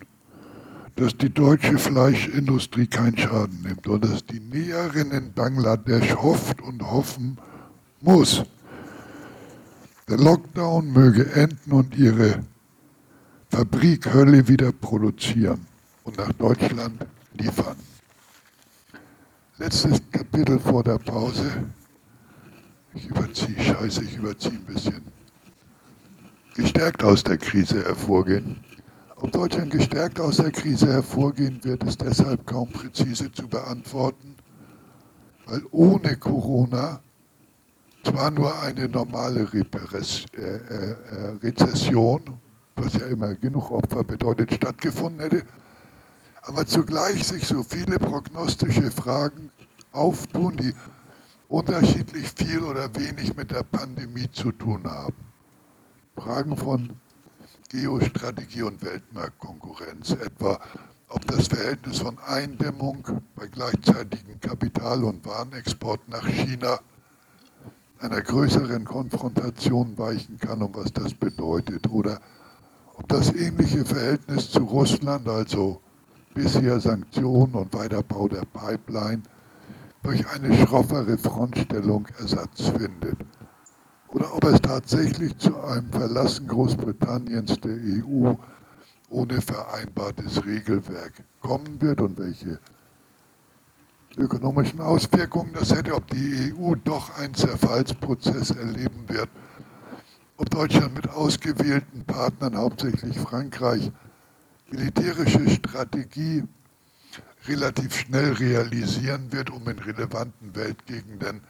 dass 0.96 1.18
die 1.18 1.30
deutsche 1.30 1.78
Fleischindustrie 1.78 2.88
keinen 2.88 3.18
Schaden 3.18 3.62
nimmt 3.62 3.88
und 3.88 4.04
dass 4.04 4.26
die 4.26 4.40
Näherin 4.40 5.12
in 5.12 5.34
Bangladesch 5.34 6.16
hofft 6.16 6.62
und 6.62 6.84
hoffen 6.84 7.38
muss. 8.02 8.44
Der 10.08 10.18
Lockdown 10.18 10.92
möge 10.92 11.32
enden 11.34 11.72
und 11.72 11.96
ihre 11.96 12.44
Fabrikhölle 13.50 14.48
wieder 14.48 14.72
produzieren 14.72 15.66
und 16.04 16.18
nach 16.18 16.34
Deutschland 16.34 17.06
liefern. 17.34 17.78
Letztes 19.58 20.02
Kapitel 20.12 20.60
vor 20.60 20.84
der 20.84 20.98
Pause. 20.98 21.64
Ich 22.94 23.08
überziehe, 23.08 23.60
scheiße, 23.60 24.04
ich 24.04 24.18
überziehe 24.18 24.54
ein 24.54 24.66
bisschen. 24.66 25.02
Gestärkt 26.56 27.04
aus 27.04 27.24
der 27.24 27.38
Krise 27.38 27.84
hervorgehen. 27.84 28.58
Ob 29.24 29.32
Deutschland 29.32 29.72
gestärkt 29.72 30.20
aus 30.20 30.36
der 30.36 30.52
Krise 30.52 30.92
hervorgehen 30.92 31.64
wird, 31.64 31.82
ist 31.86 32.02
deshalb 32.02 32.46
kaum 32.46 32.70
präzise 32.70 33.32
zu 33.32 33.48
beantworten, 33.48 34.36
weil 35.46 35.62
ohne 35.72 36.18
Corona 36.18 37.00
zwar 38.04 38.32
nur 38.32 38.62
eine 38.62 38.90
normale 38.90 39.48
äh, 39.54 39.62
äh, 39.62 40.42
äh, 40.42 41.38
Rezession, 41.42 42.22
was 42.76 42.96
ja 42.96 43.06
immer 43.06 43.34
genug 43.36 43.72
Opfer 43.72 44.04
bedeutet, 44.04 44.56
stattgefunden 44.56 45.22
hätte, 45.22 45.44
aber 46.42 46.66
zugleich 46.66 47.26
sich 47.26 47.48
so 47.48 47.64
viele 47.64 48.00
prognostische 48.00 48.92
Fragen 48.92 49.52
auftun, 49.94 50.58
die 50.58 50.74
unterschiedlich 51.48 52.30
viel 52.36 52.60
oder 52.60 52.94
wenig 52.94 53.38
mit 53.38 53.52
der 53.52 53.64
Pandemie 53.64 54.30
zu 54.34 54.52
tun 54.52 54.84
haben. 54.84 55.16
Fragen 56.18 56.58
von 56.58 57.00
Geostrategie 57.74 58.62
und 58.62 58.84
Weltmarktkonkurrenz, 58.84 60.12
etwa 60.12 60.60
ob 61.08 61.26
das 61.26 61.48
Verhältnis 61.48 61.98
von 61.98 62.20
Eindämmung 62.20 63.04
bei 63.36 63.48
gleichzeitigem 63.48 64.40
Kapital- 64.40 65.04
und 65.04 65.26
Warenexport 65.26 66.08
nach 66.08 66.28
China 66.28 66.80
einer 68.00 68.22
größeren 68.22 68.86
Konfrontation 68.86 69.98
weichen 69.98 70.38
kann 70.38 70.62
und 70.62 70.76
was 70.76 70.94
das 70.94 71.16
bedeutet, 71.16 71.90
oder 71.90 72.22
ob 72.94 73.08
das 73.08 73.34
ähnliche 73.34 73.84
Verhältnis 73.84 74.52
zu 74.52 74.66
Russland, 74.66 75.28
also 75.28 75.82
bisher 76.36 76.80
Sanktionen 76.80 77.56
und 77.56 77.74
Weiterbau 77.74 78.28
der 78.28 78.46
Pipeline, 78.54 79.24
durch 80.04 80.28
eine 80.28 80.56
schroffere 80.64 81.18
Frontstellung 81.18 82.08
Ersatz 82.20 82.68
findet 82.68 83.18
oder 84.14 84.34
ob 84.36 84.44
es 84.46 84.62
tatsächlich 84.62 85.36
zu 85.40 85.60
einem 85.64 85.92
Verlassen 85.92 86.48
Großbritanniens 86.48 87.60
der 87.62 87.76
EU 87.76 88.34
ohne 89.10 89.42
vereinbartes 89.42 90.46
Regelwerk 90.46 91.14
kommen 91.42 91.82
wird 91.82 92.00
und 92.00 92.18
welche 92.20 92.60
ökonomischen 94.16 94.80
Auswirkungen 94.82 95.54
das 95.54 95.76
hätte, 95.76 95.96
ob 95.96 96.08
die 96.12 96.54
EU 96.54 96.76
doch 96.76 97.18
einen 97.18 97.34
Zerfallsprozess 97.34 98.52
erleben 98.52 99.06
wird, 99.08 99.30
ob 100.38 100.50
Deutschland 100.52 100.94
mit 100.94 101.10
ausgewählten 101.10 102.06
Partnern, 102.06 102.56
hauptsächlich 102.56 103.18
Frankreich, 103.18 103.92
militärische 104.70 105.50
Strategie 105.50 106.44
relativ 107.48 107.96
schnell 107.96 108.34
realisieren 108.34 109.32
wird, 109.32 109.50
um 109.50 109.68
in 109.68 109.80
relevanten 109.80 110.56
Weltgegenden 110.56 111.42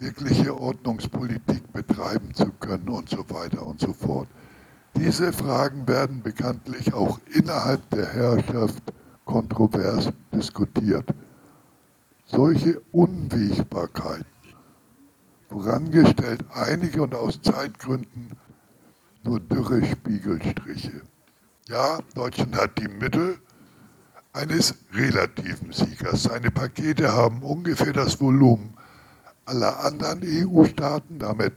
wirkliche 0.00 0.58
Ordnungspolitik 0.58 1.72
betreiben 1.72 2.34
zu 2.34 2.50
können 2.52 2.88
und 2.88 3.08
so 3.08 3.28
weiter 3.28 3.66
und 3.66 3.80
so 3.80 3.92
fort. 3.92 4.28
Diese 4.96 5.32
Fragen 5.32 5.86
werden 5.86 6.22
bekanntlich 6.22 6.92
auch 6.92 7.20
innerhalb 7.32 7.88
der 7.90 8.12
Herrschaft 8.12 8.82
kontrovers 9.24 10.10
diskutiert. 10.32 11.08
Solche 12.26 12.80
Unwägbarkeiten, 12.92 14.24
vorangestellt 15.48 16.44
einige 16.52 17.02
und 17.02 17.14
aus 17.14 17.40
Zeitgründen 17.42 18.30
nur 19.22 19.40
dürre 19.40 19.84
Spiegelstriche. 19.84 21.02
Ja, 21.68 22.00
Deutschland 22.14 22.56
hat 22.56 22.78
die 22.78 22.88
Mittel 22.88 23.38
eines 24.32 24.74
relativen 24.92 25.72
Siegers. 25.72 26.24
Seine 26.24 26.50
Pakete 26.50 27.12
haben 27.12 27.42
ungefähr 27.42 27.92
das 27.92 28.20
Volumen 28.20 28.74
aller 29.50 29.84
anderen 29.84 30.22
EU-Staaten. 30.24 31.18
Damit 31.18 31.52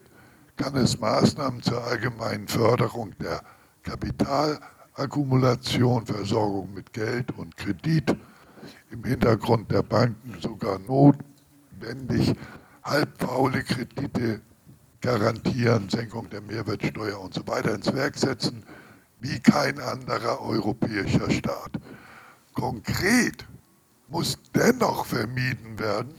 kann 0.58 0.76
es 0.76 1.00
Maßnahmen 1.00 1.62
zur 1.62 1.82
allgemeinen 1.84 2.48
Förderung 2.48 3.14
der 3.20 3.42
Kapitalakkumulation, 3.84 6.06
Versorgung 6.06 6.74
mit 6.74 6.92
Geld 6.94 7.38
und 7.38 7.56
Kredit, 7.56 8.16
im 8.92 9.04
Hintergrund 9.04 9.70
der 9.72 9.84
Banken 9.84 10.40
sogar 10.42 10.80
notwendig 10.80 12.34
halbfaule 12.84 13.64
Kredite 13.64 14.42
garantieren, 15.02 15.90
Senkung 15.90 16.30
der 16.30 16.42
Mehrwertsteuer 16.42 17.20
und 17.20 17.34
so 17.34 17.46
weiter 17.48 17.74
ins 17.76 17.94
Werk 17.94 18.18
setzen, 18.18 18.64
wie 19.20 19.40
kein 19.40 19.80
anderer 19.80 20.42
europäischer 20.42 21.30
Staat. 21.30 21.80
Konkret 22.54 23.46
muss 24.08 24.40
dennoch 24.54 25.06
vermieden 25.06 25.80
werden, 25.80 26.14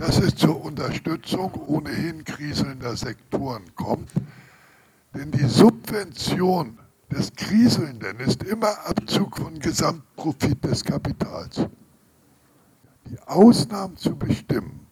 dass 0.00 0.18
es 0.18 0.34
zur 0.34 0.64
Unterstützung 0.64 1.52
ohnehin 1.66 2.24
kriselnder 2.24 2.96
Sektoren 2.96 3.62
kommt. 3.74 4.10
Denn 5.14 5.30
die 5.30 5.44
Subvention 5.44 6.78
des 7.12 7.30
Kriselnden 7.34 8.18
ist 8.20 8.42
immer 8.44 8.86
Abzug 8.86 9.36
von 9.36 9.58
Gesamtprofit 9.58 10.64
des 10.64 10.82
Kapitals. 10.82 11.66
Die 13.10 13.18
Ausnahmen 13.26 13.98
zu 13.98 14.16
bestimmen, 14.16 14.86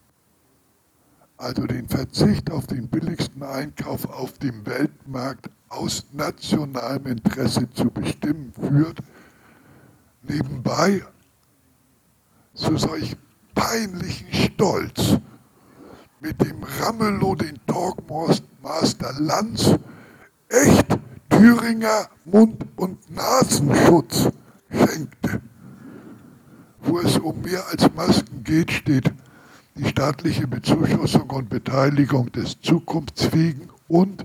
also 1.39 1.67
den 1.67 1.89
Verzicht 1.89 2.51
auf 2.51 2.67
den 2.67 2.89
billigsten 2.89 3.43
Einkauf 3.43 4.05
auf 4.11 4.35
dem 4.35 4.67
Weltmarkt 4.67 5.49
aus 5.71 6.05
nationalem 6.13 7.07
Interesse 7.07 7.71
zu 7.71 7.87
bestimmen, 7.87 8.53
führt 8.53 8.99
nebenbei 10.23 11.03
zu 12.53 12.77
solch 12.77 13.17
peinlichen 13.59 14.33
Stolz, 14.33 15.19
mit 16.21 16.41
dem 16.41 16.63
Ramelow 16.63 17.35
den 17.35 17.59
Talkmaster 17.67 19.13
Lanz 19.19 19.75
echt 20.49 20.87
Thüringer 21.29 22.09
Mund- 22.25 22.65
und 22.77 22.99
Nasenschutz 23.11 24.29
schenkte. 24.71 25.41
Wo 26.83 27.01
es 27.01 27.19
um 27.19 27.41
mehr 27.43 27.65
als 27.69 27.93
Masken 27.95 28.45
geht, 28.45 28.71
steht 28.71 29.13
die 29.75 29.89
staatliche 29.89 30.47
Bezuschussung 30.47 31.29
und 31.31 31.49
Beteiligung 31.49 32.31
des 32.31 32.61
Zukunftsfähigen 32.61 33.71
und 33.89 34.25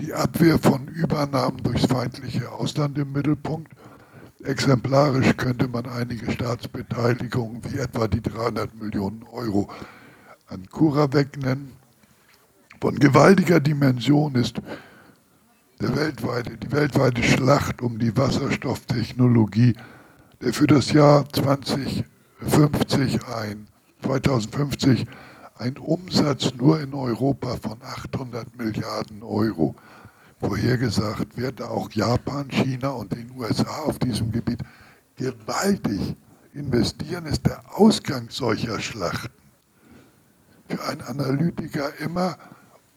die 0.00 0.14
Abwehr 0.14 0.58
von 0.58 0.88
Übernahmen 0.88 1.62
durchs 1.62 1.86
feindliche 1.86 2.50
Ausland 2.50 2.96
im 2.96 3.12
Mittelpunkt 3.12 3.72
Exemplarisch 4.46 5.36
könnte 5.36 5.66
man 5.66 5.86
einige 5.86 6.30
Staatsbeteiligungen, 6.30 7.62
wie 7.64 7.78
etwa 7.78 8.06
die 8.06 8.22
300 8.22 8.80
Millionen 8.80 9.24
Euro 9.32 9.68
an 10.46 10.68
CuraVec 10.70 11.36
nennen. 11.38 11.72
Von 12.80 12.96
gewaltiger 13.00 13.58
Dimension 13.58 14.36
ist 14.36 14.62
weltweite, 15.80 16.56
die 16.58 16.70
weltweite 16.70 17.24
Schlacht 17.24 17.82
um 17.82 17.98
die 17.98 18.16
Wasserstofftechnologie, 18.16 19.74
der 20.40 20.52
für 20.52 20.68
das 20.68 20.92
Jahr 20.92 21.28
2050 21.28 22.06
ein, 23.26 23.66
2050 24.02 25.06
ein 25.58 25.76
Umsatz 25.76 26.52
nur 26.54 26.80
in 26.80 26.94
Europa 26.94 27.56
von 27.56 27.78
800 27.82 28.56
Milliarden 28.56 29.24
Euro 29.24 29.74
vorhergesagt 30.48 31.36
wird, 31.36 31.62
auch 31.62 31.90
Japan, 31.90 32.48
China 32.48 32.90
und 32.90 33.12
den 33.12 33.30
USA 33.36 33.82
auf 33.84 33.98
diesem 33.98 34.32
Gebiet 34.32 34.60
gewaltig 35.16 36.16
Investieren 36.56 37.26
ist 37.26 37.44
der 37.44 37.60
Ausgang 37.78 38.28
solcher 38.30 38.80
Schlachten 38.80 39.28
für 40.68 40.82
einen 40.84 41.02
Analytiker 41.02 41.90
immer 42.00 42.38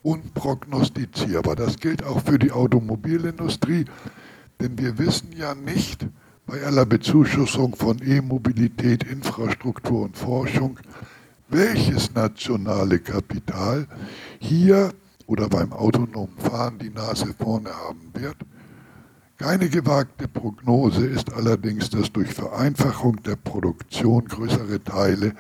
unprognostizierbar. 0.02 1.58
Das 1.58 1.78
gilt 1.78 2.06
auch 2.06 2.22
für 2.24 2.40
die 2.40 2.54
Automobilindustrie, 2.54 3.84
denn 4.62 4.78
wir 4.78 4.98
wissen 4.98 5.34
ja 5.36 5.56
nicht 5.56 6.08
bei 6.46 6.64
aller 6.64 6.86
Bezuschussung 6.86 7.76
von 7.76 8.00
E-Mobilität, 8.02 9.04
Infrastruktur 9.04 10.04
und 10.04 10.18
Forschung, 10.18 10.80
welches 11.50 12.14
nationale 12.14 13.00
Kapital 13.00 13.88
hier 14.40 14.94
oder 15.30 15.48
beim 15.48 15.72
autonomen 15.72 16.36
Fahren 16.40 16.80
die 16.80 16.90
Nase 16.90 17.36
vorne 17.38 17.70
haben 17.70 18.10
wird. 18.16 18.38
Keine 19.38 19.70
gewagte 19.70 20.28
Prognose 20.28 21.06
ist 21.06 21.32
allerdings, 21.32 21.92
dass 21.92 22.12
durch 22.12 22.34
Vereinfachung 22.34 23.22
der 23.22 23.36
Produktion 23.36 24.26
größere 24.26 24.84
Teile 24.84 25.36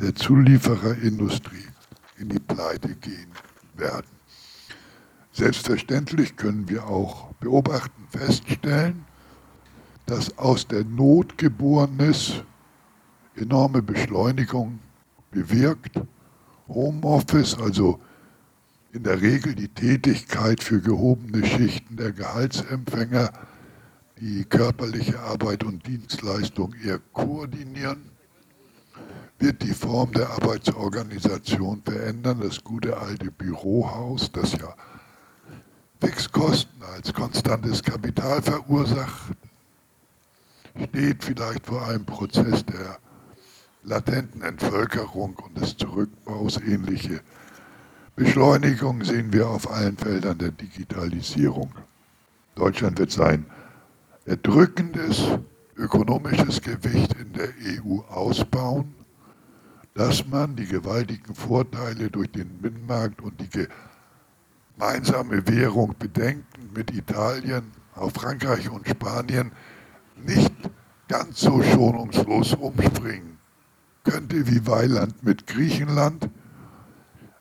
der 0.00 0.14
Zuliefererindustrie 0.14 1.66
in 2.18 2.28
die 2.28 2.38
Pleite 2.38 2.94
gehen 2.94 3.32
werden. 3.74 4.06
Selbstverständlich 5.32 6.36
können 6.36 6.68
wir 6.68 6.86
auch 6.86 7.32
beobachten, 7.40 8.06
feststellen, 8.10 9.04
dass 10.06 10.38
aus 10.38 10.68
der 10.68 10.84
Not 10.84 11.36
geborenes 11.36 12.44
enorme 13.34 13.82
Beschleunigung 13.82 14.78
bewirkt. 15.32 16.00
Homeoffice, 16.68 17.58
also 17.58 17.98
in 18.98 19.04
der 19.04 19.22
Regel 19.22 19.54
die 19.54 19.68
Tätigkeit 19.68 20.60
für 20.60 20.80
gehobene 20.80 21.46
Schichten 21.46 21.96
der 21.96 22.10
Gehaltsempfänger, 22.10 23.30
die 24.20 24.44
körperliche 24.44 25.20
Arbeit 25.20 25.62
und 25.62 25.86
Dienstleistung 25.86 26.74
eher 26.84 26.98
koordinieren 27.12 28.10
wird 29.38 29.62
die 29.62 29.72
Form 29.72 30.10
der 30.10 30.30
Arbeitsorganisation 30.30 31.80
verändern. 31.84 32.40
Das 32.40 32.64
gute 32.64 32.96
alte 32.96 33.30
Bürohaus, 33.30 34.32
das 34.32 34.54
ja 34.54 34.74
Fixkosten 36.00 36.82
als 36.82 37.14
konstantes 37.14 37.84
Kapital 37.84 38.42
verursacht, 38.42 39.36
steht 40.88 41.22
vielleicht 41.22 41.66
vor 41.66 41.86
einem 41.86 42.04
Prozess 42.04 42.66
der 42.66 42.98
latenten 43.84 44.42
Entvölkerung 44.42 45.36
und 45.36 45.60
des 45.60 45.76
Zurückbaus. 45.76 46.56
Ähnliche 46.56 47.20
Beschleunigung 48.18 49.04
sehen 49.04 49.32
wir 49.32 49.48
auf 49.48 49.70
allen 49.70 49.96
Feldern 49.96 50.38
der 50.38 50.50
Digitalisierung. 50.50 51.72
Deutschland 52.54 52.98
wird 52.98 53.12
sein 53.12 53.46
erdrückendes 54.26 55.38
ökonomisches 55.76 56.60
Gewicht 56.60 57.14
in 57.14 57.32
der 57.32 57.48
EU 57.64 58.00
ausbauen 58.08 58.94
dass 59.98 60.24
man 60.28 60.54
die 60.54 60.66
gewaltigen 60.66 61.34
Vorteile 61.34 62.08
durch 62.08 62.30
den 62.30 62.46
Binnenmarkt 62.58 63.20
und 63.20 63.40
die 63.40 63.66
gemeinsame 64.76 65.44
Währung 65.48 65.96
bedenken 65.98 66.70
mit 66.72 66.92
Italien, 66.94 67.72
auf 67.96 68.12
Frankreich 68.12 68.70
und 68.70 68.86
Spanien 68.86 69.50
nicht 70.24 70.52
ganz 71.08 71.40
so 71.40 71.60
schonungslos 71.64 72.54
umspringen 72.54 73.38
könnte 74.04 74.46
wie 74.46 74.64
Weiland 74.68 75.20
mit 75.24 75.48
Griechenland. 75.48 76.30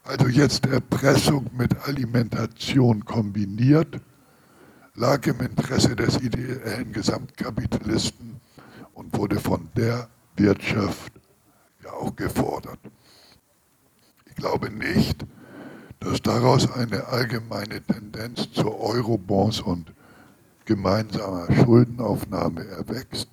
Also 0.07 0.29
jetzt 0.29 0.65
Erpressung 0.65 1.49
mit 1.57 1.85
Alimentation 1.85 3.03
kombiniert, 3.03 3.99
lag 4.95 5.27
im 5.27 5.41
Interesse 5.41 5.97
des 5.97 6.21
ideellen 6.21 6.93
Gesamtkapitalisten 6.93 8.39
und 8.93 9.17
wurde 9.17 9.37
von 9.37 9.67
der 9.75 10.07
Wirtschaft 10.37 11.11
ja 11.83 11.91
auch 11.91 12.15
gefordert. 12.15 12.79
Ich 14.27 14.35
glaube 14.35 14.69
nicht, 14.69 15.25
dass 15.99 16.21
daraus 16.21 16.71
eine 16.71 17.07
allgemeine 17.07 17.81
Tendenz 17.81 18.49
zur 18.53 18.79
Eurobonds 18.79 19.59
und 19.59 19.91
gemeinsamer 20.63 21.51
Schuldenaufnahme 21.53 22.65
erwächst. 22.65 23.27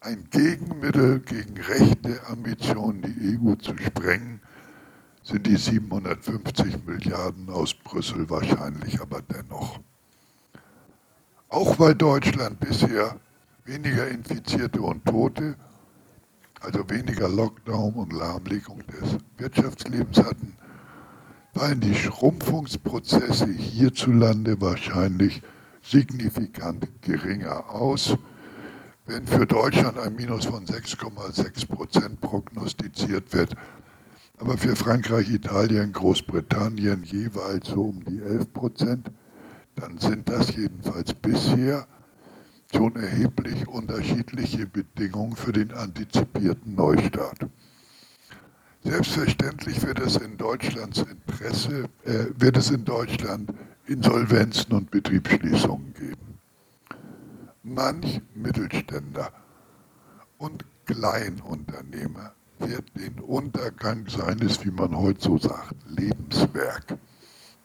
Ein 0.00 0.26
Gegenmittel 0.30 1.20
gegen 1.20 1.56
rechte 1.56 2.20
Ambitionen, 2.26 3.02
die 3.02 3.38
EU 3.38 3.54
zu 3.54 3.78
sprengen, 3.78 4.39
sind 5.22 5.46
die 5.46 5.56
750 5.56 6.84
Milliarden 6.86 7.50
aus 7.50 7.74
Brüssel 7.74 8.28
wahrscheinlich 8.30 9.00
aber 9.00 9.22
dennoch. 9.22 9.80
Auch 11.48 11.78
weil 11.78 11.94
Deutschland 11.94 12.60
bisher 12.60 13.16
weniger 13.64 14.08
Infizierte 14.08 14.80
und 14.80 15.04
Tote 15.04 15.56
also 16.60 16.88
weniger 16.90 17.28
Lockdown 17.28 17.94
und 17.94 18.12
Lahmlegung 18.12 18.82
des 18.86 19.18
Wirtschaftslebens 19.38 20.18
hatten, 20.18 20.54
fallen 21.54 21.80
die 21.80 21.94
Schrumpfungsprozesse 21.94 23.48
hierzulande 23.48 24.60
wahrscheinlich 24.60 25.42
signifikant 25.82 26.86
geringer 27.02 27.70
aus. 27.70 28.16
Wenn 29.06 29.26
für 29.26 29.46
Deutschland 29.46 29.98
ein 29.98 30.14
Minus 30.14 30.44
von 30.44 30.66
6,6 30.66 31.66
Prozent 31.66 32.20
prognostiziert 32.20 33.32
wird, 33.32 33.56
aber 34.40 34.56
für 34.56 34.74
Frankreich, 34.74 35.28
Italien, 35.30 35.92
Großbritannien 35.92 37.02
jeweils 37.04 37.68
so 37.68 37.82
um 37.82 38.02
die 38.04 38.22
11 38.22 38.52
Prozent, 38.54 39.10
dann 39.76 39.98
sind 39.98 40.30
das 40.30 40.56
jedenfalls 40.56 41.12
bisher 41.12 41.86
schon 42.74 42.96
erheblich 42.96 43.68
unterschiedliche 43.68 44.66
Bedingungen 44.66 45.36
für 45.36 45.52
den 45.52 45.72
antizipierten 45.72 46.74
Neustart. 46.74 47.46
Selbstverständlich 48.82 49.84
wird 49.84 50.00
es 50.00 50.16
in 50.16 50.38
Deutschlands 50.38 51.02
Interesse, 51.02 51.90
äh, 52.04 52.26
wird 52.38 52.56
es 52.56 52.70
in 52.70 52.86
Deutschland 52.86 53.52
Insolvenzen 53.86 54.72
und 54.72 54.90
Betriebsschließungen 54.90 55.92
geben. 55.92 56.38
Manch 57.62 58.22
Mittelständler 58.34 59.32
und 60.38 60.64
Kleinunternehmer 60.86 62.32
wird 62.60 62.84
den 62.94 63.20
Untergang 63.20 64.06
seines, 64.08 64.64
wie 64.64 64.70
man 64.70 64.96
heute 64.96 65.20
so 65.20 65.38
sagt, 65.38 65.74
Lebenswerk 65.88 66.98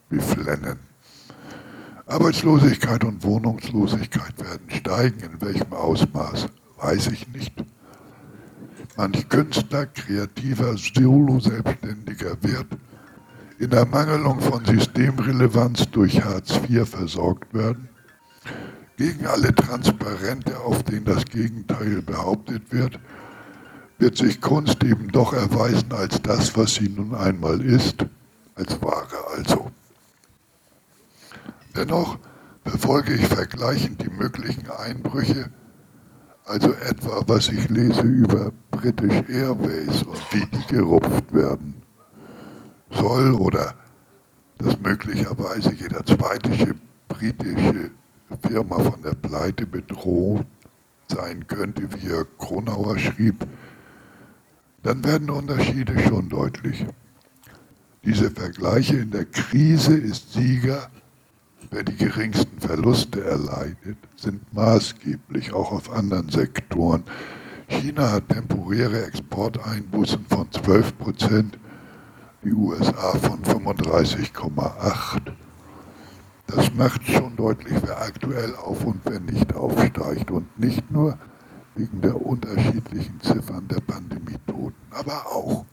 beflennen. 0.09 0.79
Arbeitslosigkeit 2.07 3.03
und 3.03 3.23
Wohnungslosigkeit 3.23 4.39
werden 4.39 4.69
steigen. 4.69 5.19
In 5.21 5.41
welchem 5.41 5.73
Ausmaß, 5.73 6.47
weiß 6.77 7.07
ich 7.07 7.27
nicht. 7.29 7.53
Manch 8.95 9.27
Künstler, 9.27 9.87
kreativer 9.87 10.77
Solo-Selbstständiger 10.77 12.37
wird 12.41 12.67
in 13.57 13.69
der 13.69 13.85
Mangelung 13.85 14.39
von 14.39 14.63
Systemrelevanz 14.65 15.89
durch 15.91 16.23
Hartz 16.23 16.59
IV 16.69 16.87
versorgt 16.87 17.53
werden. 17.53 17.89
Gegen 18.97 19.25
alle 19.25 19.53
Transparente, 19.53 20.59
auf 20.59 20.83
denen 20.83 21.05
das 21.05 21.25
Gegenteil 21.25 22.01
behauptet 22.01 22.71
wird, 22.71 22.99
wird 23.97 24.17
sich 24.17 24.41
Kunst 24.41 24.83
eben 24.83 25.11
doch 25.11 25.33
erweisen 25.33 25.91
als 25.93 26.21
das, 26.21 26.55
was 26.57 26.75
sie 26.75 26.89
nun 26.89 27.15
einmal 27.15 27.61
ist, 27.61 28.05
als 28.55 28.81
Ware 28.81 29.17
also. 29.35 29.71
Dennoch 31.75 32.17
verfolge 32.63 33.13
ich 33.13 33.25
vergleichend 33.27 34.01
die 34.01 34.09
möglichen 34.09 34.69
Einbrüche, 34.69 35.49
also 36.45 36.73
etwa 36.73 37.23
was 37.27 37.49
ich 37.49 37.69
lese 37.69 38.01
über 38.01 38.51
British 38.71 39.29
Airways 39.29 40.03
und 40.03 40.21
wie 40.31 40.45
die 40.45 40.67
gerupft 40.67 41.33
werden 41.33 41.81
soll 42.91 43.33
oder 43.33 43.73
dass 44.57 44.79
möglicherweise 44.79 45.73
jeder 45.73 46.05
zweite 46.05 46.75
britische 47.07 47.91
Firma 48.47 48.79
von 48.79 49.01
der 49.01 49.15
Pleite 49.15 49.65
bedroht 49.65 50.45
sein 51.07 51.45
könnte, 51.47 51.87
wie 51.93 52.09
Herr 52.09 52.25
Kronauer 52.37 52.97
schrieb, 52.97 53.45
dann 54.85 55.03
werden 55.03 55.29
Unterschiede 55.29 55.99
schon 56.07 56.29
deutlich. 56.29 56.85
Diese 58.03 58.29
Vergleiche 58.31 58.97
in 58.97 59.11
der 59.11 59.25
Krise 59.25 59.97
ist 59.97 60.33
Sieger 60.33 60.89
Wer 61.71 61.83
die 61.83 61.95
geringsten 61.95 62.59
Verluste 62.59 63.23
erleidet, 63.23 63.97
sind 64.15 64.53
maßgeblich 64.53 65.51
auch 65.53 65.71
auf 65.71 65.91
anderen 65.91 66.29
Sektoren. 66.29 67.03
China 67.67 68.11
hat 68.11 68.29
temporäre 68.29 69.05
Exporteinbußen 69.05 70.25
von 70.29 70.51
12 70.51 70.97
Prozent, 70.97 71.59
die 72.43 72.53
USA 72.53 73.17
von 73.17 73.41
35,8. 73.43 75.21
Das 76.47 76.73
macht 76.75 77.05
schon 77.07 77.35
deutlich, 77.35 77.73
wer 77.81 78.01
aktuell 78.01 78.55
auf 78.55 78.85
und 78.85 79.01
wer 79.03 79.19
nicht 79.19 79.53
aufsteigt. 79.55 80.29
Und 80.29 80.59
nicht 80.59 80.91
nur 80.91 81.17
wegen 81.75 82.01
der 82.01 82.19
unterschiedlichen 82.25 83.19
Ziffern 83.21 83.67
der 83.67 83.81
Pandemietoten, 83.81 84.75
aber 84.91 85.25
auch, 85.27 85.65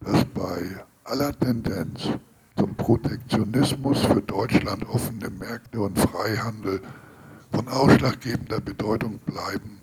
dass 0.00 0.24
bei 0.26 0.84
aller 1.04 1.38
Tendenz 1.38 2.08
zum 2.56 2.74
Protektionismus 2.74 4.00
für 4.00 4.22
Deutschland 4.22 4.88
offene 4.88 5.30
Märkte 5.30 5.80
und 5.80 5.98
Freihandel 5.98 6.80
von 7.52 7.68
ausschlaggebender 7.68 8.60
Bedeutung 8.60 9.18
bleiben, 9.20 9.80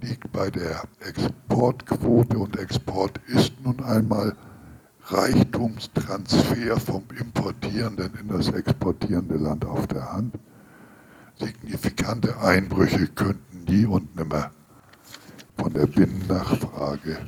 liegt 0.00 0.30
bei 0.32 0.50
der 0.50 0.82
Exportquote 1.00 2.38
und 2.38 2.56
Export 2.58 3.18
ist 3.26 3.52
nun 3.62 3.82
einmal 3.82 4.36
Reichtumstransfer 5.04 6.78
vom 6.80 7.04
importierenden 7.18 8.12
in 8.20 8.28
das 8.28 8.48
exportierende 8.48 9.36
Land 9.36 9.64
auf 9.64 9.86
der 9.86 10.12
Hand. 10.12 10.34
Signifikante 11.38 12.38
Einbrüche 12.40 13.06
könnten 13.08 13.55
nie 13.68 13.86
und 13.86 14.14
nimmer 14.16 14.50
von 15.58 15.72
der 15.72 15.86
Binnennachfrage 15.86 17.18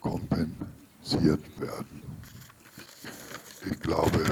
kompensiert 0.00 1.44
werden. 1.60 2.02
Ich 3.70 3.78
glaube, 3.80 4.24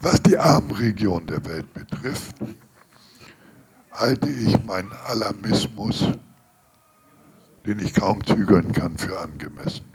was 0.00 0.22
die 0.22 0.36
armen 0.36 0.70
Regionen 0.72 1.26
der 1.26 1.44
Welt 1.44 1.72
betrifft, 1.72 2.36
halte 3.92 4.28
ich 4.28 4.62
meinen 4.64 4.92
Alarmismus, 5.06 6.06
den 7.66 7.78
ich 7.78 7.94
kaum 7.94 8.24
zügeln 8.24 8.72
kann, 8.72 8.96
für 8.98 9.18
angemessen. 9.18 9.86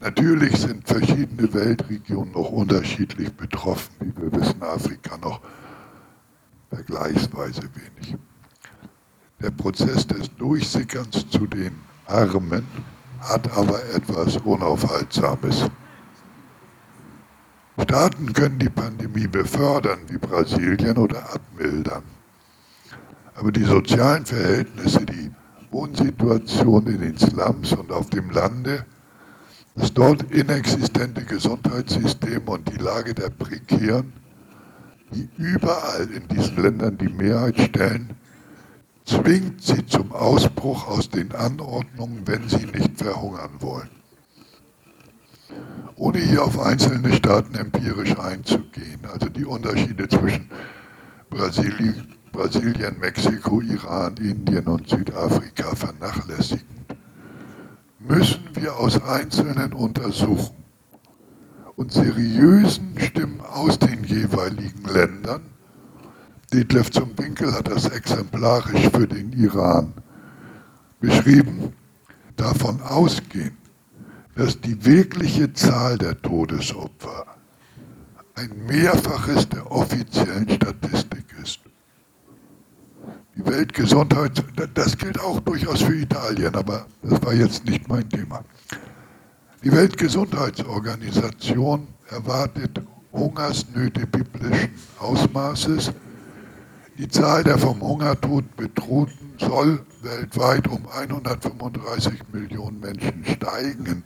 Natürlich 0.00 0.58
sind 0.58 0.86
verschiedene 0.86 1.52
Weltregionen 1.54 2.32
noch 2.32 2.50
unterschiedlich 2.50 3.32
betroffen, 3.32 3.94
wie 4.00 4.22
wir 4.22 4.32
wissen, 4.32 4.62
Afrika 4.62 5.16
noch 5.16 5.40
vergleichsweise 6.68 7.62
wenig. 7.62 8.16
Der 9.44 9.50
Prozess 9.50 10.06
des 10.06 10.34
Durchsickerns 10.36 11.28
zu 11.28 11.46
den 11.46 11.72
Armen 12.06 12.66
hat 13.20 13.54
aber 13.54 13.78
etwas 13.94 14.38
Unaufhaltsames. 14.38 15.66
Staaten 17.82 18.32
können 18.32 18.58
die 18.58 18.70
Pandemie 18.70 19.26
befördern, 19.26 19.98
wie 20.08 20.16
Brasilien, 20.16 20.96
oder 20.96 21.30
abmildern. 21.34 22.04
Aber 23.34 23.52
die 23.52 23.64
sozialen 23.64 24.24
Verhältnisse, 24.24 25.04
die 25.04 25.30
Wohnsituation 25.70 26.86
in 26.86 27.02
den 27.02 27.18
Slums 27.18 27.74
und 27.74 27.92
auf 27.92 28.08
dem 28.08 28.30
Lande, 28.30 28.86
das 29.74 29.92
dort 29.92 30.22
inexistente 30.32 31.22
Gesundheitssystem 31.22 32.48
und 32.48 32.72
die 32.72 32.82
Lage 32.82 33.12
der 33.12 33.28
Prekären, 33.28 34.10
die 35.12 35.28
überall 35.36 36.08
in 36.10 36.28
diesen 36.28 36.62
Ländern 36.62 36.96
die 36.96 37.10
Mehrheit 37.10 37.60
stellen, 37.60 38.16
zwingt 39.04 39.62
sie 39.62 39.84
zum 39.86 40.12
Ausbruch 40.12 40.88
aus 40.88 41.08
den 41.10 41.32
Anordnungen, 41.32 42.26
wenn 42.26 42.48
sie 42.48 42.66
nicht 42.66 42.96
verhungern 42.96 43.50
wollen. 43.60 43.90
Ohne 45.96 46.18
hier 46.18 46.44
auf 46.44 46.58
einzelne 46.58 47.12
Staaten 47.12 47.54
empirisch 47.54 48.18
einzugehen, 48.18 49.00
also 49.12 49.28
die 49.28 49.44
Unterschiede 49.44 50.08
zwischen 50.08 50.50
Brasilien, 51.30 52.14
Brasilien, 52.32 52.98
Mexiko, 52.98 53.60
Iran, 53.60 54.16
Indien 54.16 54.66
und 54.66 54.88
Südafrika 54.88 55.74
vernachlässigen, 55.76 56.84
müssen 58.00 58.44
wir 58.54 58.76
aus 58.76 59.00
einzelnen 59.02 59.72
Untersuchungen 59.72 60.64
und 61.76 61.92
seriösen 61.92 62.98
Stimmen 62.98 63.40
aus 63.40 63.78
den 63.78 64.04
jeweiligen 64.04 64.84
Ländern, 64.84 65.42
Detlef 66.54 66.90
zum 66.92 67.18
Winkel 67.18 67.52
hat 67.52 67.66
das 67.66 67.86
exemplarisch 67.86 68.88
für 68.90 69.08
den 69.08 69.32
Iran 69.32 69.92
beschrieben, 71.00 71.72
davon 72.36 72.80
ausgehen, 72.80 73.56
dass 74.36 74.60
die 74.60 74.84
wirkliche 74.84 75.52
Zahl 75.52 75.98
der 75.98 76.22
Todesopfer 76.22 77.26
ein 78.36 78.50
Mehrfaches 78.68 79.48
der 79.48 79.68
offiziellen 79.68 80.48
Statistik 80.48 81.24
ist. 81.42 81.58
Die 83.36 83.44
Weltgesundheit, 83.44 84.44
das 84.74 84.96
gilt 84.96 85.18
auch 85.18 85.40
durchaus 85.40 85.82
für 85.82 85.96
Italien, 85.96 86.54
aber 86.54 86.86
das 87.02 87.20
war 87.20 87.34
jetzt 87.34 87.64
nicht 87.64 87.88
mein 87.88 88.08
Thema. 88.08 88.44
Die 89.64 89.72
Weltgesundheitsorganisation 89.72 91.88
erwartet 92.10 92.80
Hungersnöte 93.12 94.06
biblischen 94.06 94.70
Ausmaßes. 95.00 95.92
Die 96.96 97.08
Zahl 97.08 97.42
der 97.42 97.58
vom 97.58 97.80
Hungertod 97.80 98.54
Bedrohten 98.56 99.34
soll 99.40 99.84
weltweit 100.02 100.68
um 100.68 100.86
135 100.86 102.20
Millionen 102.32 102.78
Menschen 102.78 103.24
steigen, 103.24 103.84
in 103.84 104.02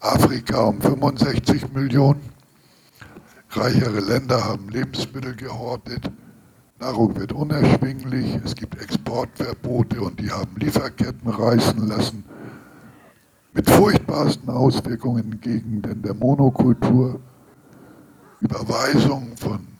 Afrika 0.00 0.60
um 0.60 0.78
65 0.78 1.72
Millionen. 1.72 2.20
Reichere 3.48 4.00
Länder 4.00 4.44
haben 4.44 4.68
Lebensmittel 4.68 5.34
gehortet. 5.34 6.10
Nahrung 6.78 7.16
wird 7.16 7.32
unerschwinglich, 7.32 8.38
es 8.44 8.54
gibt 8.56 8.78
Exportverbote 8.78 10.02
und 10.02 10.20
die 10.20 10.30
haben 10.30 10.54
Lieferketten 10.56 11.30
reißen 11.30 11.88
lassen. 11.88 12.24
Mit 13.54 13.70
furchtbarsten 13.70 14.50
Auswirkungen 14.50 15.32
in 15.32 15.40
Gegenden 15.40 16.02
der 16.02 16.12
Monokultur, 16.12 17.20
Überweisungen 18.40 19.34
von 19.38 19.71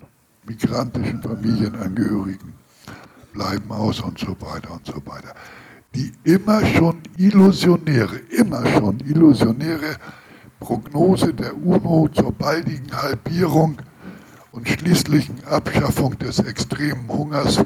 migrantischen 0.53 1.23
Familienangehörigen 1.23 2.53
bleiben 3.33 3.71
aus 3.71 4.01
und 4.01 4.19
so 4.19 4.37
weiter 4.41 4.73
und 4.73 4.87
so 4.87 4.97
weiter. 5.07 5.35
Die 5.95 6.13
immer 6.25 6.65
schon 6.67 7.01
illusionäre, 7.17 8.17
immer 8.31 8.67
schon 8.67 9.01
illusionäre 9.01 9.97
Prognose 10.61 11.33
der 11.33 11.57
UNO 11.57 12.09
zur 12.13 12.33
baldigen 12.33 12.93
Halbierung 12.93 13.79
und 14.53 14.69
schließlichen 14.69 15.43
Abschaffung 15.45 16.19
des 16.19 16.39
extremen 16.41 17.09
Hungers 17.09 17.65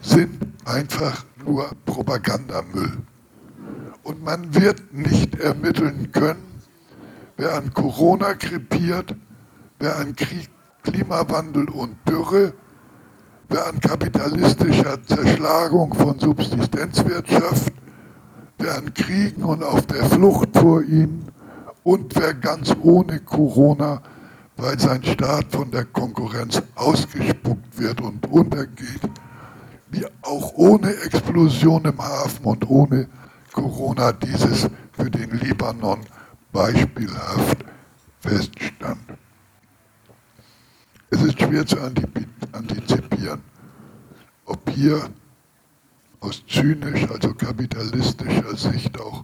sind 0.00 0.46
einfach 0.64 1.24
nur 1.44 1.70
Propagandamüll. 1.84 2.98
Und 4.02 4.24
man 4.24 4.54
wird 4.54 4.92
nicht 4.92 5.38
ermitteln 5.38 6.10
können, 6.12 6.60
wer 7.36 7.54
an 7.54 7.72
Corona 7.72 8.34
krepiert, 8.34 9.14
wer 9.78 9.96
an 9.96 10.14
Krieg, 10.16 10.50
Klimawandel 10.84 11.68
und 11.70 11.96
Dürre, 12.08 12.54
wer 13.48 13.66
an 13.66 13.80
kapitalistischer 13.80 15.02
Zerschlagung 15.02 15.92
von 15.94 16.18
Subsistenzwirtschaft, 16.18 17.72
wer 18.58 18.76
an 18.78 18.94
Kriegen 18.94 19.42
und 19.42 19.64
auf 19.64 19.84
der 19.86 20.04
Flucht 20.04 20.56
vor 20.56 20.82
ihnen 20.82 21.28
und 21.82 22.14
wer 22.16 22.34
ganz 22.34 22.74
ohne 22.82 23.18
Corona 23.20 24.00
weil 24.56 24.78
sein 24.78 25.02
Staat 25.04 25.46
von 25.50 25.70
der 25.70 25.84
Konkurrenz 25.86 26.62
ausgespuckt 26.74 27.78
wird 27.78 28.00
und 28.00 28.30
untergeht, 28.30 29.00
wie 29.90 30.06
auch 30.22 30.52
ohne 30.54 30.94
Explosion 30.94 31.84
im 31.84 31.98
Hafen 31.98 32.44
und 32.44 32.68
ohne 32.68 33.08
Corona 33.52 34.12
dieses 34.12 34.68
für 34.92 35.10
den 35.10 35.30
Libanon 35.38 36.00
beispielhaft 36.52 37.64
feststand. 38.20 39.00
Es 41.14 41.22
ist 41.22 41.40
schwer 41.40 41.64
zu 41.64 41.80
antizipieren, 41.80 43.40
ob 44.46 44.68
hier 44.68 45.08
aus 46.18 46.42
zynisch, 46.48 47.08
also 47.08 47.32
kapitalistischer 47.34 48.56
Sicht 48.56 49.00
auch 49.00 49.22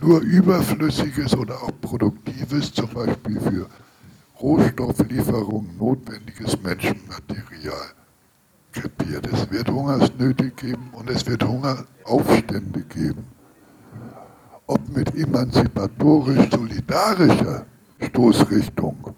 nur 0.00 0.20
überflüssiges 0.22 1.36
oder 1.36 1.62
auch 1.62 1.70
produktives, 1.80 2.72
zum 2.72 2.88
Beispiel 2.88 3.40
für 3.40 3.68
Rohstofflieferung 4.40 5.68
notwendiges 5.78 6.60
Menschenmaterial 6.60 7.92
krepiert. 8.72 9.32
Es 9.32 9.48
wird 9.52 9.70
Hungersnöte 9.70 10.50
geben 10.50 10.90
und 10.94 11.08
es 11.10 11.24
wird 11.28 11.44
Hungeraufstände 11.44 12.82
geben. 12.82 13.24
Ob 14.66 14.80
mit 14.88 15.14
emanzipatorisch-solidarischer 15.14 17.66
Stoßrichtung 18.00 19.14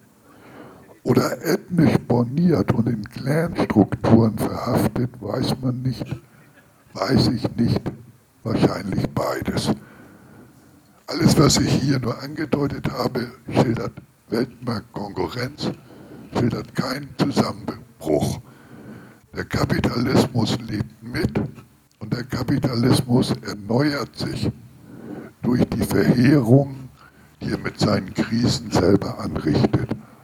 oder 1.03 1.43
ethnisch 1.45 1.97
borniert 2.07 2.73
und 2.73 2.89
in 2.89 3.03
Clanstrukturen 3.05 4.37
verhaftet, 4.39 5.11
weiß 5.21 5.55
man 5.61 5.83
nicht, 5.83 6.05
weiß 6.95 7.29
ich 7.29 7.57
nicht, 7.57 7.81
wahrscheinlich 8.43 9.09
beides. 9.11 9.71
Alles, 11.07 11.39
was 11.39 11.57
ich 11.59 11.73
hier 11.73 11.99
nur 11.99 12.23
angedeutet 12.23 12.91
habe, 12.91 13.33
schildert 13.53 13.93
Weltmarktkonkurrenz 14.29 15.71
schildert 16.33 16.75
keinen 16.75 17.09
Zusammenbruch. 17.19 18.41
Der 19.35 19.45
Kapitalismus 19.45 20.59
lebt 20.61 21.03
mit 21.03 21.39
und 21.99 22.13
der 22.13 22.25
Kapitalismus 22.25 23.33
erneuert 23.47 24.17
sich 24.17 24.51
durch 25.43 25.65
die 25.71 25.83
Verheerung, 25.83 26.89
die 27.41 27.51
er 27.51 27.59
mit 27.59 27.79
seinen 27.79 28.13
Krisen 28.15 28.71
selber 28.71 29.19
anrichtet. 29.19 29.89